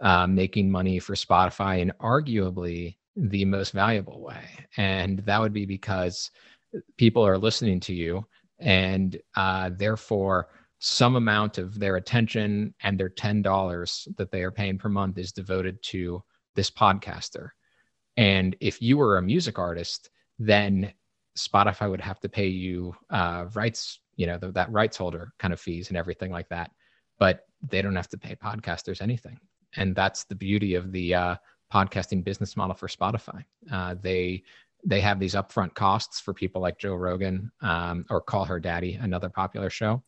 uh, 0.01 0.27
making 0.27 0.71
money 0.71 0.99
for 0.99 1.13
Spotify 1.13 1.79
in 1.79 1.91
arguably 1.99 2.97
the 3.15 3.45
most 3.45 3.71
valuable 3.71 4.21
way. 4.21 4.43
And 4.77 5.19
that 5.19 5.39
would 5.41 5.53
be 5.53 5.65
because 5.65 6.31
people 6.97 7.25
are 7.25 7.37
listening 7.37 7.79
to 7.81 7.93
you 7.93 8.25
and 8.59 9.19
uh, 9.35 9.71
therefore 9.73 10.49
some 10.79 11.15
amount 11.15 11.57
of 11.57 11.77
their 11.77 11.97
attention 11.97 12.73
and 12.81 12.99
their 12.99 13.09
$10 13.09 14.15
that 14.17 14.31
they 14.31 14.43
are 14.43 14.51
paying 14.51 14.77
per 14.77 14.89
month 14.89 15.17
is 15.17 15.31
devoted 15.31 15.81
to 15.83 16.23
this 16.55 16.71
podcaster. 16.71 17.49
And 18.17 18.55
if 18.59 18.81
you 18.81 18.97
were 18.97 19.17
a 19.17 19.21
music 19.21 19.59
artist, 19.59 20.09
then 20.39 20.93
Spotify 21.37 21.89
would 21.89 22.01
have 22.01 22.19
to 22.21 22.29
pay 22.29 22.47
you 22.47 22.95
uh, 23.09 23.45
rights, 23.53 23.99
you 24.15 24.25
know, 24.25 24.37
the, 24.37 24.51
that 24.53 24.71
rights 24.71 24.97
holder 24.97 25.33
kind 25.37 25.53
of 25.53 25.59
fees 25.59 25.89
and 25.89 25.97
everything 25.97 26.31
like 26.31 26.49
that 26.49 26.71
but 27.19 27.45
they 27.61 27.81
don't 27.81 27.95
have 27.95 28.07
to 28.09 28.17
pay 28.17 28.35
podcasters 28.35 29.01
anything. 29.01 29.37
And 29.75 29.95
that's 29.95 30.23
the 30.23 30.35
beauty 30.35 30.73
of 30.73 30.91
the 30.91 31.13
uh, 31.13 31.35
podcasting 31.71 32.23
business 32.23 32.57
model 32.57 32.75
for 32.75 32.87
Spotify. 32.87 33.43
Uh, 33.71 33.95
they 34.01 34.43
they 34.85 35.01
have 35.01 35.19
these 35.19 35.35
upfront 35.35 35.73
costs 35.73 36.21
for 36.21 36.33
people 36.33 36.61
like 36.61 36.79
Joe 36.79 36.95
Rogan 36.95 37.51
um, 37.61 38.05
or 38.09 38.21
Call 38.21 38.45
Her 38.45 38.61
Daddy, 38.61 38.93
another 38.93 39.27
popular 39.27 39.69
show. 39.69 40.01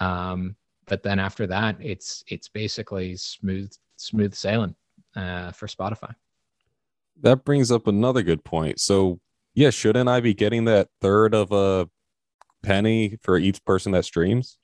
Um, 0.00 0.56
but 0.86 1.02
then 1.02 1.18
after 1.18 1.46
that, 1.46 1.76
it's 1.80 2.24
it's 2.28 2.48
basically 2.48 3.16
smooth 3.16 3.72
smooth 3.96 4.34
sailing 4.34 4.74
uh, 5.16 5.52
for 5.52 5.66
Spotify. 5.66 6.14
That 7.20 7.44
brings 7.44 7.70
up 7.70 7.86
another 7.86 8.22
good 8.22 8.44
point. 8.44 8.80
So 8.80 9.20
yeah, 9.54 9.70
shouldn't 9.70 10.08
I 10.08 10.20
be 10.20 10.34
getting 10.34 10.64
that 10.66 10.88
third 11.00 11.34
of 11.34 11.52
a 11.52 11.88
penny 12.62 13.18
for 13.22 13.38
each 13.38 13.64
person 13.64 13.92
that 13.92 14.04
streams? 14.04 14.58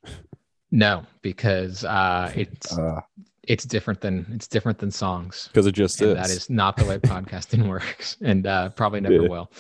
No, 0.70 1.05
because 1.22 1.85
uh, 1.85 2.32
it's 2.37 2.76
uh, 2.76 3.01
it's 3.43 3.64
different 3.64 4.01
than 4.01 4.26
it's 4.35 4.49
different 4.49 4.78
than 4.78 4.91
songs. 4.91 5.49
Because 5.49 5.66
it 5.66 5.72
just 5.72 6.01
is. 6.01 6.14
That 6.14 6.30
is 6.30 6.49
not 6.49 6.76
the 6.76 6.85
way 6.85 6.99
podcasting 6.99 7.68
works, 7.68 8.16
and 8.20 8.47
uh, 8.47 8.70
probably 8.70 9.01
never 9.01 9.22
yeah. 9.22 9.28
will. 9.28 9.51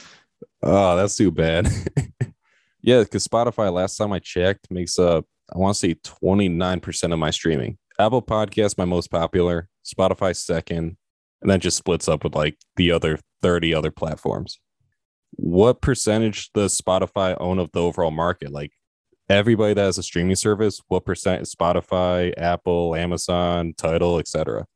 Oh, 0.62 0.96
that's 0.96 1.16
too 1.16 1.30
bad. 1.30 1.68
yeah, 2.80 3.00
because 3.02 3.26
Spotify, 3.26 3.72
last 3.72 3.96
time 3.96 4.12
I 4.12 4.18
checked, 4.18 4.70
makes 4.70 4.98
up 4.98 5.26
I 5.52 5.58
want 5.58 5.74
to 5.74 5.78
say 5.78 5.96
twenty 6.02 6.48
nine 6.48 6.80
percent 6.80 7.12
of 7.12 7.18
my 7.18 7.30
streaming. 7.30 7.78
Apple 7.98 8.22
Podcast, 8.22 8.78
my 8.78 8.84
most 8.84 9.10
popular. 9.10 9.68
Spotify 9.84 10.34
second, 10.34 10.96
and 11.42 11.50
then 11.50 11.60
just 11.60 11.76
splits 11.76 12.08
up 12.08 12.24
with 12.24 12.34
like 12.34 12.56
the 12.76 12.90
other 12.90 13.18
thirty 13.42 13.74
other 13.74 13.90
platforms. 13.90 14.58
What 15.32 15.82
percentage 15.82 16.50
does 16.52 16.80
Spotify 16.80 17.36
own 17.38 17.58
of 17.58 17.70
the 17.72 17.82
overall 17.82 18.10
market? 18.10 18.50
Like 18.50 18.72
everybody 19.28 19.74
that 19.74 19.82
has 19.82 19.98
a 19.98 20.02
streaming 20.02 20.36
service, 20.36 20.80
what 20.88 21.04
percent 21.04 21.42
is 21.42 21.54
Spotify, 21.54 22.32
Apple, 22.36 22.94
Amazon, 22.94 23.74
Tidal, 23.76 24.18
etc. 24.18 24.66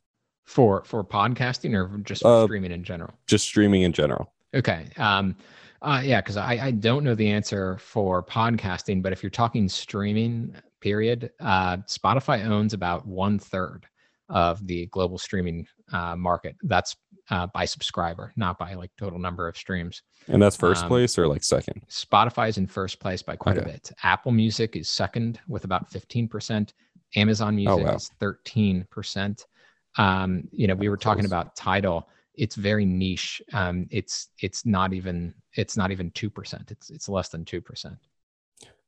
For 0.45 0.85
for 0.85 1.05
podcasting 1.05 1.75
or 1.75 1.99
just 1.99 2.25
uh, 2.25 2.45
streaming 2.45 2.73
in 2.73 2.85
general? 2.85 3.15
Just 3.27 3.45
streaming 3.45 3.83
in 3.83 3.93
general. 3.93 4.33
Okay. 4.55 4.89
Um, 4.97 5.37
uh, 5.81 6.01
yeah, 6.05 6.21
because 6.21 6.37
I, 6.37 6.59
I 6.61 6.71
don't 6.73 7.05
know 7.05 7.15
the 7.15 7.29
answer 7.29 7.79
for 7.79 8.23
podcasting, 8.23 9.03
but 9.03 9.13
if 9.13 9.23
you're 9.23 9.31
talking 9.31 9.69
streaming, 9.69 10.55
period, 10.81 11.31
uh, 11.41 11.79
Spotify 11.79 12.45
owns 12.47 12.73
about 12.73 13.07
one 13.07 13.39
third 13.39 13.87
of 14.29 14.67
the 14.67 14.87
global 14.87 15.19
streaming 15.19 15.67
uh, 15.93 16.17
market. 16.17 16.57
That's 16.63 16.97
uh, 17.31 17.47
by 17.49 17.65
subscriber, 17.65 18.33
not 18.37 18.59
by 18.59 18.75
like 18.75 18.91
total 18.99 19.19
number 19.19 19.49
of 19.49 19.57
streams. 19.57 20.03
And 20.29 20.43
that's 20.43 20.57
first 20.57 20.85
Um, 20.85 20.89
place 20.89 21.19
or 21.19 21.29
like 21.29 21.45
second? 21.45 21.83
Spotify 21.89 22.49
is 22.49 22.59
in 22.59 22.67
first 22.67 23.01
place 23.01 23.23
by 23.23 23.37
quite 23.37 23.59
a 23.59 23.63
bit. 23.63 23.91
Apple 24.03 24.33
Music 24.33 24.77
is 24.77 24.89
second 24.89 25.41
with 25.47 25.65
about 25.65 25.91
15%. 25.91 26.73
Amazon 27.17 27.57
Music 27.57 27.87
wow. 27.87 27.95
is 27.95 28.11
13%. 28.21 29.45
Um, 29.97 30.49
you 30.53 30.67
know, 30.67 30.75
we 30.75 30.89
were 30.89 30.97
talking 30.97 31.25
about 31.25 31.57
Tidal. 31.57 32.09
It's 32.39 32.55
very 32.55 32.87
niche. 32.87 33.43
Um, 33.53 33.87
it's 33.91 34.29
it's 34.41 34.65
not 34.65 34.93
even 34.93 35.35
it's 35.55 35.77
not 35.77 35.91
even 35.91 36.11
2%. 36.13 36.71
It's 36.71 36.91
it's 36.91 37.09
less 37.09 37.29
than 37.29 37.45
2%. 37.45 37.97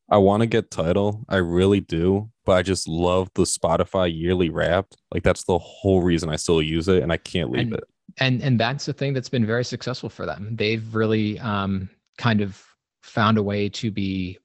I 0.09 0.17
want 0.19 0.41
to 0.41 0.47
get 0.47 0.71
Tidal. 0.71 1.25
I 1.29 1.37
really 1.37 1.81
do, 1.81 2.31
but 2.45 2.53
I 2.53 2.63
just 2.63 2.89
love 2.89 3.31
the 3.35 3.43
Spotify 3.43 4.13
yearly 4.13 4.51
wrapped. 4.51 4.97
Like 5.13 5.23
that's 5.23 5.45
the 5.45 5.59
whole 5.59 6.03
reason 6.03 6.29
I 6.29 6.37
still 6.37 6.61
use 6.63 6.89
it 6.89 7.03
and 7.03 7.13
I 7.13 7.17
can't 7.17 7.51
leave 7.51 7.63
And- 7.63 7.75
it. 7.75 7.85
and 8.19 8.43
and 8.43 8.59
that's 8.59 8.87
the 8.87 8.93
thing 8.93 9.13
that's 9.15 9.29
been 9.29 9.47
very 9.47 9.65
successful 9.65 10.09
for 10.09 10.27
them 10.27 10.57
they've 10.57 10.95
really 10.97 11.39
um 11.39 11.89
kind 12.19 12.41
of 12.41 12.61
found 13.03 13.39
a 13.39 13.43
way 13.43 13.69
to 13.69 13.93
be 13.93 14.37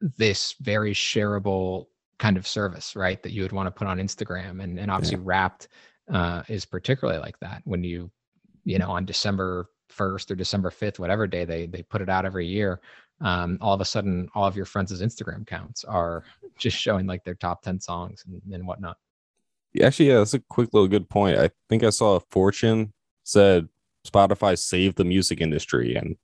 this 0.00 0.56
very 0.60 0.92
shareable 0.92 1.86
kind 2.18 2.36
of 2.36 2.46
service 2.48 2.96
right 2.96 3.22
that 3.22 3.32
you 3.32 3.42
would 3.42 3.52
want 3.52 3.68
to 3.68 3.70
put 3.70 3.86
on 3.86 3.98
instagram 3.98 4.60
and 4.62 4.78
and 4.80 4.90
obviously 4.90 5.16
wrapped 5.18 5.68
uh 6.12 6.42
is 6.48 6.64
particularly 6.64 7.20
like 7.20 7.38
that 7.40 7.62
when 7.64 7.82
you 7.82 8.10
you 8.64 8.78
know 8.78 8.90
on 8.90 9.04
december 9.04 9.70
1st 9.96 10.30
or 10.30 10.34
december 10.34 10.70
5th 10.70 10.98
whatever 10.98 11.26
day 11.26 11.44
they 11.44 11.66
they 11.66 11.82
put 11.82 12.02
it 12.02 12.08
out 12.08 12.24
every 12.24 12.46
year 12.46 12.80
um 13.20 13.58
all 13.60 13.74
of 13.74 13.80
a 13.80 13.84
sudden 13.84 14.28
all 14.34 14.46
of 14.46 14.56
your 14.56 14.66
friends' 14.66 15.00
instagram 15.00 15.42
accounts 15.42 15.84
are 15.84 16.24
just 16.58 16.76
showing 16.76 17.06
like 17.06 17.24
their 17.24 17.34
top 17.34 17.62
10 17.62 17.80
songs 17.80 18.24
and, 18.26 18.40
and 18.52 18.66
whatnot 18.66 18.96
Actually, 19.82 20.10
yeah, 20.10 20.18
that's 20.18 20.34
a 20.34 20.38
quick 20.38 20.72
little 20.72 20.88
good 20.88 21.08
point. 21.08 21.38
I 21.38 21.50
think 21.68 21.82
I 21.82 21.90
saw 21.90 22.16
a 22.16 22.20
fortune 22.20 22.92
said 23.24 23.68
Spotify 24.06 24.56
saved 24.56 24.96
the 24.96 25.04
music 25.04 25.40
industry 25.40 25.94
and 25.96 26.16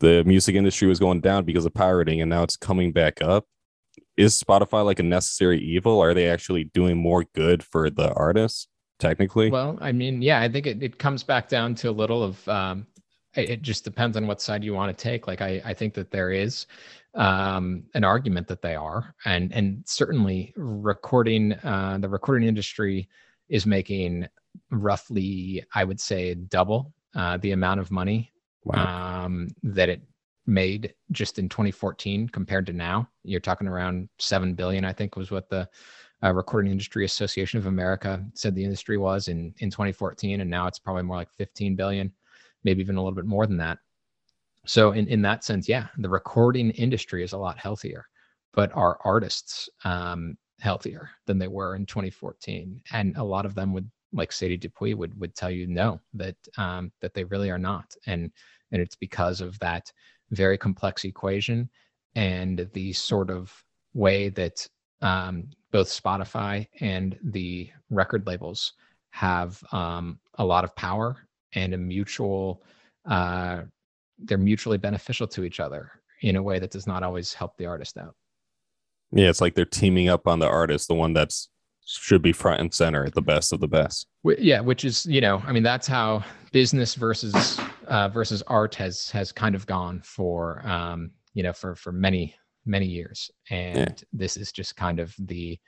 the 0.00 0.24
music 0.24 0.54
industry 0.54 0.88
was 0.88 0.98
going 0.98 1.20
down 1.20 1.44
because 1.44 1.64
of 1.64 1.74
pirating 1.74 2.20
and 2.20 2.28
now 2.28 2.42
it's 2.42 2.56
coming 2.56 2.92
back 2.92 3.22
up. 3.22 3.46
Is 4.16 4.40
Spotify 4.40 4.84
like 4.84 4.98
a 4.98 5.04
necessary 5.04 5.60
evil? 5.60 6.00
Are 6.00 6.12
they 6.12 6.28
actually 6.28 6.64
doing 6.64 6.98
more 6.98 7.24
good 7.34 7.62
for 7.62 7.88
the 7.88 8.12
artists 8.12 8.68
technically? 8.98 9.50
Well, 9.50 9.78
I 9.80 9.92
mean, 9.92 10.22
yeah, 10.22 10.40
I 10.40 10.48
think 10.48 10.66
it, 10.66 10.82
it 10.82 10.98
comes 10.98 11.22
back 11.22 11.48
down 11.48 11.74
to 11.76 11.90
a 11.90 11.92
little 11.92 12.22
of 12.22 12.48
um, 12.48 12.86
it, 13.34 13.50
it 13.50 13.62
just 13.62 13.84
depends 13.84 14.16
on 14.16 14.26
what 14.26 14.40
side 14.40 14.64
you 14.64 14.74
want 14.74 14.96
to 14.96 15.02
take. 15.02 15.26
Like 15.26 15.40
I, 15.40 15.62
I 15.64 15.74
think 15.74 15.94
that 15.94 16.10
there 16.10 16.30
is 16.30 16.66
um, 17.14 17.84
an 17.94 18.04
argument 18.04 18.48
that 18.48 18.62
they 18.62 18.74
are, 18.74 19.14
and 19.24 19.52
and 19.52 19.82
certainly 19.86 20.52
recording 20.56 21.52
uh, 21.64 21.98
the 22.00 22.08
recording 22.08 22.48
industry 22.48 23.08
is 23.48 23.66
making 23.66 24.26
roughly, 24.70 25.62
I 25.74 25.84
would 25.84 26.00
say, 26.00 26.34
double 26.34 26.92
uh, 27.14 27.38
the 27.38 27.52
amount 27.52 27.80
of 27.80 27.90
money 27.90 28.32
wow. 28.64 29.24
um, 29.24 29.48
that 29.62 29.88
it 29.88 30.02
made 30.46 30.94
just 31.12 31.38
in 31.38 31.48
2014 31.48 32.28
compared 32.28 32.66
to 32.66 32.72
now. 32.72 33.08
You're 33.22 33.40
talking 33.40 33.68
around 33.68 34.08
seven 34.18 34.54
billion, 34.54 34.84
I 34.84 34.92
think, 34.92 35.16
was 35.16 35.30
what 35.30 35.48
the 35.48 35.68
uh, 36.22 36.32
Recording 36.32 36.72
Industry 36.72 37.04
Association 37.04 37.58
of 37.58 37.66
America 37.66 38.24
said 38.34 38.54
the 38.54 38.64
industry 38.64 38.98
was 38.98 39.28
in 39.28 39.54
in 39.58 39.70
2014, 39.70 40.40
and 40.40 40.50
now 40.50 40.66
it's 40.66 40.78
probably 40.78 41.02
more 41.02 41.16
like 41.16 41.30
15 41.32 41.76
billion, 41.76 42.12
maybe 42.64 42.80
even 42.80 42.96
a 42.96 43.00
little 43.00 43.14
bit 43.14 43.26
more 43.26 43.46
than 43.46 43.56
that. 43.58 43.78
So 44.66 44.92
in 44.92 45.06
in 45.08 45.22
that 45.22 45.44
sense, 45.44 45.68
yeah, 45.68 45.86
the 45.98 46.08
recording 46.08 46.70
industry 46.70 47.22
is 47.22 47.32
a 47.32 47.38
lot 47.38 47.58
healthier, 47.58 48.06
but 48.52 48.74
are 48.74 48.98
artists 49.04 49.68
um, 49.84 50.36
healthier 50.60 51.10
than 51.26 51.38
they 51.38 51.48
were 51.48 51.76
in 51.76 51.86
2014? 51.86 52.82
And 52.92 53.16
a 53.16 53.24
lot 53.24 53.46
of 53.46 53.54
them 53.54 53.72
would, 53.72 53.88
like 54.12 54.32
Sadie 54.32 54.56
Dupuis, 54.56 54.96
would 54.96 55.18
would 55.20 55.36
tell 55.36 55.50
you 55.50 55.66
no, 55.68 56.00
that 56.14 56.36
um, 56.56 56.90
that 57.00 57.14
they 57.14 57.24
really 57.24 57.50
are 57.50 57.58
not, 57.58 57.94
and 58.06 58.32
and 58.72 58.82
it's 58.82 58.96
because 58.96 59.40
of 59.40 59.58
that 59.60 59.92
very 60.30 60.58
complex 60.58 61.04
equation 61.04 61.70
and 62.14 62.68
the 62.74 62.92
sort 62.92 63.30
of 63.30 63.52
way 63.94 64.28
that 64.28 64.66
um, 65.00 65.48
both 65.70 65.88
Spotify 65.88 66.66
and 66.80 67.18
the 67.22 67.70
record 67.90 68.26
labels 68.26 68.72
have 69.10 69.62
um, 69.72 70.18
a 70.34 70.44
lot 70.44 70.64
of 70.64 70.74
power 70.76 71.16
and 71.54 71.74
a 71.74 71.78
mutual, 71.78 72.62
uh, 73.06 73.62
they're 74.18 74.38
mutually 74.38 74.78
beneficial 74.78 75.26
to 75.28 75.44
each 75.44 75.60
other 75.60 75.90
in 76.22 76.36
a 76.36 76.42
way 76.42 76.58
that 76.58 76.70
does 76.70 76.86
not 76.86 77.02
always 77.02 77.32
help 77.32 77.56
the 77.56 77.66
artist 77.66 77.96
out. 77.96 78.14
Yeah, 79.12 79.28
it's 79.28 79.40
like 79.40 79.54
they're 79.54 79.64
teaming 79.64 80.08
up 80.08 80.26
on 80.26 80.38
the 80.38 80.48
artist, 80.48 80.88
the 80.88 80.94
one 80.94 81.12
that's 81.12 81.48
should 81.86 82.20
be 82.20 82.32
front 82.32 82.60
and 82.60 82.72
center, 82.72 83.08
the 83.08 83.22
best 83.22 83.52
of 83.52 83.60
the 83.60 83.68
best. 83.68 84.06
Yeah, 84.22 84.60
which 84.60 84.84
is 84.84 85.06
you 85.06 85.22
know, 85.22 85.42
I 85.46 85.52
mean, 85.52 85.62
that's 85.62 85.86
how 85.86 86.22
business 86.52 86.94
versus 86.94 87.58
uh, 87.86 88.08
versus 88.08 88.42
art 88.46 88.74
has 88.74 89.10
has 89.10 89.32
kind 89.32 89.54
of 89.54 89.66
gone 89.66 90.02
for 90.04 90.66
um, 90.66 91.12
you 91.32 91.42
know 91.42 91.52
for 91.52 91.74
for 91.74 91.92
many 91.92 92.34
many 92.66 92.86
years, 92.86 93.30
and 93.50 94.02
this 94.12 94.36
is 94.36 94.52
just 94.52 94.76
kind 94.76 95.00
of 95.00 95.14
the 95.18 95.58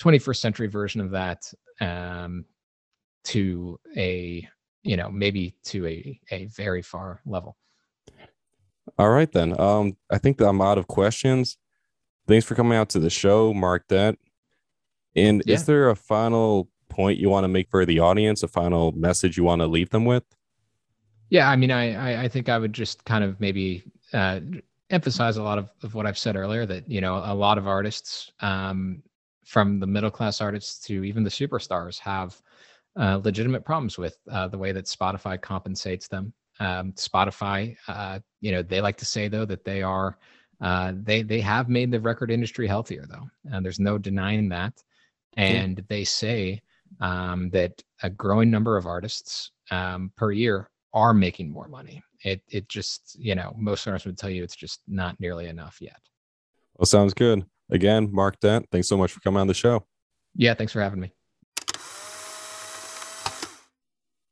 21st 0.00 0.36
century 0.36 0.66
version 0.66 1.00
of 1.00 1.10
that 1.10 1.42
um, 1.80 2.44
to 3.24 3.78
a 3.96 4.46
you 4.82 4.96
know 4.96 5.10
maybe 5.10 5.54
to 5.64 5.86
a 5.86 6.20
a 6.30 6.46
very 6.46 6.82
far 6.82 7.20
level. 7.26 7.56
All 8.98 9.10
right 9.10 9.30
then. 9.30 9.58
Um, 9.60 9.96
I 10.10 10.18
think 10.18 10.38
that 10.38 10.48
I'm 10.48 10.60
out 10.60 10.78
of 10.78 10.86
questions. 10.88 11.56
Thanks 12.26 12.44
for 12.46 12.54
coming 12.54 12.76
out 12.76 12.88
to 12.90 12.98
the 12.98 13.10
show. 13.10 13.52
Mark 13.54 13.86
that. 13.88 14.16
And 15.16 15.42
Yeah. 15.46 15.54
is 15.54 15.66
there 15.66 15.90
a 15.90 15.96
final 15.96 16.68
point 16.88 17.18
you 17.18 17.28
want 17.30 17.44
to 17.44 17.48
make 17.48 17.68
for 17.70 17.84
the 17.86 17.98
audience? 18.00 18.42
A 18.42 18.48
final 18.48 18.92
message 18.92 19.36
you 19.36 19.44
want 19.44 19.60
to 19.60 19.66
leave 19.66 19.90
them 19.90 20.04
with? 20.04 20.24
Yeah, 21.28 21.48
I 21.48 21.56
mean, 21.56 21.70
I 21.70 21.94
I, 22.18 22.22
I 22.24 22.28
think 22.28 22.48
I 22.48 22.58
would 22.58 22.72
just 22.72 23.04
kind 23.04 23.22
of 23.22 23.40
maybe 23.40 23.84
uh, 24.12 24.40
emphasize 24.90 25.36
a 25.36 25.42
lot 25.42 25.58
of, 25.58 25.70
of 25.82 25.94
what 25.94 26.06
I've 26.06 26.18
said 26.18 26.36
earlier. 26.36 26.66
That 26.66 26.88
you 26.88 27.00
know, 27.00 27.16
a 27.24 27.34
lot 27.34 27.58
of 27.58 27.66
artists, 27.66 28.30
um, 28.40 29.02
from 29.44 29.80
the 29.80 29.86
middle 29.86 30.10
class 30.10 30.40
artists 30.40 30.84
to 30.86 31.04
even 31.04 31.24
the 31.24 31.30
superstars, 31.30 31.98
have 31.98 32.40
uh, 32.98 33.20
legitimate 33.24 33.64
problems 33.64 33.98
with 33.98 34.18
uh, 34.30 34.48
the 34.48 34.58
way 34.58 34.72
that 34.72 34.84
Spotify 34.86 35.40
compensates 35.40 36.08
them. 36.08 36.32
Um, 36.58 36.92
Spotify, 36.92 37.76
uh, 37.88 38.20
you 38.40 38.52
know, 38.52 38.62
they 38.62 38.80
like 38.80 38.98
to 38.98 39.06
say 39.06 39.28
though 39.28 39.46
that 39.46 39.64
they 39.64 39.82
are 39.82 40.18
uh, 40.60 40.92
they 40.94 41.22
they 41.22 41.40
have 41.40 41.68
made 41.68 41.90
the 41.90 42.00
record 42.00 42.30
industry 42.30 42.66
healthier 42.66 43.06
though, 43.08 43.28
and 43.50 43.64
there's 43.64 43.80
no 43.80 43.98
denying 43.98 44.48
that. 44.50 44.74
And 45.36 45.82
they 45.88 46.04
say 46.04 46.60
um, 47.00 47.50
that 47.50 47.82
a 48.02 48.10
growing 48.10 48.50
number 48.50 48.76
of 48.76 48.86
artists 48.86 49.52
um, 49.70 50.12
per 50.16 50.32
year 50.32 50.69
are 50.92 51.14
making 51.14 51.50
more 51.52 51.68
money. 51.68 52.02
It 52.24 52.42
it 52.48 52.68
just 52.68 53.16
you 53.18 53.34
know 53.34 53.54
most 53.56 53.86
artists 53.86 54.06
would 54.06 54.18
tell 54.18 54.30
you 54.30 54.42
it's 54.42 54.56
just 54.56 54.80
not 54.86 55.18
nearly 55.20 55.46
enough 55.46 55.78
yet. 55.80 56.00
Well, 56.76 56.86
sounds 56.86 57.14
good. 57.14 57.44
Again, 57.70 58.08
Mark 58.12 58.40
Dent, 58.40 58.66
thanks 58.72 58.88
so 58.88 58.96
much 58.96 59.12
for 59.12 59.20
coming 59.20 59.40
on 59.40 59.46
the 59.46 59.54
show. 59.54 59.86
Yeah, 60.34 60.54
thanks 60.54 60.72
for 60.72 60.80
having 60.80 61.00
me. 61.00 61.12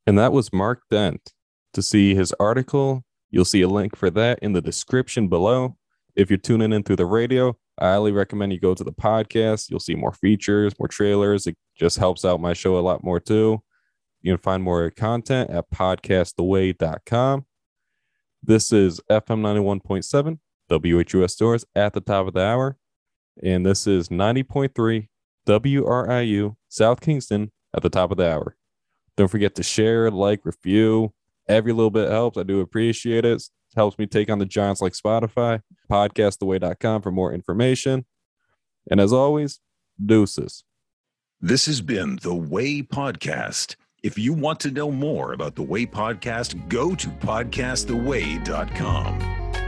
And 0.06 0.18
that 0.18 0.32
was 0.32 0.52
Mark 0.52 0.82
Dent. 0.90 1.32
To 1.74 1.82
see 1.82 2.14
his 2.14 2.32
article, 2.40 3.04
you'll 3.30 3.44
see 3.44 3.60
a 3.60 3.68
link 3.68 3.94
for 3.94 4.08
that 4.10 4.38
in 4.40 4.54
the 4.54 4.62
description 4.62 5.28
below. 5.28 5.76
If 6.16 6.30
you're 6.30 6.38
tuning 6.38 6.72
in 6.72 6.82
through 6.82 6.96
the 6.96 7.06
radio, 7.06 7.56
I 7.78 7.90
highly 7.90 8.10
recommend 8.12 8.52
you 8.52 8.58
go 8.58 8.74
to 8.74 8.82
the 8.82 8.92
podcast. 8.92 9.70
You'll 9.70 9.78
see 9.78 9.94
more 9.94 10.12
features, 10.12 10.72
more 10.78 10.88
trailers. 10.88 11.46
It 11.46 11.56
just 11.76 11.98
helps 11.98 12.24
out 12.24 12.40
my 12.40 12.54
show 12.54 12.78
a 12.78 12.80
lot 12.80 13.04
more 13.04 13.20
too. 13.20 13.62
You 14.20 14.32
can 14.32 14.42
find 14.42 14.62
more 14.62 14.90
content 14.90 15.50
at 15.50 15.70
podcasttheway.com. 15.70 17.46
This 18.42 18.72
is 18.72 19.00
FM 19.10 19.40
91.7, 19.40 20.38
WHUS 20.68 21.32
Storrs 21.32 21.64
at 21.74 21.92
the 21.92 22.00
top 22.00 22.26
of 22.26 22.34
the 22.34 22.42
hour. 22.42 22.76
And 23.42 23.64
this 23.64 23.86
is 23.86 24.08
90.3 24.08 25.08
WRIU 25.46 26.56
South 26.68 27.00
Kingstown 27.00 27.50
at 27.74 27.82
the 27.82 27.88
top 27.88 28.10
of 28.10 28.16
the 28.16 28.30
hour. 28.30 28.56
Don't 29.16 29.28
forget 29.28 29.54
to 29.56 29.62
share, 29.62 30.10
like, 30.10 30.44
review. 30.44 31.12
Every 31.48 31.72
little 31.72 31.90
bit 31.90 32.10
helps. 32.10 32.36
I 32.36 32.42
do 32.42 32.60
appreciate 32.60 33.24
it. 33.24 33.36
It 33.36 33.50
helps 33.74 33.98
me 33.98 34.06
take 34.06 34.30
on 34.30 34.38
the 34.38 34.46
giants 34.46 34.80
like 34.80 34.92
Spotify. 34.92 35.62
Podcasttheway.com 35.90 37.02
for 37.02 37.10
more 37.10 37.32
information. 37.32 38.04
And 38.90 39.00
as 39.00 39.12
always, 39.12 39.60
deuces. 40.04 40.64
This 41.40 41.66
has 41.66 41.80
been 41.80 42.18
the 42.22 42.34
Way 42.34 42.82
Podcast. 42.82 43.76
If 44.00 44.16
you 44.16 44.32
want 44.32 44.60
to 44.60 44.70
know 44.70 44.92
more 44.92 45.32
about 45.32 45.56
the 45.56 45.62
Way 45.62 45.84
Podcast, 45.84 46.68
go 46.68 46.94
to 46.94 47.08
podcasttheway.com. 47.08 49.67